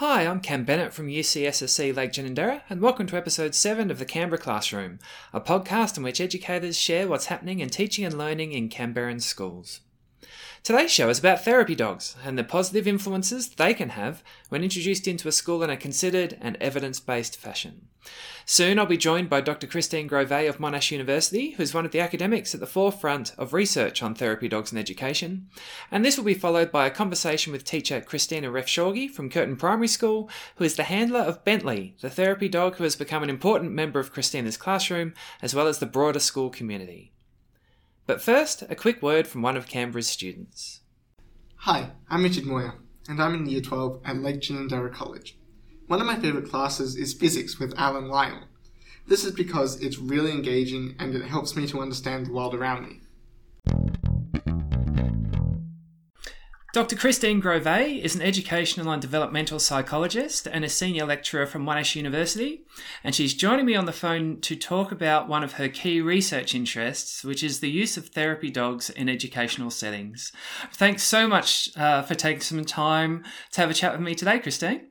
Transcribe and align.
Hi, 0.00 0.26
I'm 0.26 0.40
Cam 0.40 0.64
Bennett 0.64 0.94
from 0.94 1.08
UCSSC 1.08 1.94
Lake 1.94 2.12
Ginninderra, 2.12 2.62
and 2.70 2.80
welcome 2.80 3.06
to 3.08 3.18
episode 3.18 3.54
7 3.54 3.90
of 3.90 3.98
the 3.98 4.06
Canberra 4.06 4.40
Classroom, 4.40 4.98
a 5.30 5.42
podcast 5.42 5.98
in 5.98 6.02
which 6.02 6.22
educators 6.22 6.78
share 6.78 7.06
what's 7.06 7.26
happening 7.26 7.60
in 7.60 7.68
teaching 7.68 8.06
and 8.06 8.16
learning 8.16 8.52
in 8.52 8.70
Canberran 8.70 9.20
schools. 9.20 9.80
Today's 10.62 10.90
show 10.90 11.08
is 11.08 11.18
about 11.18 11.42
therapy 11.42 11.74
dogs 11.74 12.16
and 12.22 12.38
the 12.38 12.44
positive 12.44 12.86
influences 12.86 13.48
they 13.48 13.72
can 13.72 13.88
have 13.90 14.22
when 14.50 14.62
introduced 14.62 15.08
into 15.08 15.26
a 15.26 15.32
school 15.32 15.62
in 15.62 15.70
a 15.70 15.76
considered 15.76 16.36
and 16.38 16.58
evidence 16.60 17.00
based 17.00 17.38
fashion. 17.38 17.88
Soon 18.44 18.78
I'll 18.78 18.84
be 18.84 18.98
joined 18.98 19.30
by 19.30 19.40
Dr. 19.40 19.66
Christine 19.66 20.06
Grove 20.06 20.30
of 20.30 20.58
Monash 20.58 20.90
University, 20.90 21.52
who's 21.52 21.72
one 21.72 21.86
of 21.86 21.92
the 21.92 22.00
academics 22.00 22.52
at 22.52 22.60
the 22.60 22.66
forefront 22.66 23.32
of 23.38 23.54
research 23.54 24.02
on 24.02 24.14
therapy 24.14 24.48
dogs 24.48 24.70
in 24.70 24.76
education. 24.76 25.48
And 25.90 26.04
this 26.04 26.18
will 26.18 26.24
be 26.24 26.34
followed 26.34 26.70
by 26.70 26.86
a 26.86 26.90
conversation 26.90 27.54
with 27.54 27.64
teacher 27.64 28.02
Christina 28.02 28.50
Refshauge 28.50 29.10
from 29.10 29.30
Curtin 29.30 29.56
Primary 29.56 29.88
School, 29.88 30.28
who 30.56 30.64
is 30.64 30.76
the 30.76 30.84
handler 30.84 31.20
of 31.20 31.42
Bentley, 31.42 31.94
the 32.02 32.10
therapy 32.10 32.50
dog 32.50 32.76
who 32.76 32.84
has 32.84 32.96
become 32.96 33.22
an 33.22 33.30
important 33.30 33.72
member 33.72 33.98
of 33.98 34.12
Christina's 34.12 34.58
classroom, 34.58 35.14
as 35.40 35.54
well 35.54 35.68
as 35.68 35.78
the 35.78 35.86
broader 35.86 36.20
school 36.20 36.50
community. 36.50 37.12
But 38.10 38.20
first, 38.20 38.64
a 38.68 38.74
quick 38.74 39.02
word 39.02 39.28
from 39.28 39.40
one 39.40 39.56
of 39.56 39.68
Canberra's 39.68 40.08
students. 40.08 40.80
Hi, 41.58 41.92
I'm 42.08 42.24
Richard 42.24 42.44
Moyer, 42.44 42.74
and 43.08 43.22
I'm 43.22 43.34
in 43.34 43.46
Year 43.46 43.60
12 43.60 44.00
at 44.04 44.16
Lake 44.16 44.40
Ginninderra 44.40 44.92
College. 44.92 45.38
One 45.86 46.00
of 46.00 46.08
my 46.08 46.16
favourite 46.16 46.50
classes 46.50 46.96
is 46.96 47.14
physics 47.14 47.60
with 47.60 47.72
Alan 47.78 48.08
Lyle. 48.08 48.48
This 49.06 49.24
is 49.24 49.30
because 49.30 49.80
it's 49.80 49.98
really 49.98 50.32
engaging 50.32 50.96
and 50.98 51.14
it 51.14 51.22
helps 51.22 51.54
me 51.54 51.68
to 51.68 51.80
understand 51.80 52.26
the 52.26 52.32
world 52.32 52.52
around 52.52 52.88
me. 52.88 53.00
Dr. 56.72 56.94
Christine 56.94 57.40
Grove 57.40 57.66
is 57.66 58.14
an 58.14 58.22
educational 58.22 58.92
and 58.92 59.02
developmental 59.02 59.58
psychologist 59.58 60.46
and 60.46 60.64
a 60.64 60.68
senior 60.68 61.04
lecturer 61.04 61.44
from 61.44 61.64
Monash 61.64 61.96
University, 61.96 62.62
and 63.02 63.12
she's 63.12 63.34
joining 63.34 63.66
me 63.66 63.74
on 63.74 63.86
the 63.86 63.92
phone 63.92 64.40
to 64.42 64.54
talk 64.54 64.92
about 64.92 65.28
one 65.28 65.42
of 65.42 65.54
her 65.54 65.68
key 65.68 66.00
research 66.00 66.54
interests, 66.54 67.24
which 67.24 67.42
is 67.42 67.58
the 67.58 67.70
use 67.70 67.96
of 67.96 68.10
therapy 68.10 68.50
dogs 68.50 68.88
in 68.88 69.08
educational 69.08 69.70
settings. 69.70 70.30
Thanks 70.72 71.02
so 71.02 71.26
much 71.26 71.76
uh, 71.76 72.02
for 72.02 72.14
taking 72.14 72.40
some 72.40 72.64
time 72.64 73.24
to 73.50 73.60
have 73.60 73.70
a 73.70 73.74
chat 73.74 73.90
with 73.90 74.00
me 74.00 74.14
today, 74.14 74.38
Christine. 74.38 74.86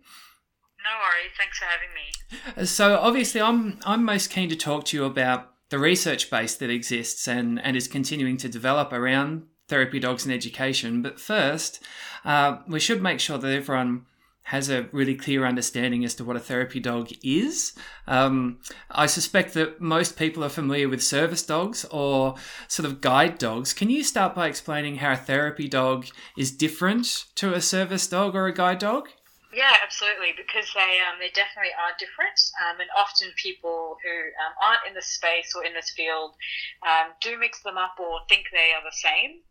No 0.83 0.95
worries. 0.99 1.31
Thanks 1.37 1.59
for 1.59 1.65
having 1.65 2.57
me. 2.57 2.65
So 2.65 2.97
obviously, 2.97 3.39
I'm 3.39 3.79
I'm 3.85 4.03
most 4.03 4.29
keen 4.29 4.49
to 4.49 4.55
talk 4.57 4.83
to 4.85 4.97
you 4.97 5.05
about 5.05 5.53
the 5.69 5.79
research 5.79 6.29
base 6.29 6.55
that 6.55 6.69
exists 6.69 7.27
and, 7.27 7.61
and 7.63 7.77
is 7.77 7.87
continuing 7.87 8.37
to 8.37 8.49
develop 8.49 8.91
around 8.91 9.43
therapy 9.69 9.99
dogs 9.99 10.25
in 10.25 10.31
education. 10.31 11.01
But 11.01 11.19
first, 11.19 11.81
uh, 12.25 12.57
we 12.67 12.79
should 12.79 13.01
make 13.01 13.19
sure 13.19 13.37
that 13.37 13.53
everyone 13.53 14.05
has 14.49 14.67
a 14.67 14.89
really 14.91 15.13
clear 15.13 15.45
understanding 15.45 16.03
as 16.03 16.15
to 16.15 16.23
what 16.23 16.35
a 16.35 16.39
therapy 16.39 16.79
dog 16.79 17.11
is. 17.23 17.73
Um, 18.07 18.57
I 18.89 19.05
suspect 19.05 19.53
that 19.53 19.79
most 19.79 20.17
people 20.17 20.43
are 20.43 20.49
familiar 20.49 20.89
with 20.89 21.03
service 21.03 21.43
dogs 21.43 21.85
or 21.91 22.33
sort 22.67 22.87
of 22.87 22.99
guide 22.99 23.37
dogs. 23.37 23.73
Can 23.73 23.91
you 23.91 24.03
start 24.03 24.33
by 24.33 24.47
explaining 24.47 24.95
how 24.95 25.11
a 25.11 25.17
therapy 25.17 25.67
dog 25.67 26.07
is 26.35 26.51
different 26.51 27.25
to 27.35 27.53
a 27.53 27.61
service 27.61 28.07
dog 28.07 28.33
or 28.35 28.47
a 28.47 28.53
guide 28.53 28.79
dog? 28.79 29.09
Yeah, 29.49 29.73
absolutely, 29.81 30.37
because 30.37 30.69
they 30.77 31.01
um, 31.01 31.17
they 31.17 31.33
definitely 31.33 31.73
are 31.73 31.97
different, 31.97 32.37
um, 32.61 32.77
and 32.77 32.89
often 32.93 33.33
people 33.33 33.97
who 33.97 34.15
um, 34.45 34.53
aren't 34.61 34.85
in 34.85 34.93
the 34.93 35.01
space 35.01 35.57
or 35.57 35.65
in 35.65 35.73
this 35.73 35.89
field 35.89 36.37
um, 36.85 37.17
do 37.17 37.33
mix 37.33 37.57
them 37.65 37.73
up 37.73 37.97
or 37.97 38.21
think 38.29 38.53
they 38.53 38.77
are 38.77 38.85
the 38.85 38.93
same. 38.93 39.41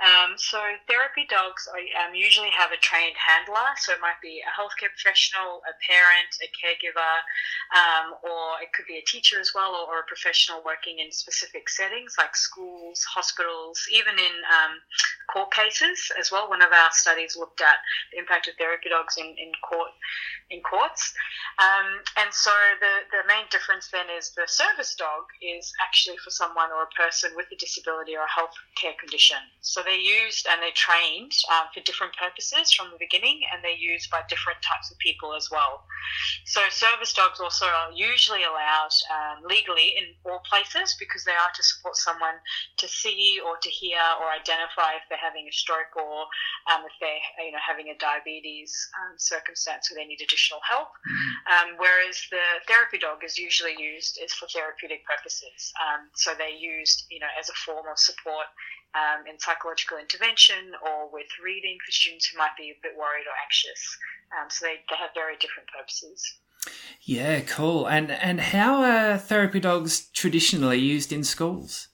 Um, 0.00 0.40
so 0.40 0.56
therapy 0.88 1.28
dogs 1.28 1.68
um, 2.00 2.16
usually 2.16 2.48
have 2.48 2.72
a 2.72 2.80
trained 2.80 3.20
handler, 3.20 3.76
so 3.76 3.92
it 3.92 4.00
might 4.00 4.16
be 4.24 4.40
a 4.40 4.48
healthcare 4.56 4.88
professional, 4.88 5.60
a 5.68 5.76
parent, 5.84 6.32
a 6.40 6.48
caregiver, 6.56 7.20
or 8.24 8.56
it 8.64 8.72
could 8.72 8.88
be 8.88 8.96
a 8.96 9.04
teacher 9.04 9.36
as 9.36 9.52
well, 9.52 9.76
or, 9.76 9.84
or, 9.84 10.00
a 10.00 10.08
professional 10.08 10.64
working 10.64 11.04
in 11.04 11.12
specific 11.12 11.68
settings 11.68 12.16
like 12.16 12.32
schools, 12.32 13.04
hospitals, 13.04 13.84
even 13.92 14.16
in 14.16 14.34
court 15.28 15.52
cases 15.52 16.08
as 16.18 16.32
well. 16.32 16.48
One 16.48 16.62
of 16.64 16.72
our 16.72 16.90
studies 16.92 17.36
looked 17.36 17.60
at 17.60 17.84
the 18.12 18.18
impact 18.18 18.48
of 18.48 18.56
therapy 18.56 18.88
dogs 18.88 19.20
in 19.20 19.41
in 19.42 19.52
court 19.66 19.90
in 20.52 20.60
courts. 20.60 21.12
Um, 21.58 22.04
and 22.20 22.28
so 22.32 22.52
the, 22.80 23.08
the 23.08 23.22
main 23.26 23.48
difference 23.50 23.88
then 23.88 24.06
is 24.12 24.32
the 24.36 24.44
service 24.46 24.94
dog 24.94 25.24
is 25.40 25.72
actually 25.80 26.16
for 26.20 26.30
someone 26.30 26.68
or 26.70 26.84
a 26.84 26.92
person 26.92 27.32
with 27.36 27.48
a 27.52 27.56
disability 27.56 28.14
or 28.14 28.24
a 28.24 28.32
health 28.32 28.52
care 28.76 28.92
condition. 29.00 29.40
So 29.60 29.80
they're 29.82 29.96
used 29.96 30.46
and 30.46 30.60
they're 30.60 30.76
trained 30.76 31.32
um, 31.48 31.72
for 31.72 31.80
different 31.84 32.12
purposes 32.20 32.72
from 32.72 32.92
the 32.92 33.00
beginning 33.00 33.40
and 33.52 33.64
they're 33.64 33.76
used 33.76 34.12
by 34.12 34.20
different 34.28 34.60
types 34.60 34.92
of 34.92 34.98
people 34.98 35.34
as 35.34 35.48
well. 35.50 35.84
So 36.44 36.60
service 36.68 37.12
dogs 37.12 37.40
also 37.40 37.66
are 37.66 37.92
usually 37.96 38.44
allowed 38.44 38.92
um, 39.08 39.44
legally 39.48 39.96
in 39.96 40.12
all 40.28 40.40
places 40.44 40.96
because 40.98 41.24
they 41.24 41.36
are 41.36 41.52
to 41.54 41.62
support 41.62 41.96
someone 41.96 42.36
to 42.78 42.88
see 42.88 43.40
or 43.40 43.56
to 43.56 43.70
hear 43.70 44.00
or 44.20 44.28
identify 44.28 45.00
if 45.00 45.04
they're 45.08 45.20
having 45.20 45.48
a 45.48 45.54
stroke 45.54 45.96
or 45.96 46.28
um, 46.68 46.84
if 46.84 46.92
they're 47.00 47.46
you 47.46 47.52
know 47.52 47.62
having 47.62 47.88
a 47.88 47.96
diabetes 47.98 48.72
um, 48.98 49.14
circumstance 49.34 49.88
where 49.88 49.98
they 49.98 50.08
need 50.08 50.20
additional 50.20 50.60
help. 50.68 50.90
Mm. 50.92 51.52
Um, 51.52 51.68
whereas 51.82 52.16
the 52.30 52.46
therapy 52.68 52.98
dog 52.98 53.24
is 53.24 53.34
usually 53.48 53.76
used 53.78 54.18
is 54.24 54.32
for 54.36 54.46
therapeutic 54.48 55.00
purposes. 55.08 55.72
Um, 55.80 56.00
so 56.14 56.28
they're 56.36 56.60
used, 56.76 57.06
you 57.08 57.20
know, 57.22 57.32
as 57.40 57.48
a 57.48 57.56
form 57.64 57.86
of 57.92 57.98
support 57.98 58.48
um, 58.94 59.24
in 59.26 59.40
psychological 59.40 59.96
intervention 59.98 60.76
or 60.84 61.08
with 61.12 61.30
reading 61.42 61.76
for 61.84 61.92
students 61.92 62.26
who 62.28 62.36
might 62.38 62.56
be 62.56 62.68
a 62.70 62.78
bit 62.82 62.94
worried 62.96 63.26
or 63.30 63.36
anxious. 63.46 63.82
Um, 64.36 64.46
so 64.52 64.66
they, 64.66 64.76
they 64.88 64.98
have 65.00 65.12
very 65.14 65.36
different 65.40 65.68
purposes. 65.72 66.20
Yeah, 67.02 67.40
cool. 67.40 67.86
And 67.86 68.10
and 68.12 68.40
how 68.40 68.84
are 68.84 69.18
therapy 69.18 69.58
dogs 69.58 70.08
traditionally 70.12 70.78
used 70.78 71.12
in 71.12 71.24
schools? 71.24 71.88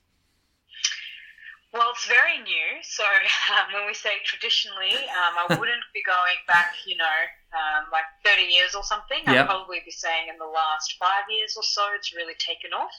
Well, 1.79 1.95
it's 1.95 2.11
very 2.11 2.43
new. 2.43 2.83
So 2.83 3.07
um, 3.55 3.71
when 3.71 3.87
we 3.87 3.95
say 3.95 4.19
traditionally, 4.27 4.99
um, 5.15 5.39
I 5.39 5.47
wouldn't 5.55 5.87
be 5.95 6.03
going 6.03 6.43
back, 6.51 6.75
you 6.83 6.99
know, 6.99 7.19
um, 7.55 7.87
like 7.95 8.11
30 8.27 8.51
years 8.51 8.75
or 8.75 8.83
something. 8.83 9.23
Yep. 9.23 9.31
I'd 9.31 9.47
probably 9.47 9.79
be 9.87 9.95
saying 9.95 10.27
in 10.27 10.43
the 10.43 10.51
last 10.51 10.99
five 10.99 11.31
years 11.31 11.55
or 11.55 11.63
so, 11.63 11.87
it's 11.95 12.11
really 12.11 12.35
taken 12.43 12.75
off. 12.75 12.91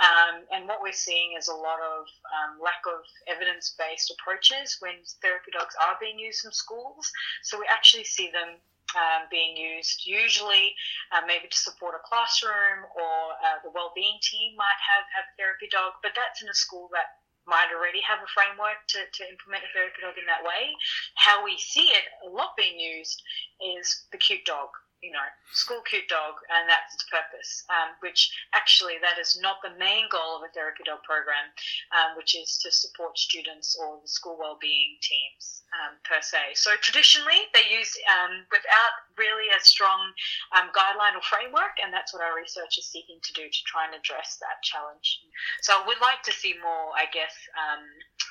Um, 0.00 0.48
and 0.48 0.64
what 0.64 0.80
we're 0.80 0.96
seeing 0.96 1.36
is 1.36 1.48
a 1.48 1.56
lot 1.56 1.80
of 1.84 2.08
um, 2.32 2.56
lack 2.56 2.80
of 2.88 3.04
evidence 3.28 3.76
based 3.76 4.08
approaches 4.08 4.80
when 4.80 4.96
therapy 5.20 5.52
dogs 5.52 5.76
are 5.76 6.00
being 6.00 6.16
used 6.16 6.44
in 6.48 6.52
schools. 6.56 7.12
So 7.44 7.60
we 7.60 7.68
actually 7.68 8.04
see 8.04 8.32
them 8.32 8.56
um, 8.94 9.28
being 9.28 9.58
used 9.58 10.06
usually 10.06 10.72
uh, 11.10 11.20
maybe 11.26 11.50
to 11.50 11.58
support 11.58 11.98
a 11.98 12.02
classroom 12.06 12.86
or 12.94 13.34
uh, 13.42 13.58
the 13.66 13.74
well-being 13.74 14.16
team 14.22 14.54
might 14.54 14.78
have 14.78 15.04
have 15.10 15.26
a 15.26 15.34
therapy 15.34 15.66
dog 15.74 15.98
but 16.06 16.14
that's 16.14 16.38
in 16.38 16.46
a 16.46 16.54
school 16.54 16.86
that 16.94 17.25
might 17.46 17.70
already 17.70 18.02
have 18.02 18.18
a 18.20 18.30
framework 18.34 18.82
to, 18.94 19.00
to 19.06 19.22
implement 19.30 19.64
a 19.64 19.70
therapy 19.72 20.02
dog 20.02 20.18
in 20.18 20.26
that 20.26 20.42
way. 20.42 20.74
How 21.14 21.42
we 21.46 21.56
see 21.58 21.94
it 21.94 22.06
a 22.26 22.30
lot 22.30 22.58
being 22.58 22.78
used 22.78 23.22
is 23.62 24.06
the 24.12 24.18
cute 24.18 24.44
dog 24.44 24.70
you 25.02 25.12
know, 25.12 25.28
school 25.52 25.82
cute 25.84 26.08
dog, 26.08 26.34
and 26.50 26.68
that's 26.68 26.94
its 26.94 27.04
purpose. 27.12 27.62
Um, 27.68 27.94
which 28.00 28.32
actually, 28.54 28.96
that 29.02 29.20
is 29.20 29.38
not 29.40 29.60
the 29.62 29.76
main 29.78 30.08
goal 30.10 30.40
of 30.40 30.42
a 30.42 30.50
therapy 30.50 30.82
dog 30.88 31.04
program, 31.04 31.52
um, 31.92 32.16
which 32.16 32.34
is 32.34 32.58
to 32.64 32.72
support 32.72 33.18
students 33.18 33.76
or 33.76 34.00
the 34.00 34.08
school 34.08 34.36
well-being 34.40 34.96
teams 35.02 35.62
um, 35.76 36.00
per 36.04 36.20
se. 36.20 36.56
So 36.56 36.72
traditionally, 36.80 37.48
they 37.52 37.66
use 37.68 37.92
um, 38.08 38.44
without 38.50 38.94
really 39.16 39.48
a 39.52 39.60
strong 39.60 40.12
um, 40.56 40.72
guideline 40.72 41.16
or 41.16 41.24
framework, 41.24 41.76
and 41.82 41.92
that's 41.92 42.12
what 42.12 42.22
our 42.22 42.36
research 42.36 42.78
is 42.78 42.86
seeking 42.88 43.20
to 43.22 43.32
do 43.32 43.44
to 43.44 43.60
try 43.68 43.84
and 43.84 43.94
address 43.94 44.40
that 44.40 44.60
challenge. 44.64 45.20
So 45.62 45.76
would 45.86 46.00
like 46.00 46.22
to 46.24 46.32
see 46.32 46.54
more, 46.60 46.92
I 46.96 47.06
guess 47.12 47.34
um, 47.56 47.84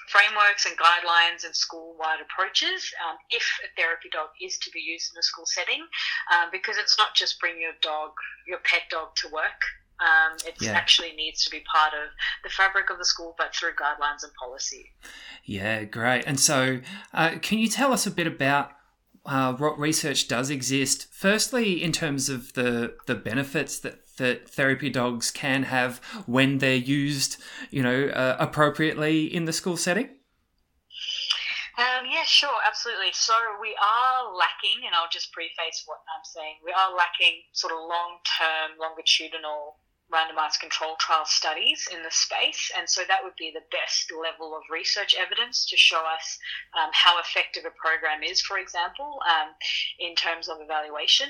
frameworks 0.09 0.65
and 0.65 0.75
guidelines 0.77 1.45
and 1.45 1.55
school-wide 1.55 2.21
approaches 2.21 2.85
um, 3.05 3.17
if 3.29 3.45
a 3.65 3.69
therapy 3.79 4.09
dog 4.11 4.29
is 4.41 4.57
to 4.59 4.69
be 4.71 4.81
used 4.81 5.13
in 5.13 5.19
a 5.19 5.25
school 5.25 5.45
setting, 5.45 5.81
um, 6.33 6.49
because 6.51 6.77
it's 6.77 6.97
not 6.97 7.13
just 7.15 7.39
bring 7.39 7.59
your 7.61 7.77
dog, 7.81 8.11
your 8.47 8.59
pet 8.65 8.89
dog 8.89 9.15
to 9.21 9.29
work. 9.29 9.61
Um, 9.99 10.37
it 10.45 10.55
yeah. 10.59 10.71
actually 10.71 11.13
needs 11.13 11.45
to 11.45 11.49
be 11.49 11.61
part 11.61 11.93
of 11.93 12.09
the 12.43 12.49
fabric 12.49 12.89
of 12.89 12.97
the 12.97 13.05
school, 13.05 13.33
but 13.37 13.55
through 13.55 13.71
guidelines 13.75 14.23
and 14.23 14.33
policy. 14.33 14.91
Yeah, 15.45 15.83
great. 15.85 16.25
And 16.25 16.39
so, 16.39 16.81
uh, 17.13 17.37
can 17.41 17.59
you 17.59 17.67
tell 17.67 17.93
us 17.93 18.05
a 18.05 18.11
bit 18.11 18.27
about 18.27 18.71
uh, 19.25 19.53
what 19.53 19.79
research 19.79 20.27
does 20.27 20.49
exist? 20.49 21.07
Firstly, 21.11 21.81
in 21.81 21.91
terms 21.91 22.29
of 22.29 22.53
the 22.53 22.95
the 23.05 23.15
benefits 23.15 23.79
that 23.79 24.05
that 24.17 24.49
therapy 24.49 24.89
dogs 24.89 25.31
can 25.31 25.63
have 25.63 25.97
when 26.25 26.59
they're 26.59 26.75
used, 26.75 27.37
you 27.69 27.83
know, 27.83 28.07
uh, 28.07 28.37
appropriately 28.39 29.25
in 29.33 29.45
the 29.45 29.53
school 29.53 29.77
setting? 29.77 30.09
Um, 31.77 32.07
yeah, 32.09 32.23
sure, 32.23 32.55
absolutely. 32.65 33.11
So 33.11 33.33
we 33.59 33.75
are 33.75 34.33
lacking, 34.33 34.85
and 34.85 34.95
I'll 34.95 35.11
just 35.11 35.33
preface 35.33 35.83
what 35.85 35.99
I'm 36.07 36.23
saying. 36.23 36.55
We 36.63 36.71
are 36.71 36.95
lacking 36.95 37.43
sort 37.51 37.73
of 37.73 37.79
long-term, 37.79 38.79
longitudinal 38.79 39.75
randomized 40.13 40.59
control 40.61 40.95
trial 40.99 41.25
studies 41.25 41.87
in 41.91 42.03
the 42.03 42.11
space. 42.11 42.71
And 42.77 42.89
so 42.89 43.01
that 43.07 43.23
would 43.23 43.35
be 43.37 43.51
the 43.53 43.65
best 43.73 44.13
level 44.13 44.55
of 44.55 44.61
research 44.69 45.15
evidence 45.17 45.65
to 45.65 45.77
show 45.77 46.01
us 46.05 46.37
um, 46.77 46.89
how 46.93 47.17
effective 47.19 47.65
a 47.65 47.73
program 47.73 48.21
is, 48.21 48.41
for 48.41 48.57
example, 48.57 49.17
um, 49.25 49.49
in 49.99 50.13
terms 50.13 50.47
of 50.47 50.61
evaluation. 50.61 51.29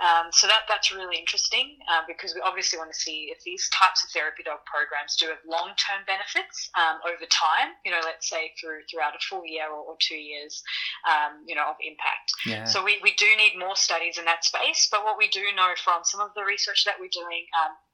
Um, 0.00 0.28
so 0.32 0.46
that, 0.46 0.68
that's 0.68 0.92
really 0.92 1.16
interesting 1.16 1.80
uh, 1.88 2.04
because 2.06 2.34
we 2.34 2.40
obviously 2.44 2.78
want 2.78 2.92
to 2.92 2.98
see 2.98 3.32
if 3.32 3.40
these 3.44 3.68
types 3.72 4.04
of 4.04 4.10
therapy 4.10 4.42
dog 4.44 4.60
programs 4.68 5.16
do 5.16 5.32
have 5.32 5.40
long 5.48 5.72
term 5.80 6.04
benefits 6.04 6.68
um, 6.76 7.00
over 7.08 7.24
time, 7.32 7.72
you 7.84 7.92
know, 7.92 8.00
let's 8.04 8.28
say 8.28 8.52
through 8.60 8.84
throughout 8.90 9.16
a 9.16 9.22
full 9.24 9.46
year 9.46 9.72
or, 9.72 9.94
or 9.94 9.96
two 10.00 10.20
years, 10.20 10.62
um, 11.08 11.40
you 11.48 11.54
know, 11.54 11.72
of 11.72 11.80
impact. 11.80 12.28
Yeah. 12.44 12.64
So 12.68 12.84
we, 12.84 13.00
we 13.02 13.14
do 13.16 13.28
need 13.40 13.56
more 13.56 13.76
studies 13.76 14.18
in 14.18 14.24
that 14.26 14.44
space. 14.44 14.88
But 14.90 15.04
what 15.04 15.16
we 15.16 15.28
do 15.28 15.44
know 15.56 15.72
from 15.80 16.04
some 16.04 16.20
of 16.20 16.34
the 16.34 16.44
research 16.44 16.84
that 16.84 17.00
we're 17.00 17.12
doing, 17.12 17.46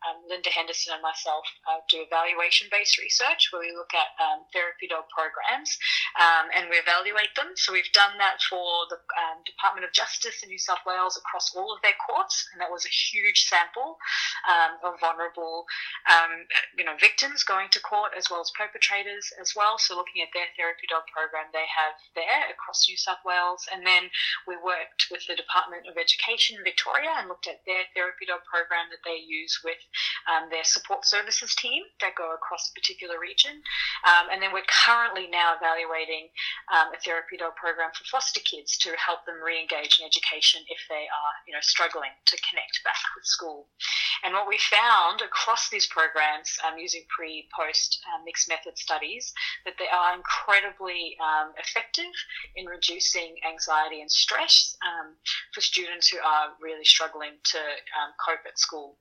um, 0.07 0.23
Linda 0.31 0.51
Henderson 0.51 0.95
and 0.95 1.03
myself 1.03 1.45
uh, 1.67 1.83
do 1.91 2.05
evaluation 2.05 2.71
based 2.71 2.99
research 2.99 3.51
where 3.51 3.63
we 3.63 3.75
look 3.75 3.91
at 3.95 4.15
um, 4.23 4.47
therapy 4.55 4.87
dog 4.87 5.11
programs 5.11 5.75
um, 6.19 6.51
and 6.55 6.71
we 6.71 6.79
evaluate 6.79 7.35
them. 7.35 7.55
So 7.59 7.75
we've 7.75 7.91
done 7.95 8.15
that 8.23 8.39
for 8.47 8.87
the 8.91 9.01
um, 9.19 9.43
Department 9.43 9.85
of 9.85 9.93
Justice 9.93 10.43
in 10.43 10.49
New 10.49 10.61
South 10.61 10.83
Wales 10.87 11.19
across 11.19 11.51
all 11.55 11.75
of 11.75 11.83
their 11.83 11.97
courts, 11.99 12.47
and 12.53 12.63
that 12.63 12.71
was 12.71 12.87
a 12.87 12.93
huge 12.93 13.51
sample 13.51 13.99
um, 14.47 14.79
of 14.87 15.01
vulnerable, 15.03 15.67
um, 16.07 16.47
you 16.79 16.87
know, 16.87 16.95
victims 17.01 17.43
going 17.43 17.69
to 17.75 17.81
court 17.83 18.15
as 18.15 18.31
well 18.31 18.41
as 18.41 18.55
perpetrators 18.55 19.35
as 19.41 19.55
well. 19.59 19.79
So 19.79 19.99
looking 19.99 20.23
at 20.23 20.31
their 20.31 20.49
therapy 20.55 20.87
dog 20.87 21.07
program 21.11 21.51
they 21.51 21.67
have 21.67 21.97
there 22.15 22.47
across 22.51 22.87
New 22.87 22.97
South 22.97 23.23
Wales, 23.27 23.67
and 23.73 23.83
then 23.83 24.11
we 24.47 24.55
worked 24.55 25.11
with 25.11 25.27
the 25.27 25.35
Department 25.35 25.91
of 25.91 25.99
Education 25.99 26.59
in 26.59 26.65
Victoria 26.65 27.11
and 27.19 27.29
looked 27.29 27.51
at 27.51 27.65
their 27.67 27.89
therapy 27.95 28.27
dog 28.27 28.45
program 28.47 28.87
that 28.91 29.03
they 29.03 29.19
use 29.19 29.61
with 29.65 29.79
um, 30.29 30.51
their 30.51 30.65
support 30.65 31.07
services 31.07 31.55
team 31.55 31.83
that 32.01 32.15
go 32.15 32.35
across 32.35 32.71
a 32.71 32.77
particular 32.79 33.19
region. 33.19 33.63
Um, 34.07 34.29
and 34.33 34.43
then 34.43 34.53
we're 34.53 34.69
currently 34.69 35.27
now 35.29 35.57
evaluating 35.57 36.29
um, 36.73 36.93
a 36.93 36.99
therapy 37.01 37.37
dog 37.37 37.57
program 37.57 37.91
for 37.97 38.05
foster 38.05 38.41
kids 38.41 38.77
to 38.85 38.93
help 38.97 39.25
them 39.27 39.41
re-engage 39.43 39.99
in 40.01 40.07
education 40.07 40.63
if 40.69 40.81
they 40.89 41.09
are, 41.09 41.35
you 41.47 41.53
know, 41.53 41.63
struggling 41.63 42.13
to 42.27 42.37
connect 42.49 42.81
back 42.85 43.01
with 43.17 43.25
school. 43.25 43.69
And 44.25 44.35
what 44.35 44.49
we 44.49 44.59
found 44.59 45.23
across 45.23 45.71
these 45.71 45.87
programs 45.87 46.59
um, 46.67 46.79
using 46.79 47.05
pre-post 47.09 48.01
um, 48.11 48.25
mixed 48.25 48.49
method 48.49 48.77
studies 48.77 49.33
that 49.65 49.75
they 49.79 49.89
are 49.89 50.15
incredibly 50.15 51.17
um, 51.23 51.53
effective 51.59 52.11
in 52.57 52.67
reducing 52.67 53.37
anxiety 53.47 54.01
and 54.01 54.11
stress 54.11 54.77
for 55.55 55.61
students 55.61 56.09
who 56.09 56.19
are 56.19 56.53
really 56.61 56.85
struggling 56.85 57.33
to 57.45 57.59
cope 58.25 58.45
at 58.47 58.59
school. 58.59 58.99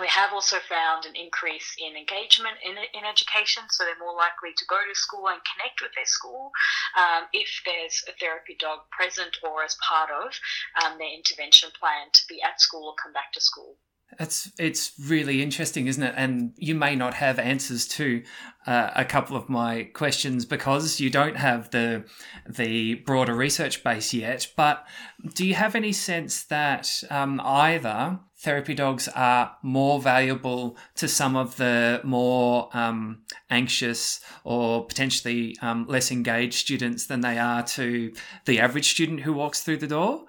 We 0.00 0.08
have 0.08 0.32
also 0.32 0.58
found 0.58 1.04
an 1.06 1.14
increase 1.14 1.76
in 1.78 1.94
engagement 1.94 2.56
in, 2.64 2.72
in 2.72 3.04
education, 3.06 3.62
so 3.70 3.84
they're 3.84 3.98
more 3.98 4.16
likely 4.16 4.50
to 4.56 4.64
go 4.66 4.76
to 4.76 4.94
school 4.98 5.28
and 5.28 5.38
connect 5.44 5.82
with 5.82 5.92
their 5.94 6.06
school 6.06 6.50
um, 6.98 7.28
if 7.32 7.62
there's 7.64 8.02
a 8.08 8.18
therapy 8.18 8.56
dog 8.58 8.80
present 8.90 9.36
or 9.42 9.62
as 9.62 9.76
part 9.86 10.10
of 10.10 10.34
um, 10.82 10.98
their 10.98 11.14
intervention 11.14 11.70
plan 11.78 12.10
to 12.12 12.22
be 12.28 12.42
at 12.42 12.60
school 12.60 12.88
or 12.88 12.94
come 13.00 13.12
back 13.12 13.30
to 13.34 13.40
school. 13.40 13.76
It's 14.20 14.50
it's 14.58 14.92
really 14.98 15.42
interesting, 15.42 15.86
isn't 15.86 16.02
it? 16.02 16.14
And 16.16 16.52
you 16.56 16.74
may 16.74 16.94
not 16.94 17.14
have 17.14 17.38
answers 17.38 17.88
to 17.88 18.22
uh, 18.66 18.90
a 18.94 19.04
couple 19.04 19.36
of 19.36 19.48
my 19.48 19.84
questions 19.92 20.44
because 20.44 21.00
you 21.00 21.10
don't 21.10 21.36
have 21.36 21.70
the 21.70 22.04
the 22.48 22.94
broader 22.94 23.34
research 23.34 23.82
base 23.82 24.14
yet. 24.14 24.46
But 24.56 24.86
do 25.34 25.46
you 25.46 25.54
have 25.54 25.74
any 25.74 25.92
sense 25.92 26.44
that 26.44 27.02
um, 27.10 27.40
either 27.44 28.20
therapy 28.44 28.74
dogs 28.74 29.08
are 29.08 29.56
more 29.62 30.00
valuable 30.00 30.76
to 30.96 31.08
some 31.08 31.34
of 31.34 31.56
the 31.56 32.00
more 32.04 32.68
um, 32.76 33.22
anxious 33.50 34.20
or 34.44 34.84
potentially 34.86 35.56
um, 35.62 35.86
less 35.88 36.12
engaged 36.12 36.54
students 36.54 37.06
than 37.06 37.22
they 37.22 37.38
are 37.38 37.62
to 37.62 38.12
the 38.44 38.60
average 38.60 38.90
student 38.90 39.20
who 39.20 39.32
walks 39.32 39.62
through 39.62 39.78
the 39.78 39.86
door? 39.86 40.24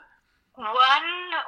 One 0.56 0.72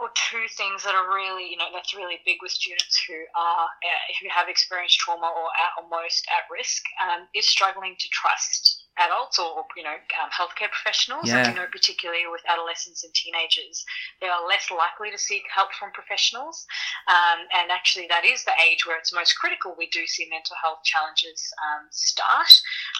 or 0.02 0.10
two 0.14 0.46
things 0.58 0.84
that 0.84 0.94
are 0.94 1.08
really, 1.08 1.50
you 1.50 1.58
know, 1.58 1.72
that's 1.74 1.96
really 1.96 2.20
big 2.26 2.38
with 2.42 2.52
students 2.52 3.02
who 3.08 3.16
are 3.36 3.66
uh, 3.66 4.04
who 4.22 4.28
have 4.30 4.50
experienced 4.50 5.00
trauma 5.00 5.28
or 5.28 5.48
are 5.48 5.84
almost 5.84 6.28
at 6.28 6.44
risk 6.52 6.84
um, 7.02 7.28
is 7.34 7.48
struggling 7.48 7.96
to 7.98 8.10
trust 8.10 8.77
adults 9.00 9.40
or 9.40 9.66
you 9.76 9.84
know 9.84 9.98
um, 10.18 10.30
healthcare 10.34 10.70
professionals. 10.70 11.30
Yeah. 11.30 11.48
I 11.48 11.54
know 11.54 11.70
particularly 11.72 12.26
with 12.30 12.42
adolescents 12.50 13.04
and 13.04 13.14
teenagers, 13.14 13.86
they 14.22 14.28
are 14.28 14.42
less 14.48 14.70
likely 14.72 15.12
to 15.12 15.18
seek 15.18 15.44
help 15.54 15.74
from 15.74 15.92
professionals, 15.94 16.66
um, 17.08 17.46
and 17.54 17.72
actually 17.72 18.08
that 18.10 18.26
is 18.26 18.44
the 18.44 18.56
age 18.66 18.86
where 18.86 18.98
it's 18.98 19.14
most 19.14 19.38
critical. 19.38 19.76
We 19.78 19.88
do 19.90 20.06
see 20.06 20.28
mental 20.30 20.56
health 20.62 20.82
challenges 20.84 21.54
um, 21.62 21.88
start 21.92 22.50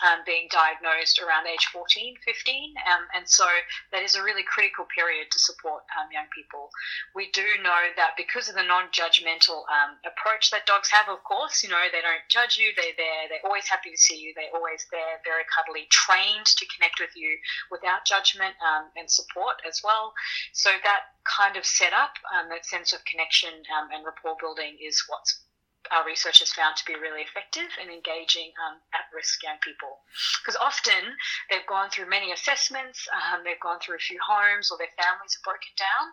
um, 0.06 0.22
being 0.26 0.48
diagnosed 0.52 1.20
around 1.20 1.48
age 1.48 1.66
14, 1.74 2.16
15, 2.24 2.74
um, 2.86 3.04
and 3.16 3.26
so 3.28 3.46
that 3.92 4.04
is 4.04 4.16
a 4.16 4.24
really 4.24 4.44
critical 4.44 4.86
period 4.94 5.28
to 5.32 5.40
support 5.40 5.84
um, 5.98 6.08
young 6.14 6.30
people. 6.30 6.70
We 7.16 7.30
do 7.34 7.46
know 7.64 7.92
that 7.98 8.14
because 8.18 8.50
of 8.50 8.56
the 8.56 8.64
non-judgmental 8.64 9.66
approach 10.06 10.52
that 10.52 10.66
dogs 10.70 10.90
have, 10.90 11.10
of 11.10 11.24
course, 11.24 11.64
you 11.64 11.70
know 11.70 11.82
they 11.92 12.02
don't 12.02 12.26
judge 12.30 12.58
you. 12.58 12.70
They 12.78 12.94
they 12.98 13.28
they're 13.30 13.46
always 13.46 13.68
happy 13.68 13.92
to 13.92 13.98
see 13.98 14.18
you. 14.18 14.34
They're 14.36 14.54
always 14.54 14.86
there, 14.92 15.20
very 15.26 15.44
cuddly 15.50 15.87
trained 15.90 16.46
to 16.46 16.66
connect 16.76 17.00
with 17.00 17.12
you 17.16 17.38
without 17.72 18.06
judgment 18.06 18.56
um, 18.64 18.90
and 18.96 19.10
support 19.10 19.62
as 19.68 19.82
well. 19.84 20.14
So 20.54 20.70
that 20.84 21.18
kind 21.26 21.58
of 21.58 21.66
setup, 21.66 22.14
um, 22.34 22.50
that 22.50 22.66
sense 22.66 22.94
of 22.94 23.04
connection 23.06 23.54
um, 23.78 23.90
and 23.94 24.06
rapport 24.06 24.36
building 24.40 24.78
is 24.82 25.04
what's 25.08 25.48
our 25.92 26.06
research 26.06 26.40
has 26.40 26.52
found 26.52 26.76
to 26.76 26.86
be 26.86 26.96
really 26.96 27.24
effective 27.24 27.68
in 27.80 27.88
engaging 27.88 28.52
um, 28.60 28.80
at-risk 28.92 29.40
young 29.44 29.56
people. 29.64 30.04
Because 30.42 30.60
often 30.60 31.16
they've 31.50 31.66
gone 31.68 31.90
through 31.90 32.10
many 32.10 32.32
assessments 32.32 33.08
um, 33.16 33.44
they've 33.44 33.62
gone 33.64 33.80
through 33.80 33.96
a 33.96 34.04
few 34.04 34.20
homes 34.20 34.72
or 34.72 34.78
their 34.78 34.92
families 35.00 35.36
have 35.36 35.46
broken 35.48 35.74
down 35.80 36.06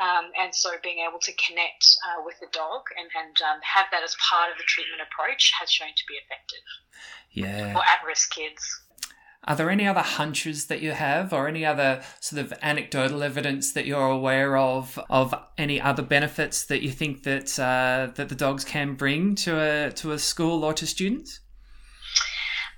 um, 0.00 0.24
and 0.38 0.54
so 0.54 0.76
being 0.82 1.04
able 1.04 1.20
to 1.20 1.32
connect 1.36 1.84
uh, 2.08 2.24
with 2.24 2.40
the 2.40 2.50
dog 2.52 2.88
and, 2.96 3.08
and 3.16 3.36
um, 3.44 3.58
have 3.60 3.86
that 3.92 4.00
as 4.04 4.16
part 4.16 4.48
of 4.48 4.56
the 4.56 4.64
treatment 4.64 5.02
approach 5.04 5.52
has 5.60 5.70
shown 5.70 5.92
to 5.92 6.04
be 6.08 6.16
effective. 6.16 6.64
Yeah. 7.32 7.72
For 7.76 7.84
at-risk 7.84 8.32
kids 8.32 8.64
are 9.48 9.56
there 9.56 9.70
any 9.70 9.86
other 9.86 10.02
hunches 10.02 10.66
that 10.66 10.82
you 10.82 10.92
have, 10.92 11.32
or 11.32 11.48
any 11.48 11.64
other 11.64 12.02
sort 12.20 12.44
of 12.44 12.52
anecdotal 12.60 13.22
evidence 13.22 13.72
that 13.72 13.86
you're 13.86 14.10
aware 14.10 14.58
of 14.58 15.00
of 15.08 15.34
any 15.56 15.80
other 15.80 16.02
benefits 16.02 16.66
that 16.66 16.82
you 16.82 16.90
think 16.90 17.22
that 17.22 17.58
uh, 17.58 18.12
that 18.14 18.28
the 18.28 18.34
dogs 18.34 18.62
can 18.64 18.94
bring 18.94 19.34
to 19.36 19.58
a 19.58 19.90
to 19.92 20.12
a 20.12 20.18
school 20.18 20.64
or 20.64 20.74
to 20.74 20.86
students? 20.86 21.40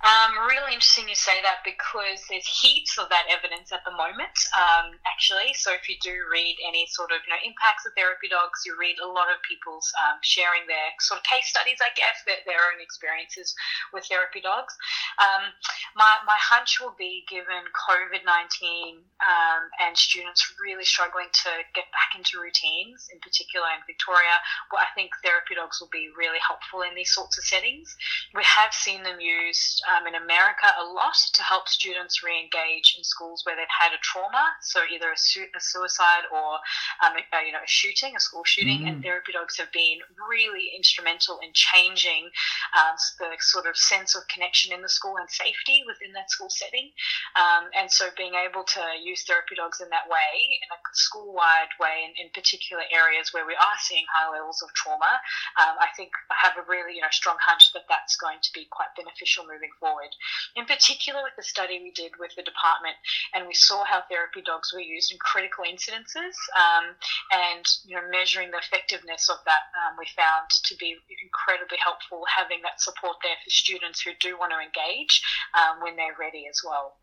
Um, 0.00 0.48
really 0.48 0.72
interesting 0.72 1.12
you 1.12 1.18
say 1.18 1.44
that 1.44 1.60
because 1.60 2.24
there's 2.32 2.48
heaps 2.48 2.96
of 2.96 3.12
that 3.12 3.28
evidence 3.28 3.68
at 3.68 3.84
the 3.84 3.92
moment, 3.92 4.32
um, 4.56 4.96
actually. 5.04 5.52
So 5.60 5.76
if 5.76 5.92
you 5.92 6.00
do 6.00 6.24
read 6.32 6.56
any 6.64 6.88
sort 6.88 7.12
of 7.12 7.20
you 7.28 7.30
know 7.36 7.40
impacts 7.44 7.84
of 7.84 7.92
therapy 7.92 8.32
dogs, 8.32 8.64
you 8.64 8.80
read 8.80 8.96
a 8.96 9.08
lot 9.08 9.28
of 9.28 9.44
people's 9.44 9.92
um, 10.00 10.16
sharing 10.24 10.64
their 10.64 10.96
sort 11.04 11.20
of 11.20 11.24
case 11.28 11.52
studies, 11.52 11.84
I 11.84 11.92
guess, 11.92 12.24
their, 12.24 12.40
their 12.48 12.64
own 12.72 12.80
experiences 12.80 13.52
with 13.92 14.08
therapy 14.08 14.40
dogs. 14.40 14.72
Um, 15.20 15.52
my, 15.92 16.16
my 16.24 16.40
hunch 16.40 16.80
will 16.80 16.96
be 16.96 17.28
given 17.28 17.68
COVID 17.76 18.24
19 18.24 19.04
um, 19.20 19.62
and 19.84 19.92
students 19.92 20.48
really 20.56 20.88
struggling 20.88 21.28
to 21.44 21.50
get 21.76 21.84
back 21.92 22.16
into 22.16 22.40
routines, 22.40 23.12
in 23.12 23.20
particular 23.20 23.68
in 23.76 23.84
Victoria, 23.84 24.40
well, 24.72 24.80
I 24.80 24.88
think 24.96 25.12
therapy 25.20 25.60
dogs 25.60 25.76
will 25.76 25.92
be 25.92 26.08
really 26.16 26.40
helpful 26.40 26.82
in 26.82 26.96
these 26.96 27.12
sorts 27.12 27.36
of 27.36 27.44
settings. 27.44 27.92
We 28.32 28.44
have 28.44 28.72
seen 28.72 29.02
them 29.04 29.20
used 29.20 29.82
um, 29.90 30.06
in 30.06 30.14
America 30.14 30.70
a 30.78 30.84
lot 30.84 31.16
to 31.34 31.42
help 31.42 31.68
students 31.68 32.22
re-engage 32.22 32.94
in 32.96 33.04
schools 33.04 33.42
where 33.44 33.56
they've 33.56 33.70
had 33.70 33.92
a 33.92 34.00
trauma, 34.02 34.54
so 34.62 34.80
either 34.86 35.10
a, 35.10 35.18
su- 35.18 35.50
a 35.56 35.60
suicide 35.60 36.24
or 36.30 36.62
um, 37.02 37.18
a, 37.18 37.46
you 37.46 37.52
know 37.52 37.62
a 37.62 37.68
shooting, 37.68 38.14
a 38.16 38.20
school 38.20 38.44
shooting. 38.44 38.82
Mm. 38.82 38.88
And 38.88 38.96
therapy 39.02 39.32
dogs 39.32 39.56
have 39.58 39.72
been 39.72 39.98
really 40.28 40.70
instrumental 40.76 41.38
in 41.42 41.50
changing 41.52 42.30
um, 42.78 42.94
the 43.18 43.34
sort 43.40 43.66
of 43.66 43.76
sense 43.76 44.14
of 44.14 44.26
connection 44.28 44.72
in 44.72 44.82
the 44.82 44.88
school 44.88 45.16
and 45.18 45.28
safety 45.28 45.82
within 45.86 46.12
that 46.14 46.30
school 46.30 46.50
setting. 46.50 46.90
Um, 47.34 47.70
and 47.76 47.90
so 47.90 48.08
being 48.16 48.34
able 48.34 48.64
to 48.64 48.82
use 49.02 49.24
therapy 49.24 49.56
dogs 49.56 49.80
in 49.80 49.88
that 49.90 50.06
way, 50.06 50.30
in 50.62 50.68
a 50.70 50.78
school-wide 50.94 51.72
way, 51.80 52.06
in, 52.06 52.12
in 52.26 52.28
particular 52.30 52.82
areas 52.94 53.32
where 53.32 53.46
we 53.46 53.54
are 53.54 53.78
seeing 53.82 54.04
high 54.12 54.30
levels 54.30 54.62
of 54.62 54.70
trauma, 54.74 55.18
um, 55.58 55.74
I 55.80 55.88
think 55.96 56.10
I 56.30 56.36
have 56.38 56.54
a 56.56 56.64
really 56.68 56.94
you 56.96 57.02
know 57.02 57.12
strong 57.12 57.36
hunch 57.40 57.72
that 57.72 57.88
that's 57.88 58.16
going 58.16 58.38
to 58.42 58.50
be 58.54 58.66
quite 58.70 58.92
beneficial 58.96 59.44
moving 59.44 59.70
forward. 59.80 60.12
In 60.54 60.66
particular, 60.66 61.24
with 61.24 61.34
the 61.36 61.42
study 61.42 61.80
we 61.80 61.90
did 61.90 62.12
with 62.20 62.36
the 62.36 62.44
department, 62.44 62.94
and 63.34 63.48
we 63.48 63.54
saw 63.54 63.82
how 63.84 64.04
therapy 64.06 64.42
dogs 64.44 64.72
were 64.72 64.84
used 64.84 65.10
in 65.10 65.18
critical 65.18 65.64
incidences, 65.64 66.36
um, 66.54 66.94
and 67.32 67.64
you 67.84 67.96
know, 67.96 68.04
measuring 68.12 68.50
the 68.52 68.60
effectiveness 68.60 69.28
of 69.28 69.38
that, 69.46 69.72
um, 69.82 69.96
we 69.98 70.06
found 70.14 70.48
to 70.50 70.76
be 70.76 70.94
incredibly 71.24 71.78
helpful 71.82 72.22
having 72.28 72.60
that 72.62 72.80
support 72.80 73.16
there 73.24 73.40
for 73.42 73.50
students 73.50 74.00
who 74.00 74.12
do 74.20 74.38
want 74.38 74.52
to 74.52 74.60
engage 74.60 75.24
um, 75.56 75.82
when 75.82 75.96
they're 75.96 76.16
ready 76.20 76.46
as 76.46 76.60
well. 76.64 77.00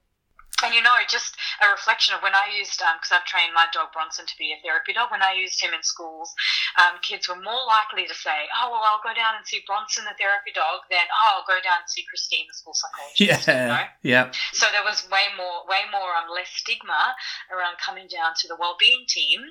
And 0.64 0.74
you 0.74 0.82
know, 0.82 0.94
just 1.06 1.38
a 1.62 1.70
reflection 1.70 2.16
of 2.18 2.22
when 2.26 2.34
I 2.34 2.50
used, 2.50 2.82
because 2.82 3.14
um, 3.14 3.22
I've 3.22 3.30
trained 3.30 3.54
my 3.54 3.70
dog 3.70 3.94
Bronson 3.94 4.26
to 4.26 4.36
be 4.42 4.54
a 4.54 4.60
therapy 4.66 4.94
dog, 4.94 5.14
when 5.14 5.22
I 5.22 5.38
used 5.38 5.62
him 5.62 5.74
in 5.74 5.84
schools, 5.86 6.34
um, 6.82 6.98
kids 7.06 7.30
were 7.30 7.38
more 7.38 7.62
likely 7.70 8.10
to 8.10 8.18
say, 8.18 8.50
oh, 8.58 8.74
well, 8.74 8.82
I'll 8.82 9.06
go 9.06 9.14
down 9.14 9.38
and 9.38 9.46
see 9.46 9.62
Bronson, 9.70 10.06
the 10.10 10.18
therapy 10.18 10.50
dog, 10.54 10.86
than, 10.90 11.06
oh, 11.06 11.42
I'll 11.42 11.50
go 11.50 11.62
down 11.62 11.86
and 11.86 11.90
see 11.90 12.06
Christine, 12.10 12.50
the 12.50 12.58
school 12.58 12.74
psychologist. 12.74 13.22
Yeah. 13.22 13.38
You 13.46 13.70
know? 13.70 13.86
Yeah. 14.02 14.26
So 14.58 14.66
there 14.74 14.82
was 14.82 15.06
way 15.14 15.30
more, 15.38 15.62
way 15.70 15.86
more, 15.94 16.10
um, 16.18 16.34
less 16.34 16.50
stigma 16.50 17.14
around 17.54 17.78
coming 17.78 18.10
down 18.10 18.34
to 18.42 18.46
the 18.50 18.58
well-being 18.58 19.06
team, 19.06 19.46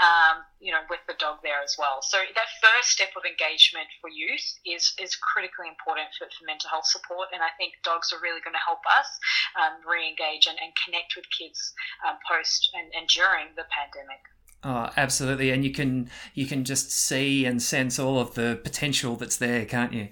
um, 0.00 0.44
you 0.60 0.76
know, 0.76 0.84
with 0.92 1.00
the 1.08 1.16
dog 1.16 1.40
there 1.40 1.64
as 1.64 1.80
well. 1.80 2.04
So 2.04 2.20
that 2.20 2.48
first 2.60 2.92
step 2.92 3.16
of 3.16 3.24
engagement 3.24 3.88
for 4.04 4.12
youth 4.12 4.44
is, 4.68 4.92
is 5.00 5.16
critically 5.16 5.72
important 5.72 6.12
for, 6.20 6.28
for 6.28 6.44
mental 6.44 6.68
health 6.68 6.84
support. 6.84 7.32
And 7.32 7.40
I 7.40 7.48
think 7.56 7.80
dogs 7.80 8.12
are 8.12 8.20
really 8.20 8.44
going 8.44 8.56
to 8.56 8.60
help 8.60 8.84
us 8.84 9.08
um, 9.56 9.80
re-engage 9.88 10.49
and, 10.50 10.58
and 10.62 10.72
connect 10.84 11.14
with 11.16 11.24
kids 11.30 11.72
um, 12.06 12.16
post 12.28 12.70
and, 12.74 12.92
and 12.98 13.08
during 13.08 13.54
the 13.56 13.64
pandemic. 13.70 14.20
Oh, 14.62 14.90
absolutely, 14.96 15.50
and 15.50 15.64
you 15.64 15.72
can 15.72 16.10
you 16.34 16.46
can 16.46 16.64
just 16.64 16.90
see 16.90 17.46
and 17.46 17.62
sense 17.62 17.98
all 17.98 18.18
of 18.18 18.34
the 18.34 18.60
potential 18.62 19.16
that's 19.16 19.38
there, 19.38 19.64
can't 19.64 19.92
you? 19.94 20.08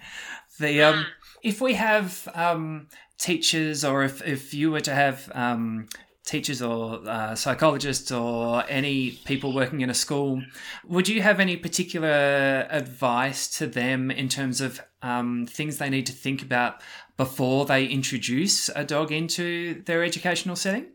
The 0.59 0.83
um, 0.83 0.95
mm. 0.95 1.05
if 1.43 1.61
we 1.61 1.75
have 1.75 2.27
um, 2.35 2.89
teachers, 3.19 3.85
or 3.85 4.05
if 4.05 4.27
if 4.27 4.55
you 4.55 4.71
were 4.71 4.81
to 4.81 4.95
have 4.95 5.31
um, 5.35 5.89
teachers 6.25 6.63
or 6.63 7.01
uh, 7.07 7.35
psychologists 7.35 8.11
or 8.11 8.65
any 8.69 9.13
people 9.25 9.55
working 9.55 9.83
in 9.83 9.91
a 9.91 9.95
school, 9.95 10.43
would 10.87 11.09
you 11.09 11.21
have 11.21 11.41
any 11.41 11.57
particular 11.57 12.67
advice 12.71 13.49
to 13.59 13.67
them 13.67 14.11
in 14.11 14.29
terms 14.29 14.63
of 14.63 14.81
um, 15.03 15.47
things 15.47 15.79
they 15.79 15.91
need 15.91 16.07
to 16.07 16.13
think 16.13 16.43
about 16.43 16.83
before 17.19 17.67
they 17.67 17.85
introduce 17.85 18.71
a 18.71 18.85
dog 18.85 19.13
into 19.13 19.83
their 19.83 20.03
educational 20.03 20.57
setting? 20.57 20.87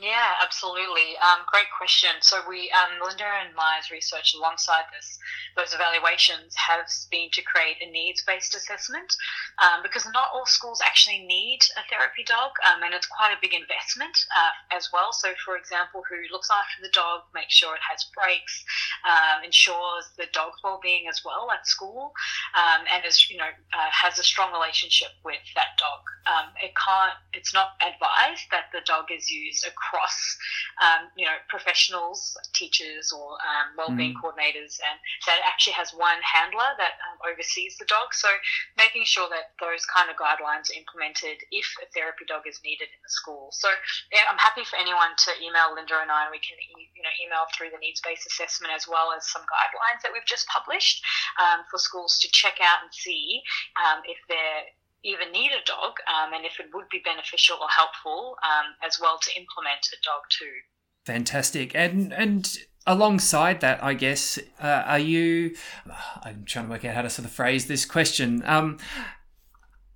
Yeah, 0.00 0.32
absolutely. 0.40 1.12
Um, 1.20 1.44
great 1.44 1.68
question. 1.76 2.08
So 2.24 2.40
we, 2.48 2.72
um, 2.72 2.96
Linda 3.04 3.28
and 3.44 3.52
Maya's 3.52 3.92
research 3.92 4.32
alongside 4.32 4.88
this, 4.96 5.18
those 5.60 5.76
evaluations 5.76 6.56
have 6.56 6.88
been 7.12 7.28
to 7.36 7.42
create 7.44 7.76
a 7.84 7.90
needs-based 7.92 8.56
assessment 8.56 9.12
um, 9.60 9.84
because 9.84 10.08
not 10.16 10.32
all 10.32 10.46
schools 10.46 10.80
actually 10.80 11.20
need 11.28 11.60
a 11.76 11.84
therapy 11.92 12.24
dog, 12.24 12.56
um, 12.64 12.80
and 12.80 12.96
it's 12.96 13.12
quite 13.12 13.36
a 13.36 13.42
big 13.44 13.52
investment 13.52 14.16
uh, 14.32 14.56
as 14.72 14.88
well. 14.88 15.12
So, 15.12 15.36
for 15.44 15.60
example, 15.60 16.00
who 16.08 16.16
looks 16.32 16.48
after 16.48 16.80
the 16.80 16.92
dog, 16.96 17.28
makes 17.36 17.52
sure 17.52 17.76
it 17.76 17.84
has 17.84 18.08
breaks, 18.16 18.64
um, 19.04 19.44
ensures 19.44 20.08
the 20.16 20.32
dog's 20.32 20.64
well-being 20.64 21.12
as 21.12 21.20
well 21.28 21.52
at 21.52 21.68
school, 21.68 22.16
um, 22.56 22.88
and 22.88 23.04
is 23.04 23.28
you 23.28 23.36
know 23.36 23.52
uh, 23.76 23.90
has 23.92 24.16
a 24.18 24.24
strong 24.24 24.48
relationship 24.48 25.12
with 25.28 25.44
that 25.60 25.76
dog. 25.76 26.00
it 26.64 26.72
can't. 26.72 27.20
It's 27.36 27.52
not 27.52 27.76
advised 27.84 28.48
that 28.48 28.72
the 28.72 28.80
dog 28.88 29.12
is 29.12 29.28
used 29.28 29.66
across 29.68 29.89
across, 29.90 30.38
um, 30.78 31.10
you 31.18 31.26
know, 31.26 31.34
professionals, 31.50 32.38
teachers 32.54 33.10
or 33.10 33.34
um, 33.42 33.74
wellbeing 33.74 34.14
mm. 34.14 34.20
coordinators, 34.22 34.78
and 34.78 34.96
that 35.26 35.42
actually 35.42 35.74
has 35.74 35.90
one 35.90 36.22
handler 36.22 36.70
that 36.78 36.94
um, 37.10 37.18
oversees 37.26 37.74
the 37.82 37.90
dog. 37.90 38.14
So 38.14 38.30
making 38.78 39.02
sure 39.02 39.26
that 39.34 39.58
those 39.58 39.82
kind 39.90 40.06
of 40.06 40.14
guidelines 40.14 40.70
are 40.70 40.78
implemented 40.78 41.42
if 41.50 41.66
a 41.82 41.90
therapy 41.90 42.22
dog 42.30 42.46
is 42.46 42.62
needed 42.62 42.86
in 42.86 43.00
the 43.02 43.10
school. 43.10 43.50
So 43.50 43.66
yeah, 44.14 44.30
I'm 44.30 44.38
happy 44.38 44.62
for 44.62 44.78
anyone 44.78 45.18
to 45.26 45.30
email 45.42 45.74
Linda 45.74 45.98
and 45.98 46.14
I, 46.14 46.30
we 46.30 46.38
can 46.38 46.54
you 46.94 47.02
know 47.02 47.14
email 47.18 47.50
through 47.50 47.74
the 47.74 47.82
needs-based 47.82 48.28
assessment 48.30 48.70
as 48.70 48.86
well 48.86 49.10
as 49.10 49.26
some 49.26 49.42
guidelines 49.50 50.06
that 50.06 50.14
we've 50.14 50.26
just 50.28 50.46
published 50.46 51.02
um, 51.42 51.66
for 51.66 51.82
schools 51.82 52.22
to 52.22 52.28
check 52.30 52.62
out 52.62 52.86
and 52.86 52.92
see 52.94 53.42
um, 53.80 54.04
if 54.06 54.20
they're 54.30 54.70
even 55.04 55.32
need 55.32 55.50
a 55.50 55.64
dog 55.66 55.94
um, 56.08 56.32
and 56.34 56.44
if 56.44 56.60
it 56.60 56.66
would 56.74 56.88
be 56.90 57.00
beneficial 57.04 57.56
or 57.60 57.68
helpful 57.68 58.36
um, 58.42 58.74
as 58.86 58.98
well 59.00 59.18
to 59.22 59.30
implement 59.30 59.86
a 59.92 59.98
dog 60.04 60.22
too. 60.30 60.52
Fantastic. 61.06 61.74
And, 61.74 62.12
and 62.12 62.58
alongside 62.86 63.60
that, 63.60 63.82
I 63.82 63.94
guess, 63.94 64.38
uh, 64.62 64.82
are 64.86 64.98
you, 64.98 65.56
I'm 66.22 66.44
trying 66.44 66.66
to 66.66 66.70
work 66.70 66.84
out 66.84 66.94
how 66.94 67.02
to 67.02 67.10
sort 67.10 67.26
of 67.26 67.32
phrase 67.32 67.66
this 67.66 67.86
question. 67.86 68.42
Um, 68.44 68.78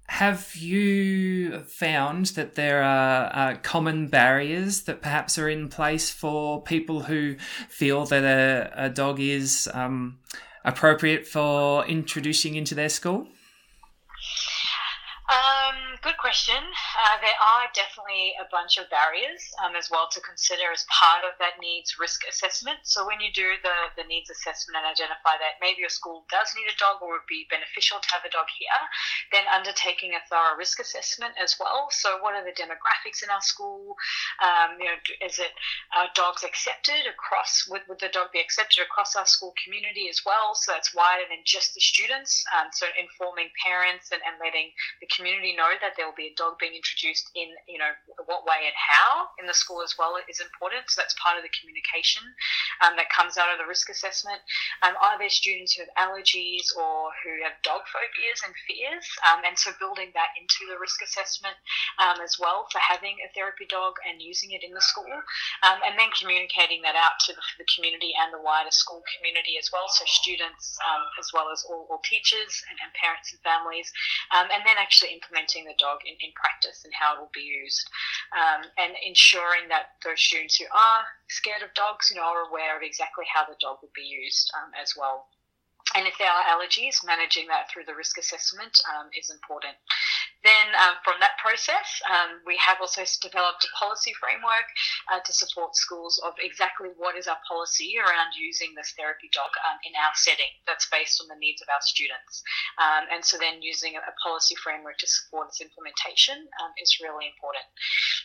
have 0.09 0.55
you 0.55 1.61
found 1.61 2.27
that 2.27 2.55
there 2.55 2.83
are 2.83 3.31
uh, 3.35 3.57
common 3.63 4.09
barriers 4.09 4.83
that 4.83 5.01
perhaps 5.01 5.39
are 5.39 5.49
in 5.49 5.69
place 5.69 6.11
for 6.11 6.63
people 6.63 7.03
who 7.05 7.37
feel 7.69 8.05
that 8.07 8.23
a, 8.23 8.85
a 8.85 8.91
dog 8.91 9.19
is 9.19 9.69
um, 9.73 10.19
appropriate 10.65 11.27
for 11.27 11.85
introducing 11.87 12.55
into 12.55 12.75
their 12.75 12.91
school? 12.91 13.29
Good 16.05 16.21
question. 16.21 16.61
Uh, 16.61 17.17
there 17.25 17.41
are 17.41 17.65
definitely 17.73 18.37
a 18.37 18.45
bunch 18.53 18.77
of 18.77 18.93
barriers 18.93 19.41
um, 19.65 19.73
as 19.73 19.89
well 19.89 20.05
to 20.13 20.21
consider 20.21 20.69
as 20.69 20.85
part 20.93 21.25
of 21.25 21.33
that 21.41 21.57
needs 21.65 21.97
risk 21.97 22.29
assessment. 22.29 22.77
So 22.85 23.09
when 23.09 23.25
you 23.25 23.33
do 23.33 23.57
the, 23.65 23.89
the 23.97 24.05
needs 24.05 24.29
assessment 24.29 24.77
and 24.77 24.85
identify 24.85 25.41
that 25.41 25.57
maybe 25.65 25.81
your 25.81 25.89
school 25.89 26.29
does 26.29 26.53
need 26.53 26.69
a 26.69 26.77
dog 26.77 27.01
or 27.01 27.17
would 27.17 27.25
be 27.25 27.49
beneficial 27.49 28.05
to 28.05 28.09
have 28.13 28.21
a 28.21 28.29
dog 28.29 28.53
here, 28.53 28.85
then 29.33 29.49
undertaking 29.49 30.13
a 30.13 30.21
thorough 30.29 30.61
risk 30.61 30.77
assessment 30.77 31.41
as 31.41 31.57
well. 31.57 31.89
So 31.89 32.21
what 32.21 32.37
are 32.37 32.45
the 32.45 32.53
demographics 32.53 33.25
in 33.25 33.33
our 33.33 33.41
school? 33.41 33.97
Um, 34.45 34.77
you 34.77 34.93
know, 34.93 35.01
is 35.25 35.41
it 35.41 35.57
uh, 35.97 36.13
dogs 36.13 36.45
accepted 36.45 37.09
across? 37.09 37.65
Would, 37.73 37.89
would 37.89 38.05
the 38.05 38.13
dog 38.13 38.29
be 38.29 38.45
accepted 38.45 38.85
across 38.85 39.17
our 39.17 39.25
school 39.25 39.57
community 39.57 40.13
as 40.13 40.21
well? 40.21 40.53
So 40.53 40.77
that's 40.77 40.93
wider 40.93 41.25
than 41.33 41.41
just 41.49 41.73
the 41.73 41.81
students. 41.81 42.45
Um, 42.53 42.69
so 42.77 42.93
informing 43.01 43.49
parents 43.65 44.13
and, 44.13 44.21
and 44.29 44.37
letting 44.37 44.69
the 45.01 45.09
community 45.09 45.57
know 45.57 45.73
that 45.81 45.94
there 45.97 46.07
will 46.07 46.19
be 46.19 46.33
a 46.33 46.37
dog 46.37 46.59
being 46.59 46.75
introduced 46.75 47.31
in, 47.35 47.49
you 47.69 47.79
know, 47.79 47.93
what 48.27 48.45
way 48.45 48.67
and 48.67 48.77
how 48.77 49.31
in 49.41 49.47
the 49.47 49.55
school 49.55 49.83
as 49.83 49.95
well 49.99 50.17
is 50.29 50.41
important. 50.41 50.87
So 50.89 51.01
that's 51.01 51.15
part 51.21 51.37
of 51.37 51.43
the 51.43 51.53
communication 51.53 52.23
um, 52.83 52.97
that 52.97 53.11
comes 53.11 53.37
out 53.37 53.53
of 53.53 53.59
the 53.59 53.69
risk 53.69 53.91
assessment. 53.91 54.41
Um, 54.83 54.95
are 55.01 55.19
there 55.19 55.31
students 55.31 55.75
who 55.75 55.85
have 55.85 55.95
allergies 55.99 56.73
or 56.77 57.13
who 57.23 57.45
have 57.45 57.57
dog 57.63 57.87
phobias 57.89 58.43
and 58.45 58.55
fears? 58.67 59.07
Um, 59.29 59.45
and 59.47 59.57
so 59.59 59.73
building 59.79 60.11
that 60.15 60.35
into 60.39 60.67
the 60.69 60.79
risk 60.81 61.01
assessment 61.03 61.57
um, 62.01 62.19
as 62.23 62.37
well 62.41 62.67
for 62.71 62.81
having 62.81 63.21
a 63.23 63.29
therapy 63.33 63.69
dog 63.69 63.97
and 64.05 64.21
using 64.21 64.53
it 64.53 64.65
in 64.65 64.73
the 64.73 64.85
school. 64.85 65.11
Um, 65.63 65.79
and 65.85 65.99
then 65.99 66.11
communicating 66.15 66.83
that 66.83 66.97
out 66.97 67.21
to 67.29 67.33
the, 67.35 67.67
community 67.75 68.13
and 68.21 68.29
the 68.29 68.45
wider 68.45 68.71
school 68.71 69.03
community 69.17 69.57
as 69.57 69.73
well. 69.73 69.89
So 69.89 70.05
students 70.07 70.77
as 71.19 71.33
well 71.33 71.49
as 71.49 71.65
all, 71.65 71.89
all 71.89 72.01
teachers 72.05 72.63
and, 72.69 72.77
and, 72.85 72.93
parents 72.93 73.33
and 73.33 73.41
families. 73.41 73.91
and 74.31 74.63
then 74.69 74.77
actually 74.79 75.17
implementing 75.17 75.65
the 75.65 75.75
dog 75.85 76.01
in, 76.09 76.17
in 76.25 76.33
practice 76.33 76.89
and 76.89 76.97
how 76.97 77.13
it 77.13 77.21
will 77.21 77.37
be 77.37 77.45
used, 77.45 77.85
um, 78.33 78.65
and 78.81 78.97
ensuring 79.05 79.69
that 79.69 80.01
those 80.01 80.25
students 80.25 80.57
who 80.57 80.65
are 80.73 81.05
scared 81.29 81.61
of 81.61 81.77
dogs, 81.77 82.09
you 82.09 82.17
know, 82.17 82.25
are 82.25 82.49
aware 82.49 82.73
of 82.73 82.83
exactly 82.83 83.29
how 83.29 83.45
the 83.45 83.61
dog 83.61 83.85
will 83.85 83.93
be 83.93 84.09
used 84.09 84.49
um, 84.57 84.73
as 84.81 84.97
well. 84.97 85.29
And 85.93 86.09
if 86.09 86.17
there 86.17 86.33
are 86.33 86.49
allergies, 86.49 87.05
managing 87.05 87.47
that 87.53 87.69
through 87.69 87.85
the 87.85 87.95
risk 87.95 88.17
assessment 88.17 88.73
um, 88.89 89.13
is 89.13 89.29
important. 89.29 89.77
Then, 90.45 90.77
um, 90.77 91.01
from 91.01 91.17
that 91.25 91.41
process, 91.41 92.05
um, 92.05 92.45
we 92.45 92.61
have 92.61 92.77
also 92.77 93.01
developed 93.25 93.65
a 93.65 93.73
policy 93.73 94.13
framework 94.21 94.69
uh, 95.09 95.25
to 95.25 95.33
support 95.33 95.73
schools 95.73 96.21
of 96.21 96.37
exactly 96.37 96.93
what 97.01 97.17
is 97.17 97.25
our 97.25 97.41
policy 97.49 97.97
around 97.97 98.37
using 98.37 98.77
this 98.77 98.93
therapy 98.93 99.33
dog 99.33 99.49
um, 99.65 99.81
in 99.89 99.97
our 99.97 100.13
setting 100.13 100.53
that's 100.69 100.85
based 100.93 101.17
on 101.25 101.33
the 101.33 101.41
needs 101.41 101.65
of 101.65 101.73
our 101.73 101.81
students. 101.81 102.45
Um, 102.77 103.09
and 103.09 103.25
so, 103.25 103.41
then 103.41 103.65
using 103.65 103.97
a, 103.97 104.13
policy 104.23 104.55
framework 104.57 104.97
to 104.97 105.09
support 105.09 105.49
its 105.53 105.61
implementation 105.61 106.49
um, 106.61 106.73
is 106.81 106.97
really 107.03 107.29
important. 107.29 107.67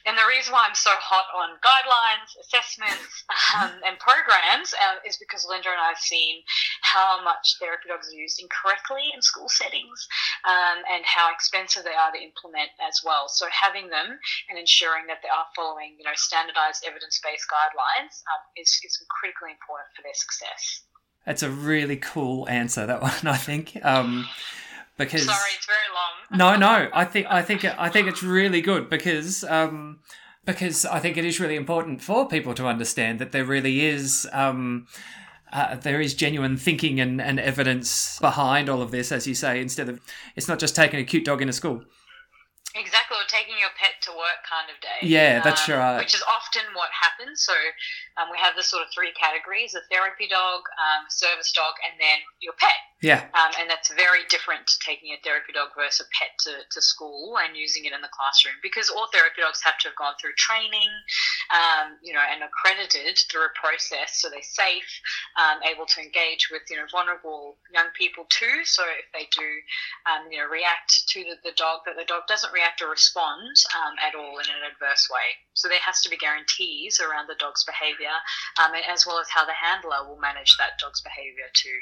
And 0.07 0.15
the 0.15 0.23
reason 0.27 0.53
why 0.53 0.63
I'm 0.63 0.77
so 0.77 0.95
hot 0.95 1.27
on 1.35 1.59
guidelines, 1.59 2.35
assessments, 2.39 3.23
um, 3.59 3.79
and 3.83 3.99
programs 3.99 4.75
uh, 4.75 5.03
is 5.03 5.19
because 5.19 5.47
Linda 5.47 5.71
and 5.71 5.81
I 5.81 5.91
have 5.91 6.03
seen 6.03 6.43
how 6.83 7.19
much 7.23 7.59
therapy 7.59 7.87
dogs 7.91 8.07
are 8.07 8.15
used 8.15 8.39
incorrectly 8.39 9.11
in 9.11 9.19
school 9.23 9.49
settings 9.49 10.07
and 10.45 11.03
how 11.03 11.31
expensive 11.31 11.83
they 11.83 11.95
are 11.95 12.08
to 12.11 12.21
implement 12.21 12.69
as 12.81 13.01
well. 13.05 13.27
So 13.27 13.47
having 13.51 13.89
them 13.89 14.19
and 14.49 14.57
ensuring 14.57 15.07
that 15.07 15.19
they 15.21 15.29
are 15.29 15.45
following, 15.55 15.95
you 15.97 16.05
know, 16.05 16.15
standardized 16.15 16.83
evidence-based 16.87 17.47
guidelines 17.49 18.23
um, 18.29 18.41
is, 18.57 18.79
is 18.83 18.97
critically 19.09 19.51
important 19.51 19.89
for 19.95 20.01
their 20.01 20.13
success. 20.13 20.83
That's 21.25 21.43
a 21.43 21.49
really 21.49 21.97
cool 21.97 22.47
answer, 22.49 22.85
that 22.85 23.01
one, 23.05 23.27
I 23.27 23.37
think. 23.37 23.77
Um, 23.83 24.27
because 24.97 25.25
sorry, 25.25 25.51
it's 25.55 25.65
very 25.65 25.77
long. 25.95 26.57
no, 26.59 26.67
no, 26.67 26.89
I 26.93 27.05
think 27.05 27.27
I 27.29 27.41
think 27.41 27.63
I 27.63 27.87
think 27.87 28.09
it's 28.09 28.21
really 28.21 28.59
good 28.61 28.89
because 28.89 29.45
um, 29.45 29.99
because 30.45 30.85
I 30.85 30.99
think 30.99 31.15
it 31.15 31.23
is 31.23 31.39
really 31.39 31.55
important 31.55 32.01
for 32.01 32.27
people 32.27 32.53
to 32.55 32.67
understand 32.67 33.19
that 33.19 33.31
there 33.31 33.45
really 33.45 33.85
is 33.85 34.27
um, 34.33 34.87
uh, 35.51 35.75
there 35.75 36.01
is 36.01 36.13
genuine 36.13 36.57
thinking 36.57 36.99
and, 36.99 37.21
and 37.21 37.39
evidence 37.39 38.19
behind 38.19 38.69
all 38.69 38.81
of 38.81 38.91
this, 38.91 39.11
as 39.11 39.25
you 39.25 39.33
say, 39.33 39.61
instead 39.61 39.89
of 39.89 39.99
it's 40.35 40.47
not 40.47 40.59
just 40.59 40.75
taking 40.75 40.99
a 40.99 41.03
cute 41.03 41.25
dog 41.25 41.41
in 41.41 41.49
a 41.49 41.53
school. 41.53 41.83
Exactly, 42.79 43.19
or 43.19 43.27
taking 43.27 43.59
your 43.59 43.75
pet 43.75 43.99
to 44.07 44.11
work 44.15 44.39
kind 44.47 44.71
of 44.71 44.79
day. 44.79 45.03
Yeah, 45.03 45.43
that's 45.43 45.67
um, 45.67 45.75
right. 45.75 45.99
Which 45.99 46.15
is 46.15 46.23
often 46.23 46.63
what 46.73 46.87
happens. 46.95 47.43
So 47.43 47.51
um, 48.15 48.31
we 48.31 48.39
have 48.39 48.55
the 48.55 48.63
sort 48.63 48.87
of 48.87 48.89
three 48.95 49.11
categories: 49.11 49.75
a 49.75 49.83
therapy 49.91 50.31
dog, 50.31 50.63
um, 50.79 51.03
service 51.11 51.51
dog, 51.51 51.75
and 51.83 51.99
then 51.99 52.23
your 52.39 52.55
pet. 52.55 52.79
Yeah. 52.99 53.31
Um, 53.31 53.55
and 53.55 53.71
that's 53.71 53.87
very 53.95 54.27
different 54.27 54.67
to 54.67 54.75
taking 54.83 55.15
a 55.15 55.19
therapy 55.23 55.55
dog 55.55 55.71
versus 55.71 56.03
a 56.03 56.07
pet 56.11 56.35
to, 56.43 56.67
to 56.67 56.81
school 56.83 57.39
and 57.39 57.55
using 57.55 57.87
it 57.87 57.95
in 57.95 58.03
the 58.03 58.11
classroom 58.11 58.59
because 58.59 58.91
all 58.91 59.07
therapy 59.15 59.39
dogs 59.39 59.63
have 59.63 59.79
to 59.79 59.87
have 59.87 59.95
gone 59.95 60.19
through 60.19 60.35
training, 60.35 60.91
um, 61.55 61.95
you 62.03 62.11
know, 62.11 62.19
and 62.19 62.43
accredited 62.43 63.15
through 63.31 63.47
a 63.47 63.55
process 63.55 64.19
so 64.19 64.27
they're 64.27 64.43
safe, 64.43 64.91
um, 65.39 65.63
able 65.63 65.87
to 65.87 66.03
engage 66.03 66.51
with, 66.51 66.67
you 66.67 66.75
know, 66.75 66.91
vulnerable 66.91 67.55
young 67.71 67.87
people 67.95 68.27
too. 68.27 68.67
So 68.67 68.83
if 68.83 69.07
they 69.15 69.31
do, 69.31 69.47
um, 70.03 70.27
you 70.27 70.43
know, 70.43 70.51
react 70.51 71.07
to 71.15 71.23
the, 71.23 71.39
the, 71.47 71.55
dog, 71.55 71.87
that 71.87 71.95
the 71.95 72.03
dog 72.03 72.27
doesn't 72.27 72.51
react 72.51 72.83
or 72.83 72.91
respond 72.91 73.55
um, 73.79 73.95
at 74.03 74.11
all 74.11 74.43
in 74.43 74.47
an 74.51 74.67
adverse 74.67 75.07
way. 75.07 75.39
So 75.55 75.71
there 75.71 75.79
has 75.87 76.03
to 76.03 76.11
be 76.11 76.19
guarantees 76.19 76.99
around 76.99 77.31
the 77.31 77.39
dog's 77.39 77.63
behaviour 77.63 78.11
um, 78.59 78.75
as 78.75 79.07
well 79.07 79.23
as 79.23 79.31
how 79.31 79.47
the 79.47 79.55
handler 79.55 80.03
will 80.03 80.19
manage 80.19 80.59
that 80.59 80.75
dog's 80.83 80.99
behaviour 80.99 81.47
too. 81.55 81.79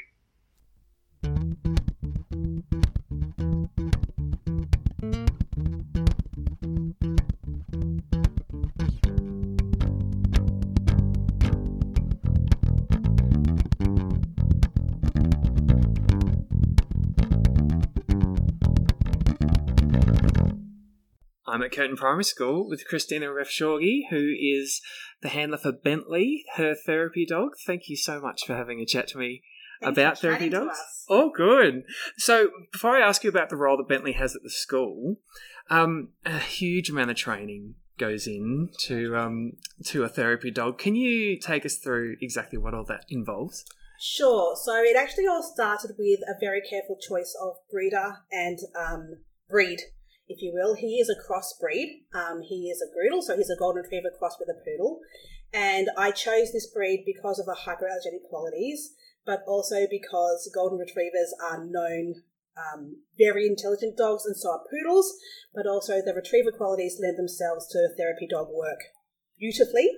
I'm 21.58 21.64
at 21.64 21.72
Curtin 21.72 21.96
Primary 21.96 22.22
School 22.22 22.68
with 22.68 22.86
Christina 22.86 23.26
Refshauge, 23.26 24.10
who 24.10 24.32
is 24.40 24.80
the 25.22 25.30
handler 25.30 25.58
for 25.58 25.72
Bentley, 25.72 26.44
her 26.54 26.76
therapy 26.76 27.26
dog. 27.26 27.54
Thank 27.66 27.88
you 27.88 27.96
so 27.96 28.20
much 28.20 28.46
for 28.46 28.54
having 28.54 28.78
a 28.78 28.86
chat 28.86 29.08
to 29.08 29.18
me 29.18 29.42
Thanks 29.80 29.98
about 29.98 30.18
therapy 30.20 30.50
dogs. 30.50 30.78
Oh, 31.08 31.32
good. 31.34 31.82
So, 32.16 32.50
before 32.70 32.96
I 32.96 33.00
ask 33.00 33.24
you 33.24 33.30
about 33.30 33.48
the 33.48 33.56
role 33.56 33.76
that 33.76 33.88
Bentley 33.88 34.12
has 34.12 34.36
at 34.36 34.44
the 34.44 34.50
school, 34.50 35.16
um, 35.68 36.10
a 36.24 36.38
huge 36.38 36.90
amount 36.90 37.10
of 37.10 37.16
training 37.16 37.74
goes 37.98 38.28
in 38.28 38.68
to 38.82 39.16
um, 39.16 39.54
to 39.86 40.04
a 40.04 40.08
therapy 40.08 40.52
dog. 40.52 40.78
Can 40.78 40.94
you 40.94 41.40
take 41.40 41.66
us 41.66 41.74
through 41.74 42.18
exactly 42.20 42.58
what 42.60 42.72
all 42.72 42.84
that 42.84 43.04
involves? 43.08 43.64
Sure. 43.98 44.54
So 44.54 44.76
it 44.76 44.96
actually 44.96 45.26
all 45.26 45.42
started 45.42 45.96
with 45.98 46.20
a 46.20 46.38
very 46.38 46.62
careful 46.70 46.96
choice 47.00 47.36
of 47.42 47.56
breeder 47.68 48.18
and 48.30 48.60
um, 48.78 49.16
breed, 49.48 49.80
if 50.28 50.42
you 50.42 50.52
will. 50.54 50.74
He 50.74 50.98
is 51.00 51.08
a 51.08 51.16
crossbreed. 51.16 52.04
Um, 52.14 52.42
he 52.42 52.70
is 52.70 52.82
a 52.82 52.92
Groodle, 52.92 53.22
so 53.22 53.36
he's 53.36 53.50
a 53.50 53.58
golden 53.58 53.82
retriever 53.82 54.10
crossed 54.18 54.38
with 54.38 54.48
a 54.48 54.60
poodle. 54.64 55.00
And 55.52 55.88
I 55.96 56.10
chose 56.10 56.52
this 56.52 56.70
breed 56.72 57.04
because 57.06 57.38
of 57.38 57.46
the 57.46 57.56
hyperallergenic 57.64 58.28
qualities, 58.28 58.94
but 59.24 59.40
also 59.46 59.86
because 59.90 60.50
golden 60.54 60.78
retrievers 60.78 61.34
are 61.50 61.64
known 61.64 62.22
um, 62.56 63.02
very 63.16 63.46
intelligent 63.46 63.96
dogs, 63.96 64.26
and 64.26 64.36
so 64.36 64.50
are 64.50 64.64
poodles. 64.70 65.14
But 65.54 65.66
also 65.66 66.02
the 66.04 66.14
retriever 66.14 66.52
qualities 66.52 66.98
lend 67.00 67.18
themselves 67.18 67.66
to 67.68 67.88
therapy 67.96 68.26
dog 68.28 68.48
work 68.52 68.80
beautifully. 69.38 69.90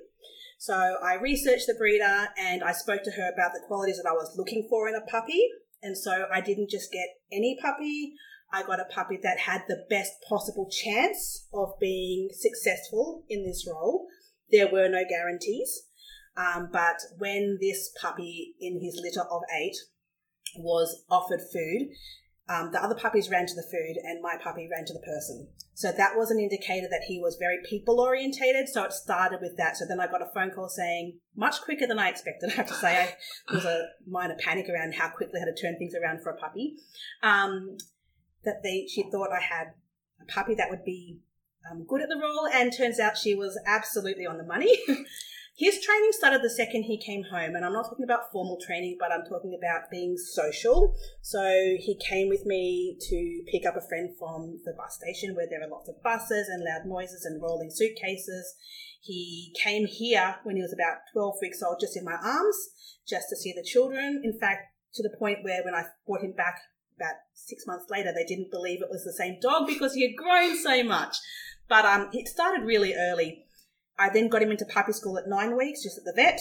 So 0.58 0.74
I 0.74 1.14
researched 1.14 1.66
the 1.66 1.74
breeder 1.74 2.28
and 2.36 2.62
I 2.62 2.72
spoke 2.72 3.02
to 3.04 3.12
her 3.12 3.30
about 3.32 3.52
the 3.54 3.64
qualities 3.66 3.96
that 3.96 4.08
I 4.08 4.12
was 4.12 4.36
looking 4.36 4.66
for 4.68 4.88
in 4.88 4.94
a 4.94 5.00
puppy. 5.00 5.48
And 5.82 5.96
so 5.96 6.26
I 6.30 6.42
didn't 6.42 6.68
just 6.68 6.92
get 6.92 7.08
any 7.32 7.58
puppy. 7.62 8.12
I 8.52 8.62
got 8.62 8.80
a 8.80 8.84
puppy 8.84 9.18
that 9.22 9.38
had 9.38 9.62
the 9.68 9.84
best 9.88 10.12
possible 10.28 10.68
chance 10.70 11.46
of 11.52 11.78
being 11.80 12.28
successful 12.32 13.24
in 13.28 13.44
this 13.44 13.66
role. 13.70 14.06
There 14.50 14.70
were 14.70 14.88
no 14.88 15.02
guarantees. 15.08 15.82
Um, 16.36 16.68
but 16.72 16.96
when 17.18 17.58
this 17.60 17.90
puppy 18.00 18.54
in 18.60 18.80
his 18.82 19.00
litter 19.02 19.26
of 19.28 19.42
eight 19.60 19.76
was 20.56 21.04
offered 21.10 21.40
food, 21.52 21.88
um, 22.48 22.72
the 22.72 22.82
other 22.82 22.96
puppies 22.96 23.30
ran 23.30 23.46
to 23.46 23.54
the 23.54 23.66
food 23.70 23.96
and 24.02 24.20
my 24.20 24.36
puppy 24.42 24.68
ran 24.70 24.84
to 24.86 24.92
the 24.92 25.00
person. 25.00 25.48
So 25.74 25.92
that 25.92 26.16
was 26.16 26.32
an 26.32 26.40
indicator 26.40 26.88
that 26.90 27.04
he 27.06 27.20
was 27.20 27.36
very 27.38 27.58
people 27.68 28.00
orientated. 28.00 28.68
So 28.68 28.82
it 28.84 28.92
started 28.92 29.38
with 29.40 29.56
that. 29.56 29.76
So 29.76 29.86
then 29.86 30.00
I 30.00 30.08
got 30.08 30.22
a 30.22 30.30
phone 30.34 30.50
call 30.50 30.68
saying, 30.68 31.18
much 31.36 31.60
quicker 31.62 31.86
than 31.86 31.98
I 31.98 32.08
expected, 32.08 32.50
I 32.50 32.54
have 32.54 32.66
to 32.66 32.74
say. 32.74 33.02
I, 33.02 33.04
there 33.48 33.56
was 33.56 33.64
a 33.64 33.86
minor 34.06 34.36
panic 34.40 34.66
around 34.68 34.94
how 34.94 35.10
quickly 35.10 35.38
I 35.40 35.46
had 35.46 35.54
to 35.54 35.62
turn 35.62 35.78
things 35.78 35.94
around 35.94 36.22
for 36.22 36.30
a 36.30 36.36
puppy. 36.36 36.74
Um, 37.22 37.76
that 38.44 38.62
they, 38.62 38.86
she 38.86 39.04
thought 39.10 39.32
I 39.32 39.40
had 39.40 39.74
a 40.20 40.24
puppy 40.30 40.54
that 40.54 40.70
would 40.70 40.84
be 40.84 41.18
um, 41.70 41.84
good 41.86 42.02
at 42.02 42.08
the 42.08 42.20
role, 42.20 42.48
and 42.52 42.72
turns 42.72 42.98
out 42.98 43.16
she 43.16 43.34
was 43.34 43.58
absolutely 43.66 44.26
on 44.26 44.38
the 44.38 44.44
money. 44.44 44.78
His 45.60 45.78
training 45.84 46.12
started 46.12 46.40
the 46.40 46.48
second 46.48 46.84
he 46.84 46.96
came 46.96 47.24
home, 47.24 47.54
and 47.54 47.66
I'm 47.66 47.74
not 47.74 47.84
talking 47.84 48.04
about 48.04 48.32
formal 48.32 48.56
training, 48.64 48.96
but 48.98 49.12
I'm 49.12 49.28
talking 49.28 49.52
about 49.52 49.90
being 49.90 50.16
social. 50.16 50.94
So 51.20 51.42
he 51.78 52.00
came 52.08 52.30
with 52.30 52.46
me 52.46 52.96
to 52.98 53.42
pick 53.52 53.66
up 53.66 53.76
a 53.76 53.86
friend 53.86 54.08
from 54.18 54.60
the 54.64 54.72
bus 54.72 54.96
station 54.96 55.34
where 55.34 55.46
there 55.50 55.60
are 55.60 55.68
lots 55.68 55.90
of 55.90 56.02
buses 56.02 56.48
and 56.48 56.64
loud 56.64 56.86
noises 56.86 57.26
and 57.26 57.42
rolling 57.42 57.68
suitcases. 57.70 58.54
He 59.02 59.54
came 59.62 59.86
here 59.86 60.36
when 60.44 60.56
he 60.56 60.62
was 60.62 60.72
about 60.72 61.04
12 61.12 61.34
weeks 61.42 61.62
old, 61.62 61.76
just 61.78 61.96
in 61.96 62.04
my 62.04 62.16
arms, 62.16 62.56
just 63.06 63.28
to 63.28 63.36
see 63.36 63.52
the 63.52 63.62
children. 63.62 64.22
In 64.24 64.38
fact, 64.40 64.62
to 64.94 65.02
the 65.02 65.14
point 65.18 65.40
where 65.42 65.62
when 65.62 65.74
I 65.74 65.84
brought 66.06 66.22
him 66.22 66.32
back 66.32 66.56
about 67.00 67.16
six 67.34 67.66
months 67.66 67.86
later, 67.90 68.12
they 68.14 68.24
didn't 68.24 68.50
believe 68.50 68.82
it 68.82 68.90
was 68.90 69.04
the 69.04 69.12
same 69.12 69.38
dog 69.40 69.66
because 69.66 69.94
he 69.94 70.02
had 70.02 70.16
grown 70.16 70.56
so 70.56 70.82
much. 70.84 71.16
But 71.68 71.84
um, 71.84 72.10
it 72.12 72.28
started 72.28 72.66
really 72.66 72.94
early. 72.94 73.44
I 73.98 74.10
then 74.10 74.28
got 74.28 74.42
him 74.42 74.50
into 74.50 74.64
puppy 74.64 74.92
school 74.92 75.18
at 75.18 75.28
nine 75.28 75.56
weeks, 75.56 75.82
just 75.82 75.98
at 75.98 76.04
the 76.04 76.12
vet. 76.14 76.40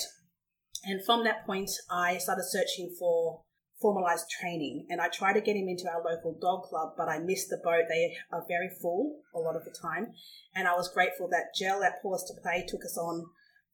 And 0.85 1.03
from 1.05 1.23
that 1.23 1.45
point, 1.45 1.69
I 1.89 2.17
started 2.17 2.45
searching 2.47 2.95
for 2.97 3.41
formalized 3.81 4.29
training. 4.29 4.87
And 4.89 5.01
I 5.01 5.07
tried 5.07 5.33
to 5.33 5.41
get 5.41 5.55
him 5.55 5.67
into 5.67 5.89
our 5.89 6.03
local 6.03 6.37
dog 6.39 6.63
club, 6.63 6.93
but 6.97 7.07
I 7.07 7.19
missed 7.19 7.49
the 7.49 7.61
boat. 7.63 7.85
They 7.89 8.15
are 8.31 8.43
very 8.47 8.69
full 8.81 9.19
a 9.33 9.39
lot 9.39 9.55
of 9.55 9.65
the 9.65 9.75
time. 9.81 10.13
And 10.55 10.67
I 10.67 10.73
was 10.73 10.93
grateful 10.93 11.27
that 11.29 11.55
Gel 11.55 11.83
at 11.83 12.01
Pause 12.01 12.25
to 12.27 12.41
Play 12.41 12.65
took 12.67 12.83
us 12.83 12.97
on 12.97 13.25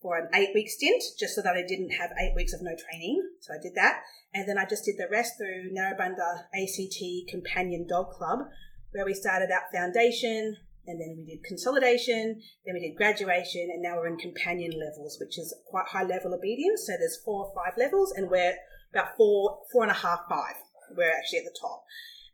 for 0.06 0.20
an 0.20 0.30
eight 0.36 0.52
week 0.54 0.70
stint, 0.70 1.02
just 1.18 1.34
so 1.34 1.42
that 1.42 1.58
I 1.58 1.66
didn't 1.68 1.90
have 1.90 2.12
eight 2.22 2.36
weeks 2.36 2.54
of 2.54 2.62
no 2.62 2.76
training. 2.78 3.28
So 3.42 3.56
I 3.56 3.58
did 3.60 3.74
that. 3.74 4.02
And 4.36 4.48
then 4.48 4.60
I 4.60 4.66
just 4.66 4.86
did 4.86 4.98
the 5.00 5.10
rest 5.10 5.34
through 5.36 5.74
Narrabundah 5.74 6.46
ACT 6.54 7.28
Companion 7.28 7.88
Dog 7.90 8.12
Club, 8.12 8.46
where 8.92 9.04
we 9.04 9.16
started 9.16 9.50
out 9.50 9.74
foundation, 9.74 10.58
and 10.86 11.02
then 11.02 11.16
we 11.18 11.26
did 11.26 11.44
consolidation, 11.44 12.40
then 12.68 12.76
we 12.76 12.82
did 12.82 12.96
graduation, 12.96 13.68
and 13.74 13.82
now 13.82 13.96
we're 13.96 14.06
in 14.06 14.18
companion 14.18 14.74
levels, 14.78 15.18
which 15.20 15.40
is 15.40 15.56
quite 15.66 15.88
high 15.88 16.04
level 16.04 16.36
obedience. 16.36 16.86
So 16.86 16.94
there's 17.00 17.18
four 17.26 17.48
or 17.48 17.54
five 17.56 17.74
levels, 17.76 18.14
and 18.16 18.30
we're 18.30 18.54
about 18.94 19.18
four, 19.18 19.62
four 19.74 19.82
and 19.82 19.92
a 19.92 19.96
half, 19.96 20.20
five. 20.30 20.54
We're 20.96 21.18
actually 21.18 21.40
at 21.40 21.46
the 21.46 21.58
top. 21.60 21.84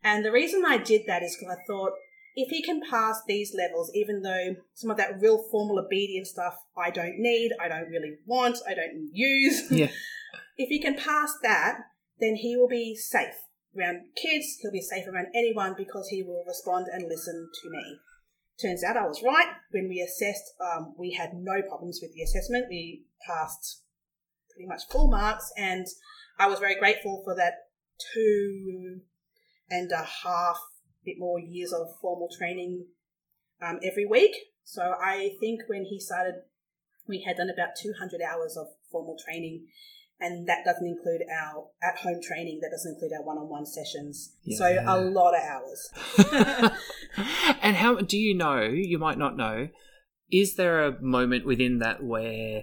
And 0.04 0.26
the 0.26 0.32
reason 0.32 0.62
I 0.66 0.76
did 0.76 1.06
that 1.06 1.22
is 1.22 1.36
because 1.36 1.56
I 1.56 1.64
thought 1.66 1.92
if 2.34 2.48
he 2.50 2.62
can 2.62 2.80
pass 2.88 3.20
these 3.26 3.54
levels, 3.56 3.90
even 3.94 4.22
though 4.22 4.56
some 4.74 4.90
of 4.90 4.96
that 4.96 5.20
real 5.20 5.42
formal 5.50 5.78
obedience 5.78 6.30
stuff 6.30 6.54
I 6.76 6.90
don't 6.90 7.18
need, 7.18 7.52
I 7.60 7.68
don't 7.68 7.88
really 7.90 8.16
want, 8.26 8.58
I 8.66 8.74
don't 8.74 9.10
use, 9.12 9.62
Yeah. 9.70 9.90
if 10.56 10.68
he 10.68 10.80
can 10.80 10.96
pass 10.96 11.34
that, 11.42 11.78
then 12.20 12.36
he 12.36 12.56
will 12.56 12.68
be 12.68 12.94
safe 12.96 13.34
around 13.76 14.02
kids, 14.16 14.58
he'll 14.60 14.72
be 14.72 14.80
safe 14.80 15.06
around 15.08 15.26
anyone 15.34 15.74
because 15.76 16.08
he 16.08 16.22
will 16.22 16.44
respond 16.46 16.86
and 16.92 17.08
listen 17.08 17.48
to 17.62 17.70
me. 17.70 17.98
Turns 18.60 18.84
out 18.84 18.96
I 18.96 19.06
was 19.06 19.22
right. 19.22 19.48
When 19.70 19.88
we 19.88 20.00
assessed, 20.00 20.52
um, 20.60 20.94
we 20.98 21.12
had 21.12 21.30
no 21.34 21.62
problems 21.62 22.00
with 22.02 22.12
the 22.14 22.22
assessment. 22.22 22.66
We 22.68 23.06
passed 23.26 23.82
pretty 24.54 24.68
much 24.68 24.82
full 24.90 25.08
marks, 25.08 25.50
and 25.56 25.86
I 26.38 26.46
was 26.48 26.58
very 26.60 26.78
grateful 26.78 27.22
for 27.24 27.34
that 27.36 27.54
two 28.14 29.00
and 29.70 29.90
a 29.90 30.04
half 30.22 30.58
bit 31.04 31.16
more 31.18 31.38
years 31.38 31.72
of 31.72 31.88
formal 32.00 32.28
training 32.36 32.86
um, 33.60 33.78
every 33.82 34.06
week. 34.06 34.34
So 34.64 34.82
I 34.82 35.36
think 35.40 35.62
when 35.66 35.84
he 35.84 36.00
started, 36.00 36.34
we 37.08 37.24
had 37.26 37.36
done 37.36 37.50
about 37.50 37.70
200 37.80 38.20
hours 38.22 38.56
of 38.56 38.66
formal 38.90 39.16
training, 39.24 39.66
and 40.20 40.46
that 40.46 40.64
doesn't 40.64 40.86
include 40.86 41.22
our 41.30 41.66
at 41.82 41.98
home 41.98 42.20
training, 42.22 42.60
that 42.62 42.70
doesn't 42.70 42.94
include 42.94 43.12
our 43.12 43.24
one 43.24 43.38
on 43.38 43.48
one 43.48 43.66
sessions. 43.66 44.34
So 44.56 44.64
a 44.86 45.00
lot 45.00 45.34
of 45.34 45.42
hours. 45.42 46.72
and 47.62 47.76
how 47.76 47.96
do 47.96 48.16
you 48.16 48.34
know? 48.34 48.62
You 48.62 48.98
might 48.98 49.18
not 49.18 49.36
know. 49.36 49.68
Is 50.30 50.54
there 50.54 50.84
a 50.84 51.00
moment 51.02 51.44
within 51.44 51.80
that 51.80 52.02
where 52.02 52.62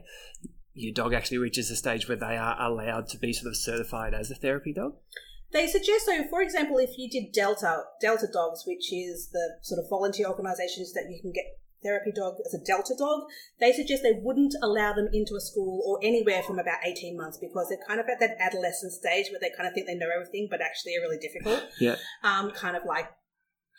your 0.73 0.93
dog 0.93 1.13
actually 1.13 1.37
reaches 1.37 1.69
a 1.69 1.75
stage 1.75 2.07
where 2.07 2.17
they 2.17 2.37
are 2.37 2.59
allowed 2.59 3.09
to 3.09 3.17
be 3.17 3.33
sort 3.33 3.49
of 3.49 3.57
certified 3.57 4.13
as 4.13 4.31
a 4.31 4.35
therapy 4.35 4.73
dog? 4.73 4.93
They 5.51 5.67
suggest 5.67 6.05
so. 6.05 6.23
For 6.29 6.41
example, 6.41 6.77
if 6.77 6.97
you 6.97 7.09
did 7.09 7.31
Delta 7.33 7.83
Delta 8.01 8.27
Dogs, 8.31 8.63
which 8.67 8.93
is 8.93 9.29
the 9.31 9.57
sort 9.61 9.79
of 9.79 9.89
volunteer 9.89 10.27
organisations 10.27 10.93
that 10.93 11.09
you 11.09 11.19
can 11.21 11.31
get 11.31 11.45
therapy 11.81 12.11
dog 12.11 12.35
as 12.45 12.53
a 12.53 12.63
Delta 12.63 12.93
dog, 12.97 13.21
they 13.59 13.71
suggest 13.71 14.03
they 14.03 14.19
wouldn't 14.21 14.53
allow 14.61 14.93
them 14.93 15.09
into 15.13 15.35
a 15.35 15.41
school 15.41 15.81
or 15.85 15.99
anywhere 16.05 16.43
from 16.43 16.59
about 16.59 16.79
eighteen 16.85 17.17
months 17.17 17.37
because 17.37 17.67
they're 17.69 17.85
kind 17.87 17.99
of 17.99 18.07
at 18.07 18.19
that 18.19 18.37
adolescent 18.39 18.93
stage 18.93 19.27
where 19.31 19.39
they 19.39 19.51
kind 19.55 19.67
of 19.67 19.73
think 19.73 19.87
they 19.87 19.95
know 19.95 20.09
everything, 20.13 20.47
but 20.49 20.61
actually 20.61 20.95
are 20.95 21.01
really 21.01 21.19
difficult. 21.19 21.63
Yeah. 21.79 21.95
Um, 22.23 22.51
kind 22.51 22.75
of 22.75 22.83
like 22.85 23.09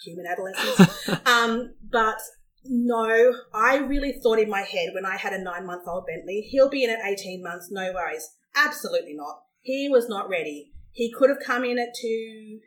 human 0.03 0.25
adolescents. 0.27 1.09
um, 1.27 1.75
but 1.91 2.19
no, 2.65 3.35
I 3.53 3.77
really 3.77 4.19
thought 4.23 4.39
in 4.39 4.49
my 4.49 4.63
head 4.63 4.91
when 4.95 5.05
I 5.07 5.17
had 5.17 5.33
a 5.33 5.43
nine 5.43 5.67
month 5.67 5.87
old 5.87 6.07
Bentley, 6.07 6.49
he'll 6.51 6.69
be 6.69 6.85
in 6.85 6.91
at 6.91 7.05
18 7.05 7.43
months, 7.43 7.69
no 7.71 7.93
worries. 7.93 8.29
Absolutely 8.57 9.15
not. 9.15 9.43
He 9.61 9.89
was 9.91 10.09
not 10.09 10.29
ready. 10.29 10.73
He 10.93 11.13
could 11.13 11.31
have 11.31 11.41
come 11.45 11.65
in 11.65 11.79
at 11.79 11.95
two, 12.01 12.61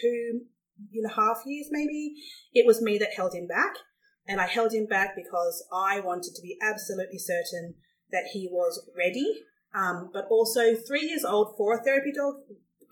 two 0.00 0.40
and 0.94 1.06
a 1.10 1.14
half 1.14 1.42
years 1.46 1.66
maybe. 1.70 2.14
It 2.52 2.66
was 2.66 2.80
me 2.80 2.98
that 2.98 3.14
held 3.14 3.34
him 3.34 3.46
back. 3.46 3.74
And 4.26 4.40
I 4.40 4.46
held 4.46 4.72
him 4.72 4.86
back 4.86 5.16
because 5.16 5.64
I 5.72 6.00
wanted 6.00 6.34
to 6.36 6.42
be 6.42 6.56
absolutely 6.62 7.18
certain 7.18 7.74
that 8.12 8.24
he 8.32 8.48
was 8.50 8.88
ready. 8.96 9.42
Um, 9.74 10.10
but 10.12 10.26
also, 10.30 10.74
three 10.74 11.02
years 11.08 11.24
old 11.24 11.54
for 11.56 11.74
a 11.74 11.82
therapy 11.82 12.12
dog, 12.12 12.34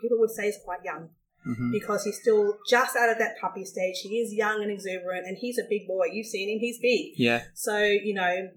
people 0.01 0.19
would 0.19 0.31
say 0.31 0.49
is 0.49 0.59
quite 0.65 0.81
young 0.85 1.11
Mhm. 1.47 1.71
because 1.73 2.05
he's 2.05 2.21
still 2.21 2.59
just 2.69 2.97
out 2.97 3.09
of 3.11 3.19
that 3.19 3.37
puppy 3.41 3.65
stage. 3.65 4.01
He 4.01 4.21
is 4.21 4.33
young 4.33 4.63
and 4.63 4.71
exuberant, 4.71 5.27
and 5.27 5.37
he's 5.37 5.59
a 5.59 5.65
big 5.69 5.87
boy. 5.87 6.07
You've 6.13 6.27
seen 6.27 6.49
him; 6.49 6.59
he's 6.61 6.79
big. 6.79 7.13
Yeah. 7.17 7.45
So 7.55 7.79
you 7.85 8.15
know, 8.15 8.51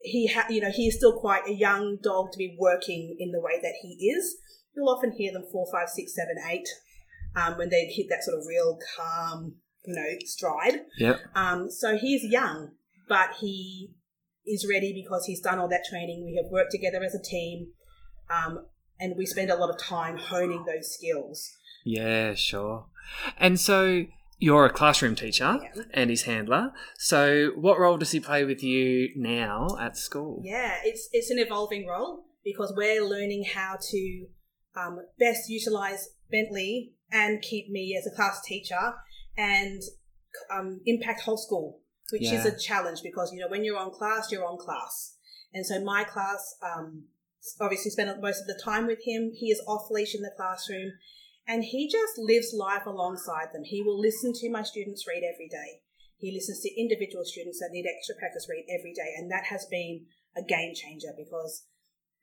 he 0.00 0.26
ha- 0.26 0.46
you 0.50 0.60
know 0.60 0.70
he 0.70 0.88
is 0.88 0.96
still 0.96 1.18
quite 1.18 1.46
a 1.46 1.52
young 1.52 1.98
dog 2.02 2.32
to 2.32 2.38
be 2.38 2.56
working 2.58 3.16
in 3.18 3.30
the 3.32 3.40
way 3.40 3.58
that 3.62 3.74
he 3.82 4.08
is. 4.10 4.36
You'll 4.74 4.88
often 4.88 5.12
hear 5.12 5.32
them 5.32 5.44
four, 5.50 5.66
five, 5.72 5.88
six, 5.88 6.14
seven, 6.14 6.36
eight 6.50 6.68
um, 7.36 7.58
when 7.58 7.70
they 7.70 7.86
hit 7.86 8.06
that 8.10 8.22
sort 8.24 8.38
of 8.38 8.44
real 8.46 8.78
calm, 8.96 9.56
you 9.84 9.94
know, 9.94 10.18
stride. 10.24 10.80
Yep. 10.98 11.20
Um, 11.34 11.70
so 11.70 11.96
he's 11.96 12.24
young, 12.24 12.72
but 13.08 13.30
he 13.40 13.90
is 14.46 14.66
ready 14.68 14.92
because 14.92 15.26
he's 15.26 15.40
done 15.40 15.58
all 15.58 15.68
that 15.68 15.84
training. 15.88 16.24
We 16.24 16.40
have 16.42 16.50
worked 16.50 16.70
together 16.72 17.02
as 17.04 17.14
a 17.14 17.22
team, 17.22 17.68
um, 18.30 18.66
and 18.98 19.14
we 19.16 19.26
spend 19.26 19.50
a 19.50 19.56
lot 19.56 19.70
of 19.70 19.78
time 19.78 20.16
honing 20.18 20.64
those 20.66 20.92
skills. 20.94 21.50
Yeah, 21.84 22.34
sure. 22.34 22.86
And 23.38 23.58
so 23.58 24.04
you're 24.38 24.66
a 24.66 24.70
classroom 24.72 25.14
teacher 25.14 25.58
Yeah. 25.62 25.82
and 25.92 26.10
his 26.10 26.22
handler. 26.22 26.72
So 26.98 27.50
what 27.56 27.78
role 27.78 27.98
does 27.98 28.12
he 28.12 28.20
play 28.20 28.44
with 28.44 28.62
you 28.62 29.10
now 29.16 29.76
at 29.80 29.96
school? 29.96 30.40
Yeah, 30.44 30.78
it's 30.84 31.08
it's 31.12 31.30
an 31.30 31.38
evolving 31.38 31.86
role 31.86 32.24
because 32.44 32.72
we're 32.76 33.04
learning 33.04 33.44
how 33.54 33.76
to 33.80 34.26
um, 34.80 35.00
best 35.18 35.48
utilize 35.48 36.08
Bentley 36.30 36.92
and 37.12 37.42
keep 37.42 37.68
me 37.68 37.96
as 37.98 38.06
a 38.06 38.14
class 38.14 38.40
teacher 38.42 38.94
and 39.36 39.82
um, 40.52 40.80
impact 40.86 41.22
whole 41.22 41.36
school, 41.36 41.80
which 42.12 42.30
is 42.30 42.46
a 42.46 42.58
challenge 42.58 43.00
because 43.02 43.32
you 43.32 43.40
know 43.40 43.48
when 43.48 43.64
you're 43.64 43.78
on 43.78 43.90
class, 43.90 44.30
you're 44.30 44.46
on 44.46 44.58
class, 44.58 45.16
and 45.52 45.66
so 45.66 45.82
my 45.82 46.04
class 46.04 46.56
um, 46.62 47.04
obviously 47.60 47.90
spend 47.90 48.20
most 48.20 48.40
of 48.40 48.46
the 48.46 48.60
time 48.64 48.86
with 48.86 49.00
him. 49.04 49.32
He 49.34 49.46
is 49.46 49.62
off 49.66 49.90
leash 49.90 50.14
in 50.14 50.22
the 50.22 50.32
classroom, 50.36 50.92
and 51.46 51.64
he 51.64 51.88
just 51.90 52.18
lives 52.18 52.54
life 52.56 52.86
alongside 52.86 53.48
them. 53.52 53.64
He 53.64 53.82
will 53.82 53.98
listen 53.98 54.32
to 54.34 54.50
my 54.50 54.62
students 54.62 55.06
read 55.06 55.22
every 55.22 55.48
day. 55.48 55.80
He 56.18 56.32
listens 56.32 56.60
to 56.60 56.80
individual 56.80 57.24
students 57.24 57.58
that 57.60 57.70
need 57.72 57.86
extra 57.86 58.14
practice 58.16 58.46
read 58.48 58.66
every 58.68 58.92
day, 58.92 59.14
and 59.16 59.30
that 59.30 59.44
has 59.46 59.66
been 59.70 60.06
a 60.36 60.42
game 60.42 60.74
changer 60.74 61.12
because 61.16 61.64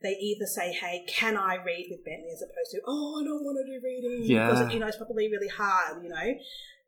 they 0.01 0.15
either 0.19 0.45
say, 0.45 0.71
"Hey, 0.73 1.03
can 1.07 1.37
I 1.37 1.55
read 1.55 1.87
with 1.89 2.05
Bentley?" 2.05 2.31
as 2.31 2.41
opposed 2.41 2.71
to, 2.71 2.81
"Oh, 2.85 3.19
I 3.19 3.23
don't 3.23 3.43
want 3.43 3.57
to 3.57 3.65
do 3.65 3.79
reading," 3.83 4.23
Yeah. 4.23 4.49
because 4.49 4.73
you 4.73 4.79
know 4.79 4.87
it's 4.87 4.97
probably 4.97 5.29
really 5.29 5.47
hard, 5.47 6.03
you 6.03 6.09
know. 6.09 6.35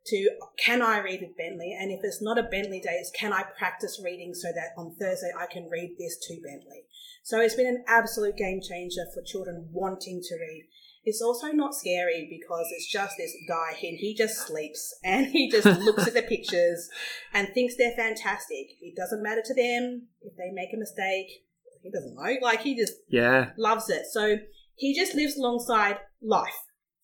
To 0.05 0.29
can 0.57 0.81
I 0.81 0.99
read 0.99 1.21
with 1.21 1.35
Bentley? 1.37 1.75
And 1.77 1.91
if 1.91 1.99
it's 2.03 2.21
not 2.21 2.37
a 2.37 2.43
Bentley 2.43 2.79
day, 2.79 2.97
it's 2.99 3.11
can 3.11 3.33
I 3.33 3.43
practice 3.57 4.01
reading 4.03 4.33
so 4.33 4.47
that 4.53 4.71
on 4.77 4.95
Thursday 4.95 5.31
I 5.37 5.45
can 5.45 5.69
read 5.69 5.95
this 5.99 6.17
to 6.27 6.41
Bentley? 6.41 6.85
So 7.23 7.41
it's 7.41 7.55
been 7.55 7.67
an 7.67 7.83
absolute 7.87 8.37
game 8.37 8.61
changer 8.61 9.05
for 9.13 9.21
children 9.21 9.69
wanting 9.71 10.21
to 10.23 10.35
read. 10.35 10.67
It's 11.03 11.21
also 11.21 11.47
not 11.51 11.75
scary 11.75 12.27
because 12.29 12.67
it's 12.71 12.89
just 12.89 13.15
this 13.17 13.35
guy 13.47 13.71
and 13.71 13.97
he 13.99 14.15
just 14.15 14.37
sleeps 14.47 14.95
and 15.03 15.27
he 15.27 15.49
just 15.49 15.65
looks 15.65 16.07
at 16.07 16.13
the 16.13 16.21
pictures 16.21 16.89
and 17.33 17.49
thinks 17.53 17.75
they're 17.75 17.95
fantastic. 17.95 18.67
It 18.81 18.95
doesn't 18.95 19.21
matter 19.23 19.41
to 19.43 19.53
them 19.53 20.07
if 20.21 20.35
they 20.37 20.49
make 20.51 20.73
a 20.73 20.77
mistake. 20.77 21.43
He 21.81 21.91
doesn't 21.91 22.15
know. 22.15 22.35
Like 22.41 22.61
he 22.61 22.75
just 22.75 22.93
Yeah. 23.07 23.51
loves 23.57 23.89
it. 23.89 24.05
So 24.11 24.37
he 24.75 24.95
just 24.95 25.15
lives 25.15 25.37
alongside 25.37 25.99
life. 26.21 26.57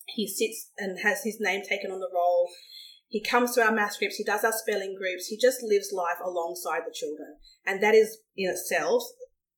He 0.08 0.26
sits 0.26 0.70
and 0.78 1.00
has 1.00 1.22
his 1.24 1.38
name 1.40 1.62
taken 1.62 1.90
on 1.90 2.00
the 2.00 2.10
roll. 2.12 2.50
He 3.08 3.22
comes 3.22 3.54
to 3.54 3.62
our 3.62 3.72
math 3.72 3.98
groups. 3.98 4.16
He 4.16 4.24
does 4.24 4.44
our 4.44 4.52
spelling 4.52 4.94
groups. 4.96 5.26
He 5.26 5.38
just 5.38 5.62
lives 5.62 5.92
life 5.92 6.18
alongside 6.24 6.82
the 6.86 6.94
children. 6.94 7.36
And 7.64 7.82
that 7.82 7.94
is 7.94 8.18
in 8.36 8.50
itself 8.50 9.02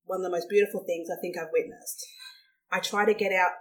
one 0.04 0.20
of 0.20 0.24
the 0.24 0.30
most 0.30 0.48
beautiful 0.48 0.84
things 0.84 1.08
I 1.10 1.20
think 1.20 1.36
I've 1.36 1.52
witnessed. 1.52 2.06
I 2.70 2.80
try 2.80 3.04
to 3.04 3.14
get 3.14 3.32
out 3.32 3.52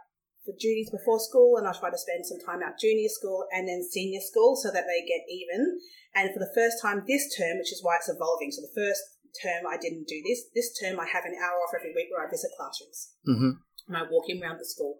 for 0.46 0.54
duties 0.58 0.90
before 0.90 1.20
school 1.20 1.58
and 1.58 1.68
I 1.68 1.74
try 1.74 1.90
to 1.92 1.98
spend 1.98 2.26
some 2.26 2.40
time 2.40 2.64
out 2.64 2.80
junior 2.80 3.10
school 3.10 3.46
and 3.52 3.68
then 3.68 3.84
senior 3.84 4.22
school 4.22 4.56
so 4.56 4.72
that 4.72 4.88
they 4.88 5.04
get 5.04 5.28
even. 5.28 5.80
And 6.16 6.32
for 6.34 6.40
the 6.40 6.52
first 6.56 6.82
time 6.82 7.04
this 7.06 7.36
term, 7.36 7.60
which 7.60 7.72
is 7.72 7.84
why 7.84 7.98
it's 7.98 8.10
evolving, 8.10 8.52
so 8.52 8.62
the 8.64 8.72
first 8.76 9.04
term 9.42 9.66
I 9.70 9.78
didn't 9.78 10.08
do 10.08 10.22
this. 10.26 10.50
This 10.54 10.74
term 10.78 11.00
I 11.00 11.06
have 11.06 11.26
an 11.26 11.38
hour 11.38 11.62
off 11.62 11.76
every 11.78 11.94
week 11.94 12.08
where 12.12 12.26
I 12.26 12.30
visit 12.30 12.52
classrooms 12.58 13.14
hmm 13.26 13.62
and 13.88 13.96
I 13.96 14.04
walk 14.04 14.28
in 14.28 14.44
around 14.44 14.60
the 14.60 14.68
school 14.68 15.00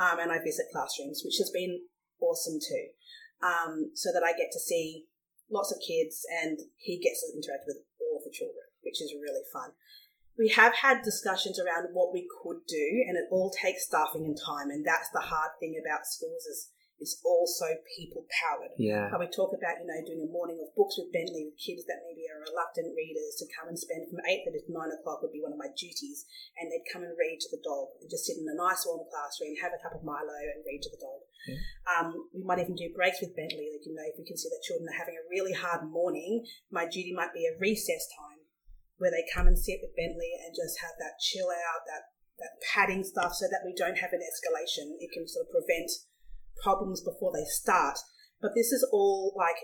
um, 0.00 0.18
and 0.18 0.32
I 0.32 0.38
visit 0.42 0.72
classrooms, 0.72 1.22
which 1.24 1.36
has 1.38 1.50
been 1.50 1.84
awesome 2.20 2.58
too. 2.58 2.86
Um, 3.44 3.92
so 3.94 4.10
that 4.12 4.24
I 4.24 4.32
get 4.32 4.50
to 4.52 4.58
see 4.58 5.04
lots 5.50 5.70
of 5.70 5.78
kids 5.84 6.24
and 6.42 6.58
he 6.76 6.96
gets 6.98 7.20
to 7.20 7.36
interact 7.36 7.68
with 7.68 7.84
all 8.00 8.18
of 8.18 8.24
the 8.24 8.32
children, 8.32 8.64
which 8.82 9.02
is 9.02 9.12
really 9.12 9.44
fun. 9.52 9.76
We 10.38 10.48
have 10.56 10.74
had 10.74 11.04
discussions 11.04 11.60
around 11.60 11.94
what 11.94 12.12
we 12.12 12.26
could 12.26 12.66
do, 12.66 13.04
and 13.06 13.16
it 13.16 13.30
all 13.30 13.54
takes 13.54 13.86
staffing 13.86 14.24
and 14.26 14.34
time, 14.34 14.66
and 14.66 14.84
that's 14.84 15.08
the 15.14 15.22
hard 15.22 15.52
thing 15.60 15.78
about 15.78 16.10
schools 16.10 16.42
is 16.46 16.73
it's 17.04 17.20
also 17.20 17.68
people 18.00 18.24
powered. 18.32 18.72
Yeah. 18.80 19.12
But 19.12 19.20
we 19.20 19.28
talk 19.28 19.52
about, 19.52 19.76
you 19.76 19.84
know, 19.84 20.00
doing 20.08 20.24
a 20.24 20.32
morning 20.32 20.56
of 20.64 20.72
books 20.72 20.96
with 20.96 21.12
Bentley 21.12 21.44
with 21.44 21.60
kids 21.60 21.84
that 21.84 22.00
maybe 22.08 22.24
are 22.32 22.40
reluctant 22.40 22.96
readers 22.96 23.36
to 23.44 23.46
come 23.52 23.68
and 23.68 23.76
spend 23.76 24.08
from 24.08 24.24
8 24.24 24.48
to 24.48 24.56
9 24.56 24.72
o'clock 24.72 25.20
would 25.20 25.36
be 25.36 25.44
one 25.44 25.52
of 25.52 25.60
my 25.60 25.68
duties. 25.76 26.24
And 26.56 26.72
they'd 26.72 26.88
come 26.88 27.04
and 27.04 27.12
read 27.12 27.44
to 27.44 27.52
the 27.52 27.60
dog 27.60 27.92
and 28.00 28.08
just 28.08 28.24
sit 28.24 28.40
in 28.40 28.48
a 28.48 28.56
nice 28.56 28.88
warm 28.88 29.04
classroom, 29.12 29.60
have 29.60 29.76
a 29.76 29.82
cup 29.84 29.92
of 29.92 30.00
Milo 30.00 30.32
and 30.32 30.64
read 30.64 30.80
to 30.80 30.92
the 30.92 31.02
dog. 31.04 31.20
Yeah. 31.44 31.60
Um, 31.84 32.32
we 32.32 32.40
might 32.40 32.64
even 32.64 32.72
do 32.72 32.88
breaks 32.96 33.20
with 33.20 33.36
Bentley. 33.36 33.68
Like, 33.68 33.84
you 33.84 33.92
know, 33.92 34.08
if 34.08 34.16
we 34.16 34.24
can 34.24 34.40
see 34.40 34.48
that 34.48 34.64
children 34.64 34.88
are 34.88 34.96
having 34.96 35.20
a 35.20 35.28
really 35.28 35.52
hard 35.52 35.84
morning, 35.84 36.48
my 36.72 36.88
duty 36.88 37.12
might 37.12 37.36
be 37.36 37.44
a 37.44 37.60
recess 37.60 38.08
time 38.16 38.40
where 38.96 39.12
they 39.12 39.28
come 39.28 39.44
and 39.44 39.58
sit 39.58 39.84
with 39.84 39.92
Bentley 39.92 40.32
and 40.40 40.56
just 40.56 40.80
have 40.80 40.96
that 40.96 41.20
chill 41.20 41.52
out, 41.52 41.84
that, 41.84 42.14
that 42.40 42.56
padding 42.72 43.04
stuff 43.04 43.36
so 43.36 43.44
that 43.52 43.60
we 43.66 43.76
don't 43.76 44.00
have 44.00 44.16
an 44.16 44.24
escalation. 44.24 44.96
It 44.96 45.12
can 45.12 45.28
sort 45.28 45.44
of 45.44 45.52
prevent 45.52 45.90
problems 46.64 47.02
before 47.02 47.32
they 47.32 47.44
start. 47.44 47.98
But 48.40 48.52
this 48.56 48.72
is 48.72 48.88
all 48.92 49.34
like 49.36 49.56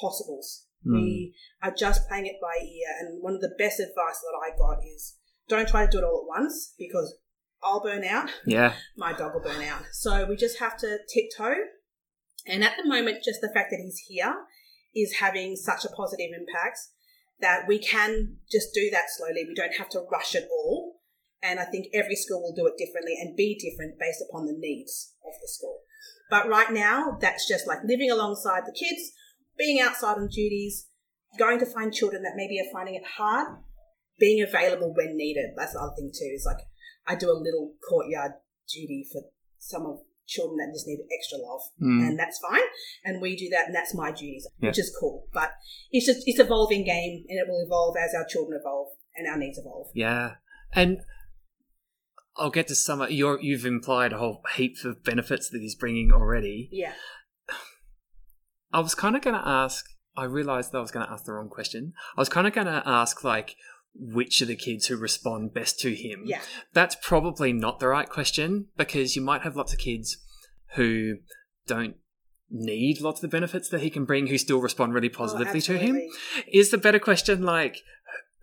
possibles. 0.00 0.66
Mm. 0.86 0.92
We 0.94 1.34
are 1.62 1.72
just 1.74 2.08
playing 2.08 2.26
it 2.26 2.36
by 2.42 2.62
ear. 2.62 2.88
And 3.00 3.22
one 3.22 3.34
of 3.34 3.40
the 3.40 3.54
best 3.58 3.80
advice 3.80 4.20
that 4.20 4.38
I 4.44 4.56
got 4.58 4.78
is 4.84 5.16
don't 5.48 5.68
try 5.68 5.86
to 5.86 5.90
do 5.90 5.98
it 5.98 6.04
all 6.04 6.26
at 6.26 6.40
once 6.40 6.74
because 6.78 7.16
I'll 7.62 7.82
burn 7.82 8.04
out, 8.04 8.30
Yeah. 8.46 8.74
my 8.96 9.12
dog 9.12 9.34
will 9.34 9.42
burn 9.42 9.62
out. 9.62 9.82
So 9.92 10.26
we 10.26 10.36
just 10.36 10.58
have 10.58 10.76
to 10.78 10.98
tiptoe. 11.12 11.56
And 12.46 12.64
at 12.64 12.76
the 12.76 12.88
moment, 12.88 13.22
just 13.22 13.40
the 13.40 13.50
fact 13.52 13.70
that 13.70 13.80
he's 13.82 13.98
here 14.08 14.34
is 14.94 15.16
having 15.20 15.56
such 15.56 15.84
a 15.84 15.90
positive 15.90 16.30
impact 16.36 16.78
that 17.40 17.66
we 17.68 17.78
can 17.78 18.36
just 18.50 18.72
do 18.74 18.88
that 18.90 19.04
slowly. 19.08 19.44
We 19.46 19.54
don't 19.54 19.76
have 19.76 19.88
to 19.90 20.04
rush 20.10 20.34
it 20.34 20.48
all. 20.50 21.00
And 21.42 21.58
I 21.58 21.64
think 21.64 21.86
every 21.94 22.16
school 22.16 22.42
will 22.42 22.54
do 22.54 22.66
it 22.66 22.78
differently 22.78 23.16
and 23.20 23.36
be 23.36 23.58
different 23.58 23.98
based 23.98 24.22
upon 24.28 24.46
the 24.46 24.56
needs 24.56 25.14
of 25.24 25.32
the 25.40 25.48
school. 25.48 25.80
But 26.30 26.48
right 26.48 26.72
now, 26.72 27.18
that's 27.20 27.46
just 27.48 27.66
like 27.66 27.78
living 27.84 28.10
alongside 28.10 28.62
the 28.64 28.72
kids, 28.78 29.12
being 29.58 29.80
outside 29.80 30.16
on 30.16 30.28
duties, 30.28 30.88
going 31.38 31.58
to 31.58 31.66
find 31.66 31.92
children 31.92 32.22
that 32.22 32.32
maybe 32.36 32.58
are 32.60 32.72
finding 32.72 32.94
it 32.94 33.02
hard, 33.16 33.58
being 34.18 34.42
available 34.42 34.94
when 34.96 35.16
needed. 35.16 35.50
That's 35.56 35.72
the 35.72 35.80
other 35.80 35.94
thing 35.96 36.10
too. 36.12 36.30
Is 36.34 36.46
like 36.46 36.64
I 37.06 37.16
do 37.16 37.30
a 37.30 37.32
little 37.32 37.74
courtyard 37.88 38.32
duty 38.72 39.06
for 39.12 39.22
some 39.58 39.86
of 39.86 39.98
children 40.26 40.58
that 40.58 40.72
just 40.72 40.86
need 40.86 41.00
extra 41.12 41.38
love, 41.38 41.60
Mm. 41.82 42.06
and 42.08 42.18
that's 42.18 42.38
fine. 42.38 42.62
And 43.04 43.20
we 43.20 43.34
do 43.34 43.48
that, 43.50 43.66
and 43.66 43.74
that's 43.74 43.92
my 43.94 44.12
duties, 44.12 44.46
Yeah. 44.60 44.68
which 44.68 44.78
is 44.78 44.94
cool. 45.00 45.26
But 45.32 45.50
it's 45.90 46.06
just 46.06 46.22
it's 46.26 46.38
evolving 46.38 46.84
game, 46.84 47.24
and 47.28 47.38
it 47.38 47.48
will 47.48 47.60
evolve 47.64 47.96
as 47.96 48.14
our 48.14 48.24
children 48.24 48.58
evolve 48.60 48.92
and 49.16 49.26
our 49.26 49.36
needs 49.36 49.58
evolve. 49.58 49.88
Yeah. 49.94 50.36
And 50.72 51.00
I'll 52.40 52.50
get 52.50 52.68
to 52.68 52.74
some. 52.74 53.06
You're, 53.10 53.40
you've 53.40 53.66
implied 53.66 54.14
a 54.14 54.18
whole 54.18 54.42
heap 54.56 54.82
of 54.84 55.04
benefits 55.04 55.50
that 55.50 55.60
he's 55.60 55.74
bringing 55.74 56.10
already. 56.10 56.70
Yeah. 56.72 56.94
I 58.72 58.80
was 58.80 58.94
kind 58.94 59.14
of 59.14 59.22
going 59.22 59.36
to 59.36 59.46
ask. 59.46 59.84
I 60.16 60.24
realized 60.24 60.72
that 60.72 60.78
I 60.78 60.80
was 60.80 60.90
going 60.90 61.06
to 61.06 61.12
ask 61.12 61.24
the 61.24 61.32
wrong 61.34 61.50
question. 61.50 61.92
I 62.16 62.20
was 62.20 62.30
kind 62.30 62.46
of 62.46 62.52
going 62.52 62.66
to 62.66 62.82
ask 62.86 63.22
like 63.22 63.56
which 63.94 64.40
of 64.40 64.48
the 64.48 64.56
kids 64.56 64.86
who 64.86 64.96
respond 64.96 65.52
best 65.52 65.78
to 65.80 65.94
him. 65.94 66.22
Yeah. 66.24 66.40
That's 66.72 66.96
probably 67.02 67.52
not 67.52 67.78
the 67.78 67.88
right 67.88 68.08
question 68.08 68.68
because 68.76 69.14
you 69.14 69.22
might 69.22 69.42
have 69.42 69.56
lots 69.56 69.72
of 69.72 69.78
kids 69.78 70.16
who 70.74 71.16
don't 71.66 71.96
need 72.50 73.00
lots 73.00 73.18
of 73.18 73.30
the 73.30 73.36
benefits 73.36 73.68
that 73.68 73.80
he 73.80 73.90
can 73.90 74.04
bring 74.04 74.26
who 74.26 74.38
still 74.38 74.60
respond 74.60 74.94
really 74.94 75.10
oh, 75.10 75.16
positively 75.16 75.60
to 75.60 75.78
him. 75.78 76.00
Oh. 76.02 76.40
Is 76.52 76.70
the 76.70 76.78
better 76.78 76.98
question 76.98 77.42
like 77.42 77.82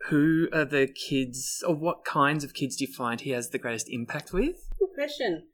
who 0.09 0.47
are 0.53 0.65
the 0.65 0.87
kids 0.87 1.63
or 1.67 1.75
what 1.75 2.05
kinds 2.05 2.43
of 2.43 2.53
kids 2.53 2.75
do 2.77 2.85
you 2.85 2.93
find 2.93 3.21
he 3.21 3.31
has 3.31 3.49
the 3.49 3.57
greatest 3.57 3.87
impact 3.89 4.33
with? 4.33 4.55
Good 4.79 4.93
question. 4.95 5.47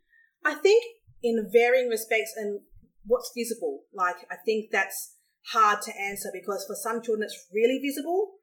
I 0.45 0.55
think 0.55 0.83
in 1.21 1.49
varying 1.51 1.89
respects 1.89 2.33
and 2.35 2.61
what's 3.05 3.31
visible. 3.35 3.83
Like 3.93 4.17
I 4.31 4.35
think 4.45 4.71
that's 4.71 5.15
hard 5.51 5.81
to 5.83 5.91
answer 5.99 6.29
because 6.33 6.65
for 6.65 6.75
some 6.75 7.01
children 7.01 7.23
it's 7.23 7.47
really 7.53 7.79
visible 7.79 8.33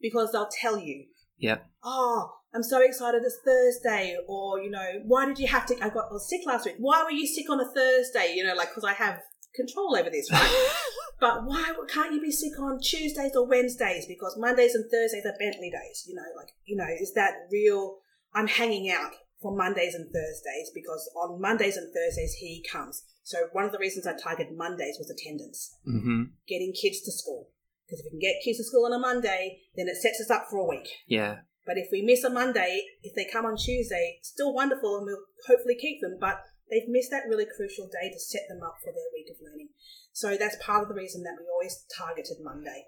because 0.00 0.32
they'll 0.32 0.50
tell 0.60 0.78
you. 0.78 1.06
Yeah. 1.38 1.58
Oh, 1.84 2.30
I'm 2.54 2.62
so 2.62 2.80
excited 2.80 3.22
it's 3.22 3.38
Thursday, 3.44 4.16
or 4.26 4.60
you 4.60 4.70
know, 4.70 5.02
why 5.04 5.26
did 5.26 5.38
you 5.38 5.46
have 5.48 5.66
to? 5.66 5.74
I 5.76 5.90
got 5.90 6.06
I 6.08 6.12
was 6.12 6.28
sick 6.28 6.40
last 6.46 6.64
week. 6.64 6.76
Why 6.78 7.02
were 7.04 7.10
you 7.10 7.26
sick 7.26 7.50
on 7.50 7.60
a 7.60 7.70
Thursday? 7.74 8.32
You 8.34 8.46
know, 8.46 8.54
like 8.54 8.70
because 8.70 8.84
I 8.84 8.94
have 8.94 9.20
control 9.56 9.96
over 9.96 10.10
this, 10.10 10.30
right? 10.30 10.74
but 11.20 11.44
why 11.44 11.72
can't 11.88 12.12
you 12.12 12.20
be 12.20 12.30
sick 12.30 12.58
on 12.60 12.78
Tuesdays 12.80 13.34
or 13.34 13.46
Wednesdays? 13.48 14.06
Because 14.06 14.36
Mondays 14.38 14.74
and 14.74 14.84
Thursdays 14.90 15.24
are 15.24 15.34
Bentley 15.38 15.70
days. 15.70 16.04
You 16.06 16.14
know, 16.14 16.28
like 16.36 16.50
you 16.64 16.76
know, 16.76 16.86
is 17.00 17.12
that 17.14 17.32
real? 17.50 17.98
I'm 18.34 18.48
hanging 18.48 18.90
out 18.90 19.12
for 19.40 19.56
Mondays 19.56 19.94
and 19.94 20.06
Thursdays 20.12 20.70
because 20.74 21.10
on 21.16 21.40
Mondays 21.40 21.76
and 21.76 21.92
Thursdays 21.92 22.34
he 22.34 22.64
comes. 22.70 23.02
So 23.22 23.38
one 23.52 23.64
of 23.64 23.72
the 23.72 23.78
reasons 23.78 24.06
I 24.06 24.12
targeted 24.16 24.56
Mondays 24.56 24.96
was 24.98 25.10
attendance, 25.10 25.74
Mm-hmm. 25.88 26.22
getting 26.46 26.72
kids 26.72 27.00
to 27.02 27.12
school. 27.12 27.48
Because 27.86 28.00
if 28.00 28.06
we 28.06 28.10
can 28.10 28.20
get 28.20 28.42
kids 28.44 28.58
to 28.58 28.64
school 28.64 28.84
on 28.86 28.92
a 28.92 28.98
Monday, 28.98 29.60
then 29.76 29.86
it 29.88 29.96
sets 29.96 30.20
us 30.20 30.30
up 30.30 30.46
for 30.50 30.58
a 30.58 30.66
week. 30.68 30.88
Yeah. 31.06 31.36
But 31.64 31.78
if 31.78 31.88
we 31.90 32.02
miss 32.02 32.24
a 32.24 32.30
Monday, 32.30 32.82
if 33.02 33.14
they 33.14 33.26
come 33.30 33.44
on 33.44 33.56
Tuesday, 33.56 34.18
still 34.22 34.52
wonderful 34.54 34.96
and 34.96 35.06
we'll 35.06 35.24
hopefully 35.48 35.76
keep 35.80 36.00
them, 36.00 36.18
but 36.20 36.38
they've 36.70 36.88
missed 36.88 37.10
that 37.10 37.28
really 37.28 37.46
crucial 37.46 37.86
day 37.86 38.10
to 38.10 38.18
set 38.18 38.42
them 38.48 38.60
up 38.62 38.76
for 38.82 38.92
their 38.92 39.10
week 39.12 39.26
of 39.30 39.36
learning. 39.42 39.68
So 40.12 40.36
that's 40.36 40.56
part 40.60 40.82
of 40.82 40.88
the 40.88 40.94
reason 40.94 41.22
that 41.24 41.36
we 41.38 41.46
always 41.52 41.84
targeted 41.96 42.38
Monday. 42.42 42.86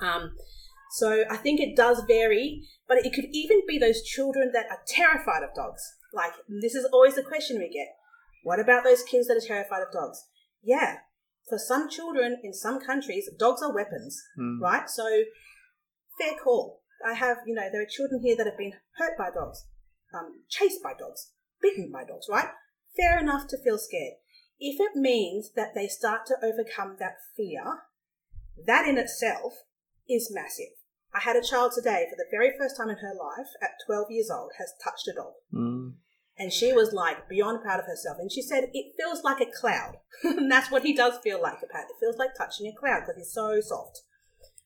Um, 0.00 0.34
so 0.98 1.24
I 1.30 1.36
think 1.36 1.60
it 1.60 1.76
does 1.76 2.02
vary, 2.06 2.62
but 2.86 2.98
it 2.98 3.12
could 3.14 3.26
even 3.32 3.62
be 3.66 3.78
those 3.78 4.02
children 4.02 4.50
that 4.52 4.66
are 4.70 4.80
terrified 4.86 5.42
of 5.42 5.54
dogs. 5.54 5.82
Like, 6.12 6.32
this 6.48 6.74
is 6.74 6.86
always 6.92 7.14
the 7.14 7.22
question 7.22 7.58
we 7.58 7.70
get. 7.72 7.88
What 8.42 8.60
about 8.60 8.84
those 8.84 9.02
kids 9.02 9.28
that 9.28 9.36
are 9.36 9.46
terrified 9.46 9.82
of 9.82 9.92
dogs? 9.92 10.26
Yeah, 10.62 10.98
for 11.48 11.58
some 11.58 11.88
children 11.88 12.38
in 12.42 12.52
some 12.52 12.80
countries, 12.80 13.28
dogs 13.38 13.62
are 13.62 13.74
weapons 13.74 14.22
Mm. 14.38 14.60
right? 14.60 14.88
So, 14.88 15.24
fair 16.18 16.34
call. 16.42 16.82
I 17.04 17.14
have, 17.14 17.38
you 17.46 17.54
know, 17.54 17.68
there 17.70 17.82
are 17.82 17.86
children 17.86 18.20
here 18.22 18.36
that 18.36 18.46
have 18.46 18.58
been 18.58 18.74
hurt 18.96 19.16
by 19.16 19.30
dogs, 19.30 19.66
um, 20.14 20.44
chased 20.48 20.82
by 20.82 20.92
dogs, 20.94 21.32
bitten 21.60 21.90
by 21.90 22.04
dogs, 22.04 22.26
right? 22.28 22.50
Fair 22.96 23.18
enough 23.18 23.48
to 23.48 23.62
feel 23.62 23.78
scared. 23.78 24.14
If 24.58 24.80
it 24.80 24.96
means 24.96 25.52
that 25.56 25.74
they 25.74 25.88
start 25.88 26.26
to 26.26 26.36
overcome 26.42 26.96
that 26.98 27.16
fear, 27.36 27.82
that 28.66 28.86
in 28.86 28.98
itself 28.98 29.54
is 30.08 30.30
massive. 30.32 30.74
I 31.14 31.20
had 31.20 31.36
a 31.36 31.42
child 31.42 31.72
today 31.74 32.06
for 32.08 32.16
the 32.16 32.30
very 32.30 32.52
first 32.58 32.76
time 32.76 32.88
in 32.88 32.96
her 32.96 33.14
life 33.14 33.48
at 33.60 33.70
12 33.86 34.10
years 34.10 34.30
old 34.30 34.52
has 34.58 34.72
touched 34.82 35.08
a 35.08 35.12
dog. 35.14 35.32
Mm. 35.52 35.94
And 36.38 36.52
she 36.52 36.72
was 36.72 36.92
like 36.92 37.28
beyond 37.28 37.62
proud 37.62 37.80
of 37.80 37.86
herself. 37.86 38.16
And 38.18 38.32
she 38.32 38.40
said, 38.40 38.70
it 38.72 38.94
feels 38.96 39.22
like 39.22 39.40
a 39.40 39.50
cloud. 39.60 39.96
and 40.22 40.50
that's 40.50 40.70
what 40.70 40.82
he 40.82 40.94
does 40.94 41.18
feel 41.22 41.40
like, 41.40 41.58
pat. 41.70 41.86
It 41.90 42.00
feels 42.00 42.16
like 42.16 42.34
touching 42.36 42.66
a 42.66 42.78
cloud 42.78 43.00
because 43.00 43.16
he's 43.16 43.32
so 43.32 43.60
soft. 43.60 44.00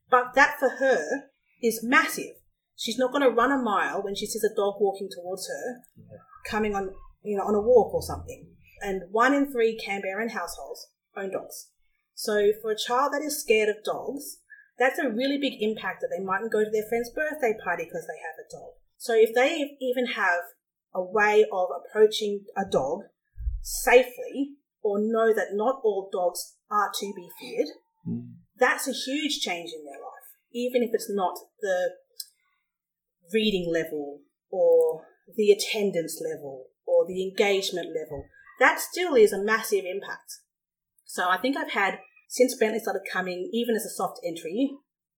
But 0.08 0.34
that 0.34 0.58
for 0.60 0.68
her 0.78 1.30
is 1.62 1.82
massive. 1.82 2.36
She's 2.76 2.98
not 2.98 3.10
going 3.10 3.22
to 3.22 3.30
run 3.30 3.50
a 3.50 3.58
mile 3.58 4.02
when 4.02 4.14
she 4.14 4.26
sees 4.26 4.44
a 4.44 4.54
dog 4.54 4.74
walking 4.78 5.08
towards 5.10 5.48
her, 5.48 5.82
coming 6.48 6.76
on, 6.76 6.94
you 7.26 7.36
know, 7.36 7.44
on 7.44 7.54
a 7.54 7.60
walk 7.60 7.92
or 7.92 8.02
something. 8.02 8.46
And 8.82 9.02
one 9.10 9.34
in 9.34 9.50
three 9.50 9.78
Canberran 9.78 10.30
households 10.30 10.88
own 11.16 11.30
dogs. 11.32 11.70
So 12.14 12.52
for 12.62 12.70
a 12.70 12.78
child 12.78 13.12
that 13.12 13.22
is 13.22 13.40
scared 13.40 13.68
of 13.68 13.84
dogs, 13.84 14.38
that's 14.78 14.98
a 14.98 15.08
really 15.08 15.38
big 15.38 15.54
impact 15.60 16.00
that 16.00 16.08
they 16.08 16.22
mightn't 16.22 16.52
go 16.52 16.64
to 16.64 16.70
their 16.70 16.86
friend's 16.88 17.10
birthday 17.10 17.54
party 17.62 17.84
because 17.84 18.06
they 18.06 18.20
have 18.20 18.36
a 18.38 18.50
dog. 18.52 18.72
So 18.98 19.14
if 19.14 19.34
they 19.34 19.76
even 19.80 20.06
have 20.12 20.40
a 20.94 21.02
way 21.02 21.44
of 21.52 21.68
approaching 21.76 22.44
a 22.56 22.64
dog 22.70 23.00
safely 23.62 24.56
or 24.82 24.98
know 25.00 25.34
that 25.34 25.48
not 25.52 25.80
all 25.82 26.08
dogs 26.12 26.56
are 26.70 26.90
to 27.00 27.12
be 27.14 27.28
feared, 27.38 27.68
Mm. 28.06 28.34
that's 28.56 28.86
a 28.86 28.92
huge 28.92 29.40
change 29.40 29.72
in 29.72 29.84
their 29.84 30.00
life, 30.00 30.28
even 30.52 30.82
if 30.82 30.90
it's 30.92 31.10
not 31.10 31.36
the 31.60 31.96
reading 33.32 33.68
level 33.72 34.20
or 34.50 35.06
the 35.34 35.50
attendance 35.50 36.20
level 36.20 36.68
or 36.86 37.06
the 37.06 37.22
engagement 37.22 37.88
level. 37.88 38.26
That 38.58 38.80
still 38.80 39.14
is 39.14 39.32
a 39.32 39.42
massive 39.42 39.84
impact. 39.84 40.40
So 41.04 41.28
I 41.28 41.36
think 41.36 41.56
I've 41.56 41.72
had, 41.72 41.98
since 42.28 42.56
Bentley 42.56 42.80
started 42.80 43.02
coming, 43.10 43.50
even 43.52 43.76
as 43.76 43.84
a 43.84 43.90
soft 43.90 44.20
entry, 44.24 44.70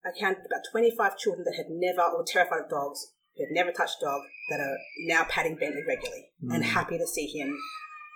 I 0.05 0.11
counted 0.19 0.47
about 0.47 0.65
25 0.73 1.19
children 1.19 1.45
that 1.45 1.57
had 1.57 1.67
never, 1.71 2.03
or 2.03 2.25
terrified 2.27 2.65
of 2.65 2.71
dogs, 2.71 3.13
who 3.37 3.45
had 3.45 3.55
never 3.55 3.73
touched 3.73 4.03
a 4.03 4.07
dog, 4.07 4.23
that 4.51 4.61
are 4.61 4.79
now 5.07 5.25
patting 5.29 5.57
Bentley 5.57 5.83
regularly 5.87 6.31
and 6.51 6.63
Mm. 6.63 6.67
happy 6.67 6.99
to 6.99 7.07
see 7.07 7.27
him 7.27 7.57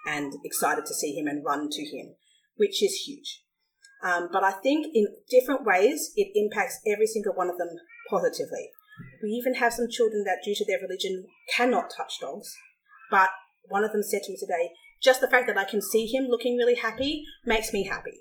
and 0.06 0.32
excited 0.44 0.84
to 0.86 0.94
see 0.94 1.14
him 1.14 1.26
and 1.26 1.44
run 1.44 1.68
to 1.70 1.82
him, 1.84 2.16
which 2.56 2.82
is 2.82 3.04
huge. 3.06 3.44
Um, 4.02 4.28
but 4.32 4.42
I 4.42 4.50
think 4.50 4.86
in 4.94 5.06
different 5.30 5.64
ways, 5.64 6.12
it 6.16 6.32
impacts 6.34 6.80
every 6.86 7.06
single 7.06 7.34
one 7.34 7.48
of 7.48 7.56
them 7.56 7.68
positively. 8.10 8.70
We 9.22 9.30
even 9.30 9.54
have 9.54 9.72
some 9.72 9.88
children 9.88 10.24
that, 10.24 10.42
due 10.44 10.54
to 10.56 10.64
their 10.64 10.80
religion, 10.80 11.26
cannot 11.54 11.92
touch 11.96 12.18
dogs. 12.20 12.56
But 13.10 13.30
one 13.68 13.84
of 13.84 13.92
them 13.92 14.02
said 14.02 14.22
to 14.24 14.32
me 14.32 14.38
today, 14.38 14.70
just 15.02 15.20
the 15.20 15.28
fact 15.28 15.46
that 15.48 15.58
I 15.58 15.64
can 15.64 15.82
see 15.82 16.06
him 16.06 16.26
looking 16.28 16.56
really 16.56 16.76
happy 16.76 17.24
makes 17.44 17.72
me 17.72 17.84
happy. 17.84 18.20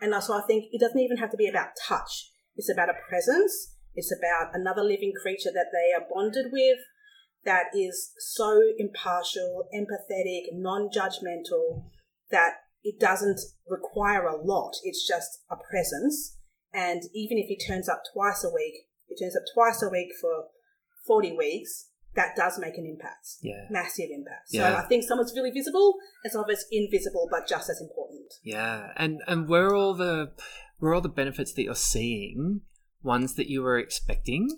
And 0.00 0.14
so 0.22 0.34
I 0.34 0.42
think 0.46 0.66
it 0.72 0.80
doesn't 0.80 1.00
even 1.00 1.18
have 1.18 1.30
to 1.30 1.36
be 1.36 1.48
about 1.48 1.70
touch. 1.86 2.30
It's 2.56 2.70
about 2.70 2.88
a 2.88 3.00
presence. 3.08 3.74
It's 3.94 4.12
about 4.12 4.54
another 4.54 4.82
living 4.82 5.12
creature 5.20 5.50
that 5.52 5.72
they 5.72 5.92
are 5.96 6.06
bonded 6.12 6.46
with 6.52 6.78
that 7.44 7.66
is 7.74 8.12
so 8.18 8.60
impartial, 8.76 9.68
empathetic, 9.74 10.52
non 10.52 10.90
judgmental 10.94 11.84
that 12.30 12.54
it 12.82 13.00
doesn't 13.00 13.40
require 13.66 14.26
a 14.26 14.36
lot. 14.36 14.72
It's 14.82 15.06
just 15.06 15.40
a 15.50 15.56
presence. 15.56 16.36
And 16.72 17.02
even 17.14 17.38
if 17.38 17.46
he 17.48 17.58
turns 17.58 17.88
up 17.88 18.02
twice 18.12 18.44
a 18.44 18.52
week, 18.52 18.74
he 19.08 19.16
turns 19.16 19.36
up 19.36 19.44
twice 19.54 19.82
a 19.82 19.88
week 19.88 20.08
for 20.20 20.46
40 21.06 21.36
weeks, 21.36 21.88
that 22.16 22.34
does 22.36 22.58
make 22.58 22.76
an 22.76 22.86
impact. 22.86 23.28
Yeah. 23.42 23.66
Massive 23.70 24.08
impact. 24.10 24.48
Yeah. 24.50 24.70
So 24.72 24.76
I 24.78 24.82
think 24.88 25.04
someone's 25.04 25.32
really 25.34 25.50
visible 25.50 25.94
and 26.24 26.32
some 26.32 26.42
of 26.42 26.50
it's 26.50 26.66
invisible, 26.72 27.28
but 27.30 27.46
just 27.46 27.70
as 27.70 27.80
important. 27.80 28.32
Yeah. 28.42 28.92
And 28.96 29.22
and 29.26 29.48
were 29.48 29.74
all 29.74 29.94
the 29.94 30.32
were 30.80 30.94
all 30.94 31.00
the 31.00 31.08
benefits 31.08 31.52
that 31.54 31.62
you're 31.62 31.74
seeing 31.74 32.62
ones 33.02 33.34
that 33.34 33.48
you 33.48 33.62
were 33.62 33.78
expecting? 33.78 34.48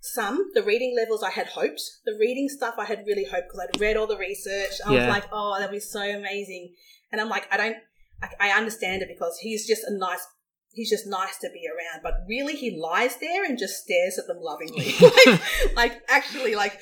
Some, 0.00 0.50
the 0.54 0.62
reading 0.62 0.94
levels 0.96 1.22
I 1.22 1.30
had 1.30 1.48
hoped. 1.48 1.82
The 2.06 2.16
reading 2.18 2.48
stuff 2.48 2.76
I 2.78 2.84
had 2.84 3.04
really 3.06 3.24
hoped 3.24 3.48
because 3.48 3.68
I'd 3.74 3.80
read 3.80 3.96
all 3.96 4.06
the 4.06 4.16
research. 4.16 4.74
I 4.86 4.94
Yeah. 4.94 5.06
was 5.06 5.08
like, 5.08 5.24
oh, 5.32 5.56
that'd 5.58 5.72
be 5.72 5.80
so 5.80 6.00
amazing. 6.00 6.74
And 7.12 7.20
I'm 7.20 7.28
like, 7.28 7.52
I 7.52 7.56
don't, 7.56 7.76
I, 8.22 8.28
I 8.48 8.58
understand 8.58 9.02
it 9.02 9.08
because 9.08 9.38
he's 9.40 9.66
just 9.66 9.82
a 9.84 9.92
nice, 9.92 10.24
he's 10.70 10.90
just 10.90 11.06
nice 11.06 11.36
to 11.38 11.48
be 11.52 11.62
around. 11.66 12.02
But 12.02 12.14
really, 12.28 12.54
he 12.54 12.78
lies 12.80 13.16
there 13.16 13.44
and 13.44 13.58
just 13.58 13.82
stares 13.82 14.18
at 14.18 14.26
them 14.26 14.38
lovingly. 14.40 14.94
like, 15.00 15.74
like, 15.76 16.02
actually, 16.08 16.54
like, 16.54 16.78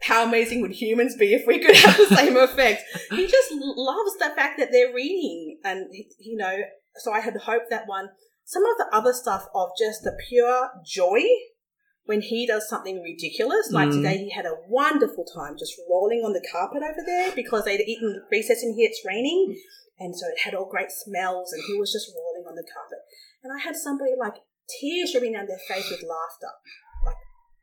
how 0.00 0.24
amazing 0.26 0.60
would 0.62 0.72
humans 0.72 1.16
be 1.16 1.34
if 1.34 1.46
we 1.46 1.58
could 1.58 1.76
have 1.76 1.96
the 1.96 2.14
same 2.16 2.36
effect? 2.48 2.82
He 3.10 3.26
just 3.26 3.50
loves 3.52 4.16
the 4.18 4.32
fact 4.36 4.58
that 4.58 4.70
they're 4.72 4.94
reading. 4.94 5.58
And, 5.64 5.86
you 6.18 6.36
know, 6.36 6.58
so 6.96 7.12
I 7.12 7.20
had 7.20 7.36
hoped 7.36 7.70
that 7.70 7.86
one. 7.86 8.08
Some 8.44 8.64
of 8.64 8.78
the 8.78 8.86
other 8.92 9.12
stuff 9.12 9.46
of 9.54 9.68
just 9.78 10.04
the 10.04 10.16
pure 10.28 10.70
joy 10.86 11.20
when 12.04 12.22
he 12.22 12.46
does 12.46 12.66
something 12.66 13.02
ridiculous, 13.02 13.70
like 13.70 13.88
Mm. 13.90 13.96
today 13.96 14.16
he 14.16 14.30
had 14.30 14.46
a 14.46 14.56
wonderful 14.66 15.26
time 15.26 15.56
just 15.58 15.74
rolling 15.90 16.22
on 16.24 16.32
the 16.32 16.40
carpet 16.50 16.82
over 16.82 17.02
there 17.04 17.30
because 17.34 17.66
they'd 17.66 17.82
eaten 17.82 18.22
recess 18.32 18.62
and 18.62 18.74
here, 18.76 18.88
it's 18.88 19.04
raining, 19.04 19.54
and 19.98 20.16
so 20.16 20.26
it 20.28 20.40
had 20.44 20.54
all 20.54 20.68
great 20.70 20.90
smells, 20.90 21.52
and 21.52 21.62
he 21.66 21.74
was 21.78 21.92
just 21.92 22.10
rolling 22.14 22.46
on 22.48 22.54
the 22.54 22.64
carpet. 22.72 22.98
And 23.42 23.52
I 23.52 23.58
had 23.62 23.76
somebody 23.76 24.12
like 24.18 24.34
tears 24.80 25.10
streaming 25.10 25.32
down 25.34 25.46
their 25.46 25.58
face 25.68 25.90
with 25.90 26.02
laughter. 26.02 26.52
Like, 27.06 27.16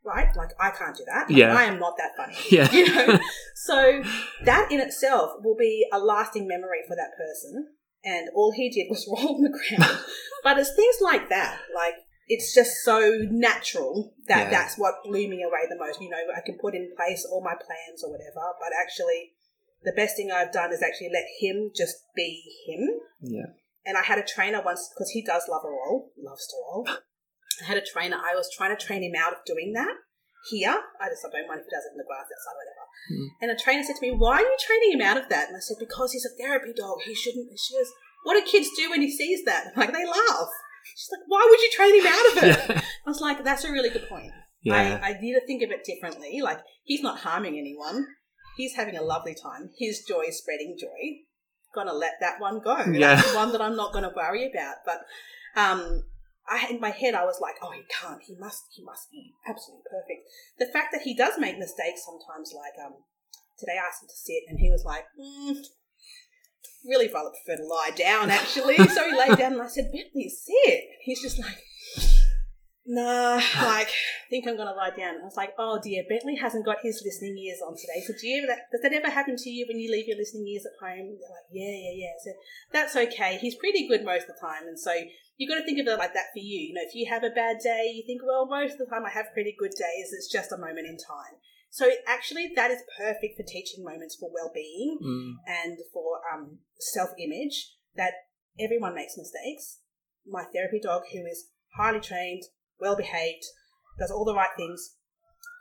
right? 0.03 0.35
Like, 0.35 0.49
I 0.59 0.69
can't 0.71 0.95
do 0.95 1.03
that. 1.07 1.29
Like, 1.29 1.37
Yeah. 1.37 1.55
I 1.55 1.63
am 1.63 1.79
not 1.79 1.95
that 1.97 2.11
funny. 2.17 2.35
Yeah. 2.51 2.69
You 2.73 2.87
know? 2.93 3.19
so 3.55 4.03
that 4.43 4.71
in 4.71 4.79
itself 4.79 5.31
will 5.43 5.55
be 5.57 5.85
a 5.91 5.99
lasting 5.99 6.47
memory 6.47 6.79
for 6.87 6.95
that 6.95 7.11
person. 7.17 7.67
And 8.03 8.29
all 8.35 8.51
he 8.55 8.69
did 8.69 8.87
was 8.89 9.05
roll 9.11 9.35
on 9.35 9.41
the 9.41 9.49
ground. 9.49 9.99
but 10.43 10.57
it's 10.59 10.73
things 10.75 10.95
like 11.01 11.29
that. 11.29 11.59
Like, 11.75 11.95
it's 12.27 12.53
just 12.55 12.83
so 12.83 13.17
natural 13.29 14.13
that 14.27 14.45
Yeah. 14.45 14.49
that's 14.49 14.77
what 14.77 14.95
blew 15.03 15.27
me 15.27 15.43
away 15.43 15.65
the 15.69 15.77
most. 15.77 16.01
You 16.01 16.09
know, 16.09 16.17
I 16.35 16.41
can 16.45 16.57
put 16.59 16.73
in 16.75 16.91
place 16.95 17.25
all 17.29 17.41
my 17.43 17.53
plans 17.53 18.03
or 18.03 18.09
whatever, 18.11 18.41
but 18.59 18.69
actually, 18.81 19.33
the 19.85 19.93
best 19.95 20.17
thing 20.17 20.31
I've 20.31 20.51
done 20.51 20.73
is 20.73 20.81
actually 20.81 21.09
let 21.13 21.25
him 21.39 21.71
just 21.75 21.95
be 22.15 22.43
him. 22.67 22.89
Yeah. 23.21 23.53
And 23.85 23.97
I 23.97 24.01
had 24.01 24.17
a 24.17 24.25
trainer 24.25 24.61
once 24.65 24.89
because 24.93 25.11
he 25.11 25.21
does 25.21 25.45
love 25.47 25.61
a 25.63 25.69
roll, 25.69 26.11
loves 26.17 26.47
to 26.47 26.55
roll. 26.57 26.83
I 27.61 27.65
had 27.65 27.77
a 27.77 27.85
trainer. 27.85 28.17
I 28.17 28.35
was 28.35 28.49
trying 28.51 28.75
to 28.75 28.83
train 28.83 29.03
him 29.03 29.13
out 29.15 29.33
of 29.33 29.45
doing 29.45 29.73
that 29.73 29.93
here. 30.49 30.75
I 30.99 31.07
just 31.07 31.23
I 31.23 31.29
don't 31.31 31.47
mind 31.47 31.61
if 31.61 31.69
he 31.69 31.73
does 31.73 31.85
it 31.85 31.93
in 31.93 32.01
the 32.01 32.09
grass 32.09 32.27
outside, 32.27 32.57
whatever. 32.57 32.85
Mm. 33.13 33.27
And 33.41 33.49
a 33.51 33.57
trainer 33.61 33.83
said 33.83 33.95
to 33.95 34.05
me, 34.05 34.11
"Why 34.11 34.41
are 34.41 34.47
you 34.49 34.57
training 34.59 34.97
him 34.97 35.05
out 35.05 35.17
of 35.17 35.29
that?" 35.29 35.47
And 35.47 35.57
I 35.57 35.61
said, 35.61 35.77
"Because 35.79 36.11
he's 36.11 36.25
a 36.25 36.35
therapy 36.35 36.73
dog. 36.75 36.97
He 37.05 37.15
shouldn't." 37.15 37.49
And 37.49 37.59
she 37.59 37.77
goes, 37.77 37.91
"What 38.25 38.35
do 38.35 38.43
kids 38.43 38.69
do 38.75 38.89
when 38.89 39.01
he 39.01 39.11
sees 39.11 39.45
that?" 39.45 39.71
I'm 39.71 39.79
like 39.85 39.93
they 39.93 40.05
laugh. 40.05 40.51
She's 40.97 41.13
like, 41.13 41.25
"Why 41.29 41.45
would 41.45 41.61
you 41.61 41.71
train 41.71 41.93
him 41.95 42.07
out 42.09 42.27
of 42.31 42.35
it?" 42.43 42.59
Yeah. 42.75 42.81
I 43.05 43.09
was 43.09 43.21
like, 43.21 43.43
"That's 43.43 43.63
a 43.63 43.71
really 43.71 43.89
good 43.89 44.09
point. 44.09 44.33
Yeah. 44.65 44.99
I, 45.01 45.09
I 45.09 45.21
need 45.21 45.33
to 45.33 45.45
think 45.45 45.61
of 45.61 45.69
it 45.69 45.85
differently. 45.85 46.41
Like 46.41 46.59
he's 46.83 47.03
not 47.03 47.19
harming 47.19 47.57
anyone. 47.57 48.07
He's 48.55 48.75
having 48.75 48.95
a 48.95 49.03
lovely 49.03 49.35
time. 49.35 49.69
His 49.77 50.03
joy 50.03 50.23
is 50.27 50.37
spreading 50.37 50.77
joy. 50.79 51.25
Gonna 51.73 51.93
let 51.93 52.13
that 52.21 52.39
one 52.39 52.59
go. 52.59 52.77
Yeah. 52.77 53.15
That's 53.15 53.31
the 53.31 53.37
one 53.37 53.51
that 53.51 53.61
I'm 53.61 53.75
not 53.75 53.93
gonna 53.93 54.13
worry 54.15 54.49
about. 54.49 54.77
But 54.85 55.01
um, 55.59 56.03
I 56.47 56.67
in 56.69 56.79
my 56.79 56.91
head 56.91 57.15
I 57.15 57.25
was 57.25 57.39
like, 57.41 57.55
oh, 57.61 57.71
he 57.71 57.83
can't. 57.89 58.21
He 58.25 58.35
must. 58.39 58.63
He 58.71 58.83
must 58.83 59.11
be 59.11 59.33
absolutely 59.47 59.83
perfect. 59.91 60.29
The 60.59 60.67
fact 60.67 60.89
that 60.93 61.01
he 61.01 61.15
does 61.15 61.33
make 61.37 61.57
mistakes 61.57 62.05
sometimes, 62.05 62.53
like 62.55 62.73
um, 62.85 62.93
today 63.59 63.73
I 63.73 63.87
asked 63.87 64.03
him 64.03 64.09
to 64.09 64.15
sit, 64.15 64.43
and 64.47 64.59
he 64.59 64.71
was 64.71 64.85
like, 64.85 65.05
mm, 65.19 65.57
really 66.85 67.11
rather 67.11 67.31
prefer 67.31 67.61
to 67.61 67.67
lie 67.67 67.91
down 67.95 68.29
actually. 68.31 68.77
so 68.77 69.09
he 69.09 69.17
lay 69.17 69.35
down, 69.35 69.53
and 69.53 69.61
I 69.61 69.67
said, 69.67 69.91
Bentley, 69.91 70.29
sit. 70.29 70.79
And 70.79 71.01
he's 71.01 71.21
just 71.21 71.39
like. 71.39 71.57
Nah, 72.85 73.35
like, 73.61 73.89
I 73.89 74.27
think 74.29 74.47
I'm 74.47 74.55
going 74.55 74.67
to 74.69 74.75
lie 74.75 74.91
down. 74.95 75.21
I 75.21 75.25
was 75.25 75.37
like, 75.37 75.53
oh 75.57 75.79
dear, 75.81 76.03
Bentley 76.07 76.35
hasn't 76.35 76.65
got 76.65 76.77
his 76.83 77.01
listening 77.03 77.37
ears 77.37 77.59
on 77.65 77.75
today. 77.75 78.03
So 78.05 78.13
do 78.19 78.27
you 78.27 78.43
ever, 78.43 78.59
does 78.71 78.81
that 78.81 78.93
ever 78.93 79.09
happen 79.09 79.35
to 79.37 79.49
you 79.49 79.65
when 79.67 79.79
you 79.79 79.91
leave 79.91 80.07
your 80.07 80.17
listening 80.17 80.47
ears 80.47 80.65
at 80.65 80.77
home? 80.79 81.17
They're 81.17 81.33
like, 81.33 81.49
yeah, 81.51 81.73
yeah, 81.73 81.95
yeah. 81.95 82.15
So 82.23 82.31
that's 82.71 82.95
okay. 82.95 83.37
He's 83.41 83.55
pretty 83.55 83.87
good 83.87 84.05
most 84.05 84.29
of 84.29 84.35
the 84.35 84.41
time. 84.41 84.67
And 84.67 84.79
so 84.79 84.93
you've 85.37 85.49
got 85.49 85.57
to 85.57 85.65
think 85.65 85.79
of 85.79 85.87
it 85.87 85.97
like 85.97 86.13
that 86.13 86.29
for 86.33 86.39
you. 86.39 86.69
You 86.69 86.73
know, 86.75 86.85
if 86.85 86.93
you 86.93 87.09
have 87.09 87.23
a 87.23 87.33
bad 87.33 87.57
day, 87.63 87.91
you 87.95 88.03
think, 88.05 88.21
well, 88.25 88.45
most 88.45 88.73
of 88.73 88.85
the 88.85 88.91
time 88.93 89.05
I 89.05 89.11
have 89.11 89.33
pretty 89.33 89.55
good 89.57 89.73
days. 89.73 90.13
It's 90.13 90.31
just 90.31 90.51
a 90.51 90.57
moment 90.57 90.87
in 90.87 90.97
time. 90.97 91.41
So 91.71 91.89
actually, 92.07 92.53
that 92.55 92.71
is 92.71 92.83
perfect 92.97 93.35
for 93.35 93.43
teaching 93.43 93.83
moments 93.83 94.15
for 94.15 94.29
well-being 94.31 94.97
Mm. 95.03 95.33
and 95.45 95.77
for 95.91 96.21
um, 96.31 96.59
self-image. 96.79 97.73
That 97.95 98.13
everyone 98.59 98.93
makes 98.95 99.17
mistakes. 99.17 99.79
My 100.27 100.43
therapy 100.53 100.79
dog, 100.81 101.03
who 101.11 101.25
is 101.25 101.49
highly 101.77 101.99
trained, 101.99 102.43
well-behaved, 102.79 103.43
does 103.99 104.11
all 104.11 104.25
the 104.25 104.35
right 104.35 104.49
things, 104.57 104.95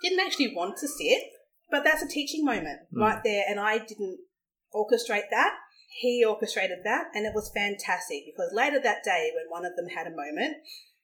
didn't 0.03 0.20
actually 0.20 0.55
want 0.55 0.77
to 0.79 0.88
sit, 0.88 1.22
but 1.70 1.85
that's 1.85 2.03
a 2.03 2.09
teaching 2.09 2.44
moment 2.44 2.81
Mm. 2.94 3.00
right 3.00 3.20
there. 3.24 3.44
And 3.48 3.59
I 3.61 3.79
didn't 3.79 4.18
orchestrate 4.74 5.31
that. 5.31 5.55
He 6.00 6.24
orchestrated 6.24 6.79
that, 6.85 7.07
and 7.14 7.24
it 7.24 7.33
was 7.35 7.50
fantastic 7.55 8.24
because 8.27 8.50
later 8.53 8.81
that 8.81 9.05
day, 9.05 9.31
when 9.35 9.48
one 9.48 9.64
of 9.64 9.77
them 9.77 9.87
had 9.94 10.07
a 10.09 10.11
moment, 10.11 10.57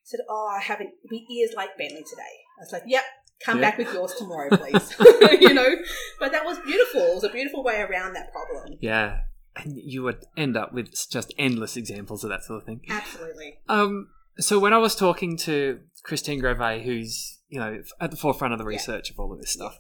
said, 0.03 0.21
"Oh, 0.29 0.49
I 0.57 0.61
haven't 0.61 0.91
be 1.09 1.25
ears 1.33 1.53
like 1.55 1.79
Bentley 1.79 2.03
today." 2.03 2.35
I 2.59 2.63
was 2.65 2.73
like, 2.73 2.83
"Yep, 2.87 3.05
come 3.45 3.61
back 3.61 3.79
with 3.79 3.93
yours 3.95 4.13
tomorrow, 4.19 4.49
please." 4.57 4.93
you 5.41 5.55
know, 5.55 5.77
but 6.19 6.33
that 6.33 6.45
was 6.45 6.59
beautiful. 6.59 7.03
It 7.03 7.15
was 7.15 7.25
a 7.25 7.29
beautiful 7.31 7.63
way 7.63 7.81
around 7.81 8.15
that 8.15 8.33
problem. 8.33 8.79
Yeah. 8.81 9.21
And 9.57 9.77
you 9.77 10.03
would 10.03 10.25
end 10.37 10.57
up 10.57 10.73
with 10.73 10.93
just 11.11 11.33
endless 11.39 11.77
examples 11.77 12.25
of 12.25 12.31
that 12.31 12.43
sort 12.45 12.61
of 12.63 12.67
thing. 12.67 12.81
Absolutely. 12.89 13.59
Um, 13.69 14.09
so 14.39 14.59
when 14.59 14.73
I 14.73 14.79
was 14.79 14.95
talking 14.95 15.37
to 15.39 15.81
Christine 16.03 16.39
Grove, 16.41 16.83
who's 16.83 17.39
you 17.49 17.59
know 17.59 17.83
at 18.01 18.11
the 18.11 18.17
forefront 18.17 18.53
of 18.53 18.59
the 18.59 18.65
Yeah. 18.65 18.77
research 18.77 19.11
of 19.11 19.19
all 19.19 19.33
of 19.33 19.41
this 19.41 19.53
stuff, 19.53 19.79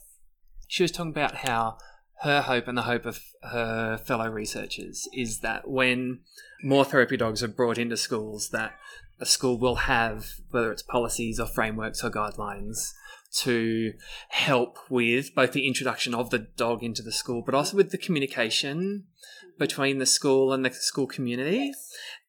she 0.68 0.82
was 0.82 0.90
talking 0.90 1.12
about 1.12 1.36
how 1.36 1.78
her 2.22 2.42
hope 2.42 2.68
and 2.68 2.76
the 2.76 2.82
hope 2.82 3.06
of 3.06 3.20
her 3.42 3.96
fellow 3.96 4.28
researchers 4.28 5.08
is 5.14 5.40
that 5.40 5.68
when 5.68 6.20
more 6.62 6.84
therapy 6.84 7.16
dogs 7.16 7.42
are 7.42 7.48
brought 7.48 7.78
into 7.78 7.96
schools, 7.96 8.50
that 8.50 8.78
a 9.18 9.26
school 9.26 9.58
will 9.58 9.76
have 9.76 10.26
whether 10.50 10.70
it's 10.72 10.82
policies 10.82 11.40
or 11.40 11.46
frameworks 11.46 12.04
or 12.04 12.10
guidelines 12.10 12.92
to 13.32 13.92
help 14.28 14.78
with 14.90 15.34
both 15.34 15.52
the 15.52 15.66
introduction 15.66 16.14
of 16.14 16.30
the 16.30 16.38
dog 16.38 16.82
into 16.82 17.02
the 17.02 17.12
school, 17.12 17.42
but 17.44 17.54
also 17.54 17.76
with 17.76 17.90
the 17.90 17.98
communication 17.98 19.04
between 19.58 19.98
the 19.98 20.06
school 20.06 20.52
and 20.52 20.64
the 20.64 20.72
school 20.72 21.06
community. 21.06 21.72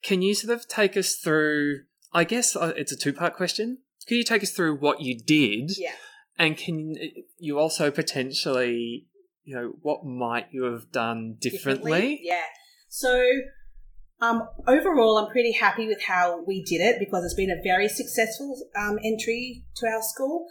Can 0.04 0.22
you 0.22 0.34
sort 0.36 0.54
of 0.58 0.68
take 0.68 0.96
us 0.96 1.16
through? 1.16 1.82
I 2.14 2.24
guess 2.24 2.56
uh, 2.56 2.74
it's 2.76 2.92
a 2.92 2.98
two 2.98 3.14
part 3.14 3.36
question. 3.36 3.80
Can 4.08 4.18
you 4.18 4.24
take 4.24 4.44
us 4.44 4.52
through 4.52 4.78
what 4.78 5.02
you 5.02 5.18
did, 5.18 5.78
Yeah. 5.78 5.94
and 6.38 6.58
can 6.58 6.96
you 7.38 7.60
also 7.60 7.92
potentially, 7.92 9.08
you 9.44 9.56
know, 9.56 9.74
what 9.82 10.06
might 10.06 10.48
you 10.52 10.64
have 10.64 10.92
done 10.92 11.38
differently? 11.40 12.20
Yeah. 12.24 12.44
So 12.90 13.24
um, 14.20 14.48
overall, 14.68 15.18
I'm 15.18 15.32
pretty 15.32 15.52
happy 15.52 15.88
with 15.88 16.02
how 16.04 16.44
we 16.46 16.64
did 16.64 16.82
it 16.82 17.00
because 17.00 17.24
it's 17.24 17.34
been 17.34 17.50
a 17.52 17.62
very 17.64 17.88
successful 17.88 18.56
um, 18.78 19.00
entry 19.04 19.64
to 19.78 19.88
our 19.88 20.02
school. 20.02 20.46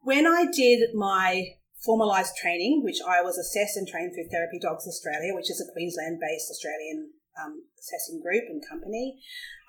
When 0.00 0.26
I 0.26 0.46
did 0.50 0.94
my 0.94 1.44
formalised 1.86 2.34
training, 2.40 2.82
which 2.84 2.98
I 3.06 3.22
was 3.22 3.38
assessed 3.38 3.76
and 3.76 3.88
trained 3.88 4.12
through 4.14 4.28
Therapy 4.30 4.58
Dogs 4.60 4.86
Australia, 4.86 5.34
which 5.34 5.50
is 5.50 5.60
a 5.66 5.72
Queensland-based 5.72 6.50
Australian 6.50 7.10
um, 7.42 7.62
assessing 7.78 8.20
group 8.20 8.44
and 8.48 8.60
company, 8.68 9.18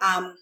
um, 0.02 0.36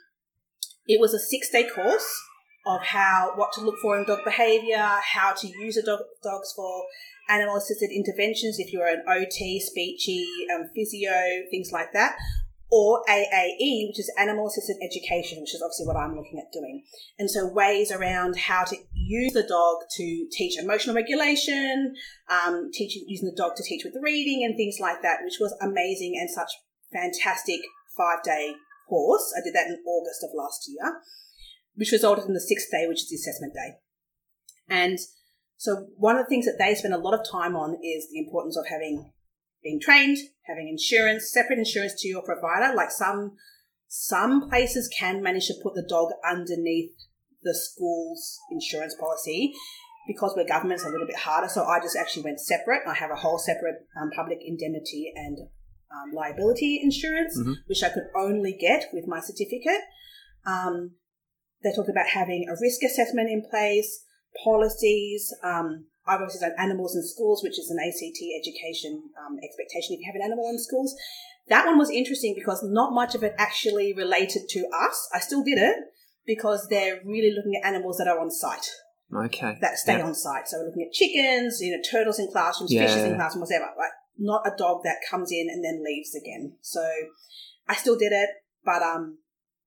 it 0.89 0.99
was 0.99 1.13
a 1.13 1.19
six-day 1.19 1.69
course 1.69 2.21
of 2.65 2.81
how 2.81 3.31
what 3.35 3.53
to 3.53 3.61
look 3.61 3.77
for 3.79 3.97
in 3.97 4.05
dog 4.05 4.19
behaviour, 4.25 4.85
how 5.13 5.33
to 5.33 5.47
use 5.47 5.75
the 5.75 5.83
dog, 5.83 5.99
dogs 6.23 6.51
for 6.55 6.83
animal 7.29 7.55
assisted 7.55 7.91
interventions 7.91 8.57
if 8.57 8.73
you're 8.73 8.87
an 8.87 9.03
OT, 9.07 9.61
speechy, 9.63 10.25
um, 10.53 10.67
physio, 10.75 11.13
things 11.51 11.69
like 11.71 11.93
that, 11.93 12.17
or 12.71 13.03
AAE, 13.07 13.87
which 13.87 13.99
is 13.99 14.11
animal 14.17 14.47
assisted 14.47 14.77
education, 14.83 15.39
which 15.39 15.53
is 15.53 15.61
obviously 15.61 15.85
what 15.85 15.95
I'm 15.95 16.15
looking 16.15 16.39
at 16.39 16.51
doing. 16.51 16.83
And 17.19 17.29
so 17.29 17.47
ways 17.47 17.91
around 17.91 18.35
how 18.37 18.63
to 18.63 18.75
use 18.91 19.33
the 19.33 19.43
dog 19.43 19.77
to 19.95 20.27
teach 20.31 20.59
emotional 20.59 20.95
regulation, 20.95 21.93
um, 22.29 22.71
teaching 22.73 23.05
using 23.07 23.29
the 23.29 23.37
dog 23.37 23.55
to 23.57 23.63
teach 23.63 23.83
with 23.85 23.93
reading 24.01 24.43
and 24.43 24.57
things 24.57 24.77
like 24.81 25.03
that, 25.03 25.19
which 25.23 25.37
was 25.39 25.55
amazing 25.61 26.17
and 26.19 26.29
such 26.31 26.49
fantastic 26.91 27.59
five 27.95 28.23
day 28.23 28.55
course. 28.89 29.33
I 29.37 29.43
did 29.43 29.53
that 29.53 29.67
in 29.67 29.83
August 29.85 30.23
of 30.23 30.31
last 30.33 30.67
year, 30.67 31.01
which 31.75 31.91
resulted 31.91 32.25
in 32.25 32.33
the 32.33 32.41
sixth 32.41 32.69
day, 32.71 32.87
which 32.87 33.03
is 33.03 33.09
the 33.09 33.15
assessment 33.15 33.53
day. 33.53 33.77
And 34.67 34.99
so 35.57 35.87
one 35.97 36.17
of 36.17 36.25
the 36.25 36.29
things 36.29 36.45
that 36.45 36.57
they 36.57 36.75
spend 36.75 36.93
a 36.93 36.97
lot 36.97 37.13
of 37.13 37.29
time 37.29 37.55
on 37.55 37.77
is 37.83 38.09
the 38.11 38.19
importance 38.19 38.57
of 38.57 38.67
having 38.67 39.11
being 39.61 39.79
trained, 39.79 40.17
having 40.45 40.69
insurance, 40.69 41.31
separate 41.31 41.59
insurance 41.59 41.93
to 41.99 42.07
your 42.07 42.23
provider. 42.23 42.73
Like 42.75 42.91
some 42.91 43.35
some 43.87 44.49
places 44.49 44.87
can 44.87 45.21
manage 45.21 45.47
to 45.47 45.55
put 45.61 45.73
the 45.73 45.85
dog 45.87 46.11
underneath 46.29 46.91
the 47.43 47.55
school's 47.55 48.39
insurance 48.51 48.95
policy. 48.99 49.53
Because 50.07 50.33
we're 50.35 50.47
government, 50.47 50.79
it's 50.79 50.87
a 50.87 50.89
little 50.89 51.05
bit 51.05 51.17
harder. 51.17 51.49
So 51.49 51.65
I 51.65 51.79
just 51.79 51.95
actually 51.95 52.23
went 52.23 52.39
separate. 52.39 52.81
I 52.87 52.95
have 52.95 53.11
a 53.11 53.15
whole 53.15 53.37
separate 53.37 53.85
um, 54.01 54.09
public 54.15 54.39
indemnity 54.43 55.11
and 55.15 55.37
um, 55.91 56.13
liability 56.13 56.79
insurance, 56.81 57.37
Mhm. 57.37 57.55
which 57.67 57.83
I 57.83 57.89
could 57.89 58.07
only 58.15 58.53
get 58.53 58.89
with 58.93 59.07
my 59.07 59.19
certificate. 59.19 59.81
Um, 60.45 60.95
they 61.63 61.71
talked 61.73 61.89
about 61.89 62.07
having 62.07 62.47
a 62.47 62.53
risk 62.61 62.83
assessment 62.83 63.29
in 63.29 63.43
place, 63.49 64.05
policies. 64.43 65.33
Um, 65.43 65.87
I've 66.07 66.21
obviously 66.21 66.47
done 66.47 66.55
animals 66.57 66.95
in 66.95 67.03
schools, 67.03 67.43
which 67.43 67.59
is 67.59 67.69
an 67.69 67.77
ACT 67.79 68.19
education 68.39 69.03
um, 69.19 69.37
expectation 69.43 69.93
if 69.93 69.99
you 69.99 70.05
have 70.07 70.15
an 70.15 70.23
animal 70.25 70.49
in 70.49 70.57
schools. 70.59 70.95
That 71.49 71.65
one 71.65 71.77
was 71.77 71.89
interesting 71.89 72.33
because 72.35 72.63
not 72.63 72.93
much 72.93 73.15
of 73.15 73.23
it 73.23 73.33
actually 73.37 73.93
related 73.93 74.47
to 74.49 74.67
us. 74.73 75.07
I 75.13 75.19
still 75.19 75.43
did 75.43 75.57
it 75.57 75.75
because 76.25 76.67
they're 76.69 77.01
really 77.03 77.31
looking 77.35 77.55
at 77.61 77.67
animals 77.67 77.97
that 77.97 78.07
are 78.07 78.19
on 78.19 78.29
site, 78.31 78.69
Okay. 79.13 79.57
that 79.61 79.77
stay 79.77 79.97
Yeah. 79.97 80.05
on 80.05 80.13
site. 80.15 80.47
So 80.47 80.57
we're 80.59 80.67
looking 80.67 80.83
at 80.87 80.93
chickens, 80.93 81.59
you 81.61 81.75
know, 81.75 81.81
turtles 81.91 82.19
in 82.19 82.27
classrooms, 82.31 82.71
Yeah. 82.71 82.85
fishes 82.85 83.03
in 83.03 83.15
classrooms, 83.15 83.49
whatever. 83.49 83.73
Like 83.77 83.91
not 84.19 84.45
a 84.45 84.55
dog 84.57 84.81
that 84.83 84.97
comes 85.09 85.31
in 85.31 85.47
and 85.49 85.63
then 85.63 85.83
leaves 85.83 86.13
again. 86.13 86.57
So 86.61 86.85
I 87.67 87.75
still 87.75 87.97
did 87.97 88.11
it, 88.11 88.29
but 88.63 88.81
um, 88.83 89.19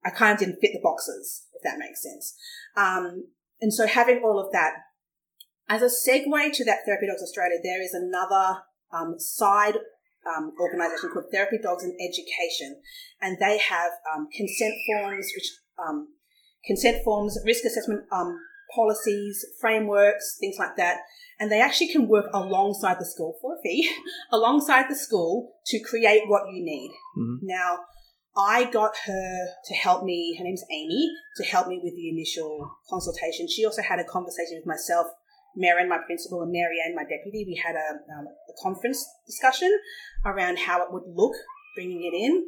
I 0.04 0.10
kind 0.10 0.34
of 0.34 0.38
didn't 0.38 0.60
fit 0.60 0.72
the 0.72 0.80
boxes, 0.82 1.46
if 1.54 1.62
that 1.62 1.78
makes 1.78 2.02
sense. 2.02 2.34
Um, 2.76 3.28
and 3.60 3.72
so 3.72 3.86
having 3.86 4.20
all 4.24 4.38
of 4.38 4.52
that 4.52 4.74
as 5.68 5.82
a 5.82 5.86
segue 5.86 6.52
to 6.52 6.64
that 6.64 6.80
Therapy 6.84 7.06
Dogs 7.06 7.22
Australia, 7.22 7.58
there 7.62 7.82
is 7.82 7.94
another 7.94 8.62
um, 8.92 9.14
side 9.18 9.78
um, 10.26 10.52
organisation 10.60 11.10
called 11.10 11.26
Therapy 11.32 11.58
Dogs 11.62 11.84
in 11.84 11.96
Education, 11.98 12.76
and 13.20 13.38
they 13.40 13.58
have 13.58 13.92
um, 14.14 14.28
consent 14.36 14.74
forms, 14.86 15.30
which 15.34 15.50
um, 15.78 16.08
consent 16.66 17.02
forms, 17.04 17.38
risk 17.44 17.64
assessment 17.64 18.02
um, 18.12 18.38
policies, 18.74 19.44
frameworks, 19.60 20.36
things 20.40 20.56
like 20.58 20.76
that, 20.76 20.98
and 21.42 21.50
they 21.50 21.60
actually 21.60 21.88
can 21.88 22.06
work 22.06 22.26
alongside 22.32 23.00
the 23.00 23.04
school 23.04 23.36
for 23.42 23.56
a 23.56 23.62
fee, 23.64 23.90
alongside 24.30 24.84
the 24.88 24.94
school 24.94 25.56
to 25.66 25.80
create 25.80 26.28
what 26.28 26.42
you 26.46 26.64
need. 26.64 26.92
Mhm. 27.18 27.38
Now, 27.42 27.80
I 28.36 28.70
got 28.70 28.96
her 29.06 29.48
to 29.64 29.74
help 29.74 30.04
me, 30.04 30.36
her 30.38 30.44
name's 30.44 30.62
Amy, 30.70 31.10
to 31.38 31.42
help 31.42 31.66
me 31.66 31.80
with 31.82 31.96
the 31.96 32.08
initial 32.08 32.70
consultation. 32.88 33.48
She 33.48 33.66
also 33.66 33.82
had 33.82 33.98
a 33.98 34.04
conversation 34.04 34.56
with 34.56 34.66
myself, 34.66 35.08
Marin, 35.56 35.88
my 35.88 35.98
principal, 35.98 36.42
and 36.42 36.52
Marianne, 36.52 36.94
my 36.94 37.02
deputy. 37.02 37.44
We 37.44 37.56
had 37.56 37.74
a, 37.74 37.88
um, 38.16 38.28
a 38.28 38.62
conference 38.62 39.04
discussion 39.26 39.76
around 40.24 40.60
how 40.60 40.80
it 40.84 40.92
would 40.92 41.08
look 41.08 41.34
bringing 41.74 42.04
it 42.04 42.14
in 42.16 42.46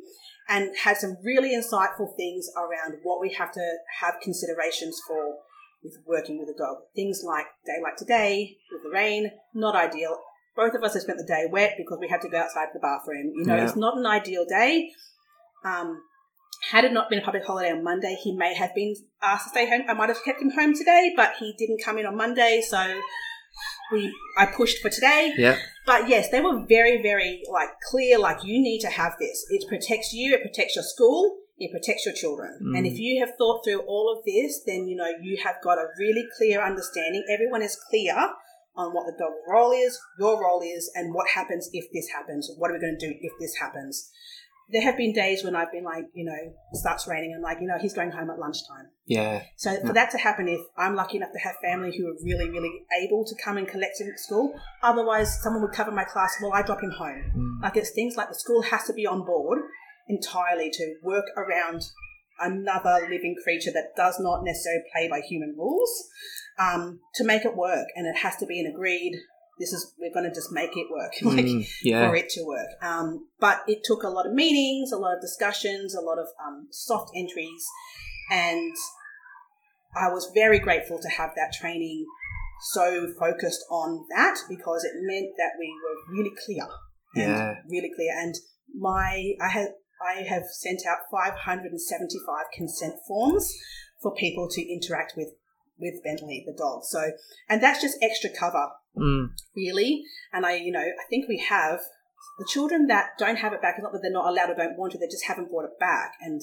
and 0.49 0.71
had 0.77 0.99
some 0.99 1.17
really 1.25 1.53
insightful 1.53 2.15
things 2.17 2.49
around 2.57 3.01
what 3.03 3.21
we 3.21 3.33
have 3.33 3.51
to 3.51 3.77
have 4.01 4.15
considerations 4.23 5.01
for 5.05 5.39
with 5.85 5.99
working 6.07 6.39
with 6.39 6.49
a 6.49 6.59
dog. 6.59 6.79
Things 6.97 7.23
like 7.25 7.47
day 7.67 7.77
like 7.83 7.97
today, 7.97 8.57
with 8.73 8.83
the 8.83 8.91
rain, 8.91 9.31
not 9.55 9.77
ideal. 9.77 10.17
Both 10.57 10.75
of 10.75 10.83
us 10.83 10.95
have 10.95 11.03
spent 11.03 11.19
the 11.19 11.27
day 11.27 11.45
wet 11.51 11.75
because 11.77 11.99
we 12.01 12.09
had 12.09 12.23
to 12.23 12.29
go 12.29 12.39
outside 12.39 12.69
the 12.73 12.81
bathroom. 12.81 13.33
You 13.37 13.45
know, 13.45 13.57
Yeah. 13.57 13.65
it's 13.65 13.77
not 13.77 13.99
an 13.99 14.07
ideal 14.07 14.45
day. 14.49 14.91
Um, 15.65 16.03
had 16.71 16.85
it 16.85 16.93
not 16.93 17.11
been 17.11 17.19
a 17.19 17.23
public 17.23 17.45
holiday 17.45 17.71
on 17.71 17.83
Monday, 17.85 18.17
he 18.23 18.35
may 18.35 18.55
have 18.55 18.75
been 18.75 18.95
asked 19.23 19.45
to 19.45 19.51
stay 19.51 19.69
home. 19.69 19.83
I 19.89 19.93
might 19.95 20.09
have 20.09 20.25
kept 20.25 20.41
him 20.41 20.51
home 20.51 20.75
today, 20.75 21.13
but 21.15 21.35
he 21.39 21.55
didn't 21.59 21.83
come 21.85 21.99
in 21.99 22.07
on 22.07 22.17
Monday, 22.17 22.63
so 22.67 23.01
we 23.93 24.13
I 24.39 24.47
pushed 24.47 24.79
for 24.79 24.89
today. 24.89 25.35
Yeah. 25.37 25.59
But 25.87 26.09
yes, 26.09 26.31
they 26.31 26.41
were 26.41 26.65
very, 26.67 27.03
very 27.03 27.43
like 27.53 27.69
clear. 27.91 28.19
Like 28.19 28.39
you 28.45 28.63
need 28.63 28.81
to 28.81 28.89
have 28.89 29.15
this. 29.21 29.45
It 29.51 29.69
protects 29.69 30.13
you. 30.13 30.35
It 30.35 30.41
protects 30.43 30.77
your 30.77 30.85
school. 30.85 31.37
It 31.57 31.71
protects 31.71 32.05
your 32.05 32.15
children. 32.15 32.59
Mm. 32.63 32.79
And 32.79 32.87
if 32.87 32.99
you 32.99 33.21
have 33.21 33.37
thought 33.39 33.65
through 33.65 33.81
all 33.81 34.15
of 34.17 34.25
this, 34.25 34.63
then 34.67 34.89
you 34.89 34.97
know 34.97 35.11
you 35.23 35.39
have 35.45 35.57
got 35.63 35.79
a 35.79 35.87
really 35.99 36.25
clear 36.37 36.65
understanding. 36.65 37.25
Everyone 37.33 37.63
is 37.63 37.79
clear 37.91 38.15
on 38.77 38.93
what 38.93 39.07
the 39.07 39.13
dog's 39.13 39.39
role 39.49 39.73
is, 39.73 39.99
your 40.19 40.41
role 40.43 40.61
is, 40.63 40.91
and 40.95 41.15
what 41.15 41.29
happens 41.31 41.71
if 41.73 41.85
this 41.93 42.09
happens. 42.09 42.51
What 42.59 42.71
are 42.71 42.75
we 42.75 42.81
going 42.81 42.97
to 42.99 43.07
do 43.07 43.15
if 43.21 43.33
this 43.39 43.55
happens? 43.57 44.11
There 44.73 44.83
have 44.83 44.97
been 44.97 45.13
days 45.13 45.45
when 45.45 45.55
I've 45.55 45.71
been 45.71 45.85
like, 45.85 46.07
you 46.15 46.25
know, 46.25 46.55
starts 46.73 47.07
raining 47.07 47.35
and 47.35 47.43
like, 47.43 47.59
you 47.61 47.69
know, 47.69 47.77
he's 47.79 47.93
going 47.93 48.11
home 48.11 48.31
at 48.31 48.39
lunchtime. 48.39 48.89
Yeah. 49.07 49.43
So 49.57 49.71
Yeah. 49.71 49.87
for 49.87 49.93
that 49.93 50.11
to 50.13 50.19
happen, 50.19 50.49
if 50.49 50.61
I'm 50.79 50.97
lucky 50.97 51.19
enough 51.19 51.33
to 51.33 51.39
have 51.39 51.55
family 51.63 51.95
who 51.97 52.09
are 52.09 52.17
really, 52.25 52.49
really 52.49 52.73
able 53.03 53.25
to 53.27 53.35
come 53.45 53.59
and 53.59 53.69
collect 53.69 54.01
him 54.01 54.09
at 54.11 54.19
school, 54.19 54.59
otherwise 54.83 55.39
someone 55.43 55.63
would 55.63 55.73
cover 55.73 55.93
my 55.93 56.05
class. 56.05 56.35
Well, 56.43 56.53
I 56.55 56.63
drop 56.63 56.83
him 56.83 56.93
home. 56.93 57.31
Mm. 57.37 57.63
Like 57.63 57.77
it's 57.77 57.91
things 57.91 58.17
like 58.17 58.29
the 58.31 58.35
school 58.35 58.63
has 58.63 58.85
to 58.87 58.95
be 58.95 59.07
on 59.07 59.25
board 59.27 59.59
entirely 60.09 60.71
to 60.71 60.95
work 61.03 61.25
around 61.37 61.83
another 62.41 63.07
living 63.09 63.37
creature 63.43 63.71
that 63.73 63.95
does 63.97 64.19
not 64.19 64.45
necessarily 64.45 64.83
play 64.93 65.09
by 65.09 65.21
human 65.21 65.55
rules 65.57 66.09
um, 66.59 67.01
to 67.15 67.25
make 67.25 67.45
it 67.45 67.57
work, 67.57 67.87
and 67.97 68.07
it 68.07 68.19
has 68.19 68.37
to 68.37 68.47
be 68.47 68.61
an 68.61 68.67
agreed. 68.67 69.13
This 69.59 69.73
is 69.73 69.95
we're 69.99 70.13
going 70.13 70.29
to 70.29 70.35
just 70.35 70.51
make 70.53 70.77
it 70.77 70.87
work, 70.91 71.13
like 71.23 71.45
Mm. 71.47 71.67
Yeah. 71.83 72.09
for 72.09 72.17
it 72.17 72.29
to 72.31 72.45
work. 72.45 72.67
Um, 72.83 73.29
but 73.39 73.63
it 73.69 73.81
took 73.85 74.03
a 74.03 74.09
lot 74.09 74.27
of 74.27 74.33
meetings, 74.33 74.91
a 74.93 74.97
lot 74.97 75.15
of 75.15 75.21
discussions, 75.21 75.95
a 75.95 76.01
lot 76.01 76.19
of 76.19 76.27
um, 76.45 76.67
soft 76.71 77.11
entries, 77.17 77.65
and 78.31 78.75
I 79.97 80.09
was 80.13 80.31
very 80.35 80.59
grateful 80.59 80.99
to 81.01 81.09
have 81.09 81.31
that 81.37 81.53
training 81.53 82.05
so 82.73 83.13
focused 83.19 83.65
on 83.71 84.05
that 84.17 84.37
because 84.49 84.85
it 84.85 84.93
meant 85.03 85.31
that 85.39 85.53
we 85.59 85.73
were 85.85 86.15
really 86.17 86.33
clear 86.45 86.67
and 87.15 87.37
Yeah. 87.37 87.55
really 87.69 87.91
clear. 87.95 88.13
And 88.19 88.35
my 88.77 89.35
I 89.41 89.49
had 89.49 89.69
I 90.01 90.23
have 90.23 90.45
sent 90.51 90.81
out 90.89 90.99
575 91.11 92.45
consent 92.53 92.95
forms 93.07 93.53
for 94.01 94.15
people 94.15 94.49
to 94.51 94.63
interact 94.63 95.15
with 95.17 95.29
with 95.79 96.03
Bentley 96.05 96.45
the 96.47 96.53
dog. 96.53 96.85
So 96.85 97.01
and 97.49 97.63
that's 97.63 97.81
just 97.83 97.99
extra 98.03 98.31
cover 98.31 98.71
Mm. 98.97 99.31
really. 99.57 100.05
And 100.33 100.47
I, 100.47 100.55
you 100.55 100.71
know, 100.71 100.79
I 100.79 101.05
think 101.11 101.29
we 101.29 101.39
have 101.39 101.81
the 102.39 102.47
children 102.49 102.87
that 102.87 103.19
don't 103.19 103.39
have 103.39 103.53
it 103.53 103.61
back. 103.61 103.75
It's 103.77 103.83
not 103.83 103.93
that 103.93 104.03
they're 104.03 104.13
not 104.13 104.29
allowed 104.29 104.51
or 104.51 104.55
don't 104.55 104.79
want 104.79 104.93
to; 104.93 104.99
they 104.99 105.07
just 105.11 105.27
haven't 105.27 105.51
brought 105.51 105.65
it 105.65 105.79
back, 105.81 106.13
and 106.21 106.41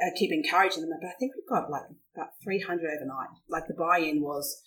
uh, 0.00 0.10
keep 0.16 0.32
encouraging 0.32 0.82
them. 0.82 0.98
But 1.00 1.08
I 1.08 1.14
think 1.18 1.32
we've 1.34 1.48
got 1.48 1.70
like 1.70 1.82
about 2.14 2.30
three 2.42 2.60
hundred 2.60 2.90
overnight. 2.94 3.30
Like 3.48 3.66
the 3.66 3.74
buy-in 3.74 4.22
was 4.22 4.62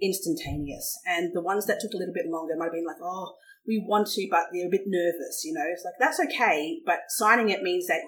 instantaneous, 0.00 0.98
and 1.06 1.32
the 1.34 1.42
ones 1.42 1.66
that 1.66 1.78
took 1.80 1.92
a 1.92 1.96
little 1.96 2.14
bit 2.14 2.26
longer 2.26 2.54
might 2.56 2.66
have 2.66 2.72
been 2.72 2.86
like, 2.86 3.00
"Oh, 3.02 3.36
we 3.66 3.84
want 3.86 4.08
to, 4.08 4.26
but 4.30 4.46
they're 4.52 4.66
a 4.66 4.70
bit 4.70 4.82
nervous." 4.86 5.42
You 5.44 5.54
know, 5.54 5.64
it's 5.72 5.84
like 5.84 5.94
that's 5.98 6.20
okay, 6.20 6.80
but 6.84 7.00
signing 7.08 7.50
it 7.50 7.62
means 7.62 7.86
that 7.86 8.00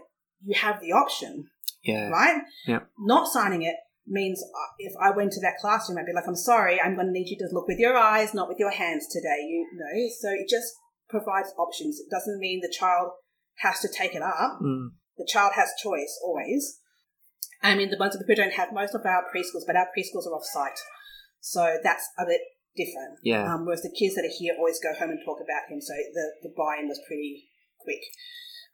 you 0.44 0.54
have 0.54 0.80
the 0.80 0.92
option 0.92 1.46
Yeah. 1.82 2.08
right? 2.08 2.42
Yeah. 2.66 2.80
Not 2.98 3.28
signing 3.32 3.62
it 3.62 3.76
means 4.06 4.42
uh, 4.42 4.70
if 4.78 4.92
I 5.00 5.10
went 5.10 5.32
to 5.32 5.40
that 5.40 5.56
classroom, 5.60 5.98
I'd 5.98 6.06
be 6.06 6.12
like, 6.12 6.28
I'm 6.28 6.36
sorry, 6.36 6.80
I'm 6.80 6.94
going 6.94 7.06
to 7.06 7.12
need 7.12 7.28
you 7.30 7.38
to 7.38 7.48
look 7.54 7.66
with 7.66 7.78
your 7.78 7.96
eyes, 7.96 8.34
not 8.34 8.48
with 8.48 8.58
your 8.58 8.70
hands 8.70 9.06
today. 9.10 9.40
You 9.48 9.66
know, 9.72 10.08
so 10.20 10.28
it 10.30 10.48
just 10.48 10.74
provides 11.08 11.52
options. 11.58 11.98
It 12.00 12.10
doesn't 12.10 12.38
mean 12.38 12.60
the 12.60 12.74
child 12.76 13.12
has 13.58 13.80
to 13.80 13.88
take 13.88 14.14
it 14.14 14.22
up. 14.22 14.58
Mm. 14.62 14.90
The 15.16 15.28
child 15.30 15.52
has 15.54 15.70
choice 15.82 16.18
always. 16.22 16.80
I 17.62 17.74
mean, 17.74 17.88
the 17.88 17.96
ones 17.96 18.12
that 18.12 18.24
we 18.28 18.34
don't 18.34 18.52
have 18.52 18.72
most 18.72 18.94
of 18.94 19.06
our 19.06 19.24
preschools, 19.34 19.64
but 19.66 19.76
our 19.76 19.88
preschools 19.96 20.26
are 20.26 20.34
off 20.34 20.44
site, 20.44 20.78
so 21.40 21.78
that's 21.82 22.06
a 22.18 22.26
bit 22.26 22.40
different. 22.76 23.18
Yeah. 23.22 23.46
Um, 23.54 23.64
whereas 23.64 23.82
the 23.82 23.94
kids 23.96 24.14
that 24.14 24.24
are 24.24 24.36
here 24.38 24.54
always 24.58 24.80
go 24.80 24.92
home 24.94 25.10
and 25.10 25.20
talk 25.24 25.38
about 25.38 25.70
him, 25.70 25.80
so 25.80 25.94
the, 26.12 26.48
the 26.48 26.54
buy-in 26.56 26.88
was 26.88 27.00
pretty 27.06 27.48
quick. 27.80 28.00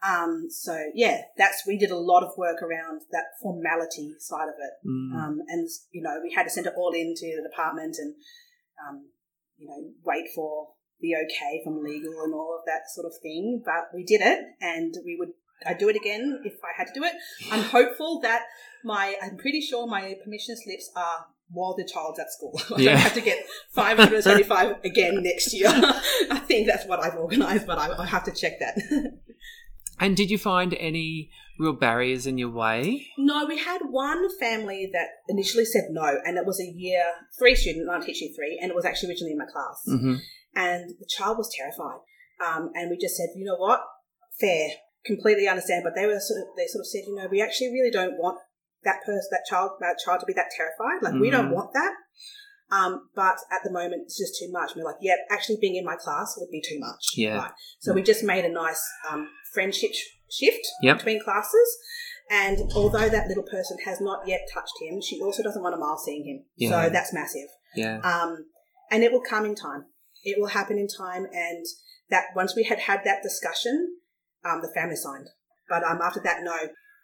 Um, 0.03 0.47
so 0.49 0.73
yeah, 0.95 1.23
that's 1.37 1.65
we 1.67 1.77
did 1.77 1.91
a 1.91 1.97
lot 1.97 2.23
of 2.23 2.33
work 2.39 2.63
around 2.63 3.03
that 3.13 3.37
formality 3.43 4.15
side 4.19 4.49
of 4.49 4.55
it, 4.59 4.89
Mm. 4.89 5.13
um, 5.15 5.39
and 5.49 5.69
you 5.93 6.03
know 6.03 6.21
we 6.23 6.33
had 6.33 6.45
to 6.45 6.51
send 6.51 6.67
it 6.67 6.73
all 6.77 6.93
into 6.93 7.27
the 7.37 7.47
department 7.47 7.97
and 7.99 8.15
um, 8.81 9.11
you 9.59 9.69
know 9.69 9.91
wait 10.03 10.25
for 10.35 10.69
the 11.01 11.15
okay 11.17 11.61
from 11.63 11.83
legal 11.85 12.15
and 12.25 12.33
all 12.33 12.57
of 12.59 12.65
that 12.67 12.89
sort 12.95 13.07
of 13.07 13.13
thing. 13.23 13.63
But 13.63 13.95
we 13.95 14.05
did 14.05 14.23
it, 14.23 14.39
and 14.61 14.95
we 15.05 15.17
would. 15.19 15.31
I'd 15.67 15.77
do 15.77 15.91
it 15.91 15.97
again 15.97 16.41
if 16.47 16.55
I 16.65 16.73
had 16.79 16.87
to 16.87 16.95
do 16.95 17.05
it. 17.05 17.13
I'm 17.53 17.65
hopeful 17.65 18.21
that 18.23 18.45
my, 18.83 19.17
I'm 19.23 19.37
pretty 19.37 19.61
sure 19.61 19.87
my 19.87 20.15
permission 20.25 20.57
slips 20.57 20.91
are 20.97 21.27
while 21.53 21.75
the 21.77 21.85
child's 21.85 22.19
at 22.19 22.31
school. 22.33 22.59
I 22.77 22.81
Yeah. 22.81 22.93
don't 22.93 23.01
have 23.01 23.15
to 23.15 23.21
get 23.21 23.39
575 23.75 24.85
again 24.85 25.23
next 25.23 25.53
year. 25.53 25.69
I 26.31 26.41
think 26.47 26.67
that's 26.67 26.87
what 26.87 27.01
I've 27.03 27.15
organised, 27.17 27.67
but 27.67 27.79
I, 27.79 27.97
I 27.99 28.07
have 28.07 28.25
to 28.25 28.33
check 28.33 28.59
that. 28.61 28.79
And 30.03 30.17
did 30.17 30.31
you 30.31 30.39
find 30.39 30.73
any 30.81 31.31
real 31.59 31.75
barriers 31.75 32.27
in 32.27 32.39
your 32.39 32.49
way? 32.51 33.07
no, 33.19 33.45
we 33.45 33.59
had 33.59 33.81
one 33.91 34.27
family 34.39 34.89
that 34.95 35.09
initially 35.29 35.67
said 35.67 35.89
no, 35.91 36.17
and 36.25 36.39
it 36.39 36.47
was 36.47 36.59
a 36.59 36.65
year 36.65 37.03
three 37.39 37.55
student, 37.55 37.87
and 37.87 37.95
I'm 37.95 38.03
teaching 38.03 38.33
three, 38.35 38.59
and 38.63 38.71
it 38.71 38.75
was 38.75 38.87
actually 38.87 39.11
originally 39.11 39.33
in 39.33 39.39
my 39.39 39.45
class. 39.45 39.85
Mm-hmm. 39.87 40.15
and 40.57 40.91
the 40.99 41.07
child 41.07 41.37
was 41.37 41.55
terrified. 41.55 42.01
Um, 42.43 42.71
and 42.75 42.89
we 42.89 42.97
just 42.97 43.15
said, 43.15 43.29
you 43.37 43.45
know 43.45 43.57
what, 43.57 43.83
fair, 44.41 44.69
completely 45.05 45.47
understand. 45.47 45.83
But 45.85 45.93
they 45.95 46.07
were 46.07 46.19
sort 46.19 46.41
of, 46.41 46.57
they 46.57 46.67
sort 46.67 46.81
of 46.81 46.87
said, 46.87 47.03
you 47.07 47.17
know, 47.17 47.29
we 47.31 47.43
actually 47.43 47.69
really 47.69 47.91
don't 47.91 48.17
want 48.17 48.39
that 48.85 49.01
person, 49.05 49.29
that 49.31 49.45
child, 49.49 49.73
that 49.81 49.97
child 50.05 50.21
to 50.21 50.27
be 50.27 50.33
that 50.35 50.51
terrified. 50.57 51.03
Like 51.03 51.21
we 51.21 51.31
don't 51.31 51.51
Mhm. 51.51 51.55
want 51.55 51.73
that. 51.75 51.93
Um, 52.73 53.11
but 53.17 53.37
at 53.51 53.63
the 53.65 53.71
moment, 53.71 54.03
it's 54.05 54.17
just 54.19 54.39
too 54.39 54.49
much. 54.51 54.73
And 54.73 54.83
we're 54.83 54.91
like, 54.91 55.01
yeah, 55.01 55.17
actually 55.31 55.59
being 55.61 55.75
in 55.77 55.85
my 55.85 55.97
class 55.97 56.37
would 56.39 56.51
be 56.51 56.63
too 56.63 56.79
much. 56.79 57.05
Yeah. 57.17 57.37
Right. 57.39 57.51
So 57.81 57.93
we 57.93 58.03
just 58.03 58.23
made 58.23 58.45
a 58.45 58.49
nice 58.49 58.83
um, 59.11 59.29
friendship 59.53 59.91
sh- 59.93 60.07
shift 60.31 60.65
Yep. 60.83 60.99
between 60.99 61.23
classes. 61.23 61.79
And 62.31 62.59
although 62.77 63.09
that 63.09 63.27
little 63.27 63.43
person 63.43 63.77
has 63.85 64.01
not 64.01 64.29
yet 64.29 64.43
touched 64.55 64.75
him, 64.81 65.01
she 65.03 65.21
also 65.21 65.43
doesn't 65.43 65.61
want 65.63 65.75
a 65.75 65.79
mile 65.79 65.99
seeing 65.99 66.25
him. 66.25 66.45
Yeah. 66.57 66.85
So 66.85 66.91
that's 66.91 67.13
massive. 67.13 67.49
Yeah. 67.75 67.99
Um, 68.03 68.47
and 68.93 69.03
it 69.03 69.11
will 69.11 69.23
come 69.23 69.45
in 69.45 69.57
time. 69.57 69.87
It 70.23 70.39
will 70.41 70.49
happen 70.49 70.79
in 70.79 70.87
time. 70.87 71.27
And 71.33 71.67
that 72.09 72.27
once 72.37 72.55
we 72.55 72.63
had 72.65 72.79
had 72.79 73.01
that 73.05 73.23
discussion, 73.25 73.97
um, 74.45 74.61
the 74.63 74.71
family 74.73 74.95
signed. 74.97 75.27
But 75.69 75.83
um, 75.83 76.01
after 76.01 76.21
that, 76.21 76.43
no. 76.45 76.57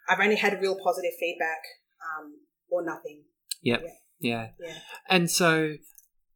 I've 0.09 0.19
only 0.19 0.35
had 0.37 0.59
real 0.61 0.77
positive 0.83 1.11
feedback 1.19 1.59
um, 2.01 2.33
or 2.69 2.85
nothing. 2.85 3.23
Yep. 3.61 3.81
Yeah. 3.83 3.89
Yeah. 4.19 4.47
Yeah. 4.59 4.73
And 5.09 5.29
so, 5.29 5.73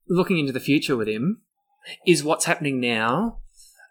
looking 0.08 0.38
into 0.40 0.52
the 0.52 0.60
future 0.60 0.96
with 0.96 1.08
him, 1.08 1.42
is 2.06 2.24
what's 2.24 2.46
happening 2.46 2.80
now, 2.80 3.40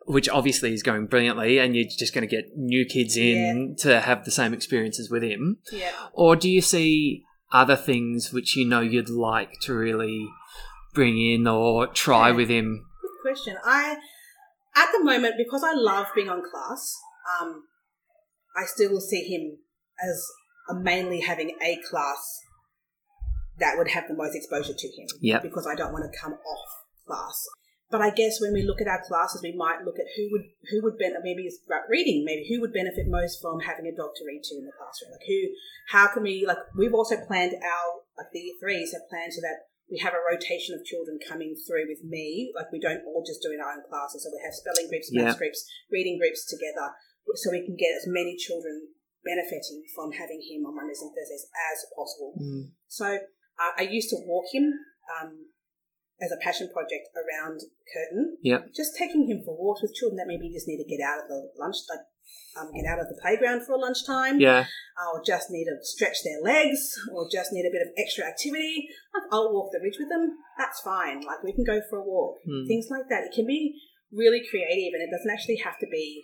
which 0.07 0.29
obviously 0.29 0.73
is 0.73 0.83
going 0.83 1.07
brilliantly, 1.07 1.59
and 1.59 1.75
you're 1.75 1.89
just 1.99 2.15
going 2.15 2.27
to 2.29 2.31
get 2.37 2.57
new 2.57 2.85
kids 2.85 3.17
in 3.17 3.75
to 3.81 4.01
have 4.01 4.25
the 4.25 4.31
same 4.31 4.53
experiences 4.55 5.11
with 5.11 5.23
him, 5.23 5.59
Yeah. 5.73 5.93
or 6.13 6.37
do 6.37 6.49
you 6.49 6.61
see 6.61 7.25
other 7.53 7.77
things 7.77 8.33
which 8.33 8.57
you 8.57 8.65
know 8.65 8.81
you'd 8.81 9.09
like 9.09 9.59
to 9.63 9.75
really 9.75 10.29
bring 10.95 11.19
in 11.21 11.47
or 11.49 11.87
try 11.89 12.29
Yeah. 12.29 12.37
with 12.37 12.49
him? 12.49 12.87
Good 13.03 13.23
question. 13.23 13.57
I, 13.65 13.97
at 14.77 14.93
the 14.93 15.03
moment, 15.03 15.35
because 15.37 15.65
I 15.65 15.73
love 15.75 16.07
being 16.15 16.29
on 16.29 16.43
class, 16.49 16.97
um, 17.41 17.65
I 18.57 18.65
still 18.67 19.01
see 19.01 19.23
him 19.25 19.59
as 20.09 20.27
mainly 20.83 21.21
having 21.21 21.57
a 21.63 21.79
class 21.89 22.41
that 23.59 23.77
would 23.77 23.89
have 23.89 24.09
the 24.09 24.17
most 24.17 24.35
exposure 24.35 24.73
to 24.77 24.89
him. 24.89 25.09
Yep. 25.21 25.43
Because 25.43 25.69
I 25.71 25.77
don't 25.77 25.93
want 25.93 26.05
to 26.11 26.19
come 26.19 26.33
off 26.33 26.71
class. 27.07 27.37
But 27.91 28.01
I 28.01 28.11
guess 28.15 28.39
when 28.41 28.55
we 28.55 28.63
look 28.63 28.81
at 28.81 28.87
our 28.87 29.03
classes, 29.03 29.43
we 29.43 29.51
might 29.51 29.83
look 29.83 29.99
at 29.99 30.07
who 30.15 30.31
would 30.31 30.47
who 30.71 30.79
would 30.87 30.97
benefit. 30.97 31.27
Maybe 31.27 31.43
it's 31.51 31.59
about 31.67 31.91
reading. 31.91 32.23
Maybe 32.25 32.47
who 32.47 32.63
would 32.63 32.73
benefit 32.73 33.11
most 33.11 33.43
from 33.43 33.67
having 33.67 33.91
a 33.91 33.95
dog 33.95 34.15
to 34.15 34.25
read 34.25 34.47
to 34.47 34.55
in 34.63 34.65
the 34.65 34.79
classroom. 34.79 35.11
Like 35.11 35.27
who? 35.27 35.51
How 35.91 36.07
can 36.07 36.23
we? 36.23 36.47
Like 36.47 36.63
we've 36.79 36.95
also 36.95 37.19
planned 37.27 37.59
our 37.59 37.87
like 38.15 38.31
the 38.31 38.39
year 38.47 38.55
threes 38.63 38.95
have 38.95 39.11
planned 39.11 39.35
so 39.35 39.43
that 39.43 39.67
we 39.91 39.99
have 39.99 40.15
a 40.15 40.23
rotation 40.23 40.79
of 40.79 40.87
children 40.87 41.19
coming 41.19 41.59
through 41.67 41.91
with 41.91 42.07
me. 42.07 42.55
Like 42.55 42.71
we 42.71 42.79
don't 42.79 43.03
all 43.11 43.27
just 43.27 43.43
do 43.43 43.51
in 43.51 43.59
our 43.59 43.75
own 43.75 43.83
classes. 43.91 44.23
So 44.23 44.31
we 44.31 44.39
have 44.47 44.55
spelling 44.55 44.87
groups, 44.87 45.11
Yeah. 45.11 45.35
groups, 45.35 45.67
reading 45.91 46.15
groups 46.15 46.47
together, 46.47 46.95
so 47.43 47.51
we 47.51 47.67
can 47.67 47.75
get 47.75 47.99
as 47.99 48.07
many 48.07 48.39
children 48.39 48.95
benefiting 49.25 49.85
from 49.95 50.13
having 50.13 50.41
him 50.41 50.65
on 50.67 50.77
Mondays 50.77 51.03
and 51.03 51.13
Thursdays 51.13 51.47
as 51.53 51.79
possible. 51.95 52.33
Mm. 52.41 52.73
So 52.89 53.07
uh, 53.07 53.73
I 53.77 53.83
used 53.83 54.11
to 54.11 54.17
walk 54.25 54.47
him 54.53 54.73
um, 55.21 55.51
as 56.21 56.33
a 56.33 56.41
passion 56.43 56.69
project 56.73 57.09
around 57.17 57.61
Curtin. 57.93 58.37
Yep. 58.43 58.73
Just 58.77 58.97
taking 58.97 59.29
him 59.29 59.43
for 59.45 59.57
walks 59.57 59.83
with 59.83 59.95
children 59.95 60.17
that 60.17 60.29
maybe 60.29 60.53
just 60.53 60.69
need 60.69 60.83
to 60.83 60.89
get 60.89 61.05
out 61.05 61.25
of 61.25 61.29
the 61.29 61.53
lunch, 61.59 61.77
like 61.89 62.05
um, 62.57 62.73
get 62.73 62.87
out 62.89 63.01
of 63.01 63.09
the 63.09 63.19
playground 63.21 63.63
for 63.67 63.75
a 63.75 63.81
lunchtime, 63.81 64.41
Yeah. 64.41 64.67
uh, 64.99 65.09
or 65.13 65.23
just 65.25 65.51
need 65.51 65.65
to 65.65 65.77
stretch 65.83 66.23
their 66.25 66.41
legs, 66.41 66.81
or 67.13 67.29
just 67.31 67.53
need 67.53 67.67
a 67.67 67.73
bit 67.73 67.83
of 67.83 67.93
extra 67.97 68.25
activity. 68.25 68.89
Like 69.15 69.29
I'll 69.33 69.53
walk 69.53 69.73
the 69.73 69.81
ridge 69.83 69.99
with 69.99 70.09
them. 70.09 70.37
That's 70.59 70.81
fine. 70.81 71.21
Like 71.23 71.43
we 71.43 71.53
can 71.53 71.65
go 71.65 71.81
for 71.89 71.99
a 71.99 72.05
walk. 72.05 72.39
Mm. 72.49 72.67
Things 72.67 72.89
like 72.91 73.09
that. 73.09 73.25
It 73.25 73.35
can 73.35 73.47
be 73.47 73.77
really 74.13 74.43
creative, 74.49 74.93
and 74.95 75.03
it 75.03 75.11
doesn't 75.11 75.31
actually 75.31 75.57
have 75.65 75.79
to 75.81 75.87
be 75.91 76.23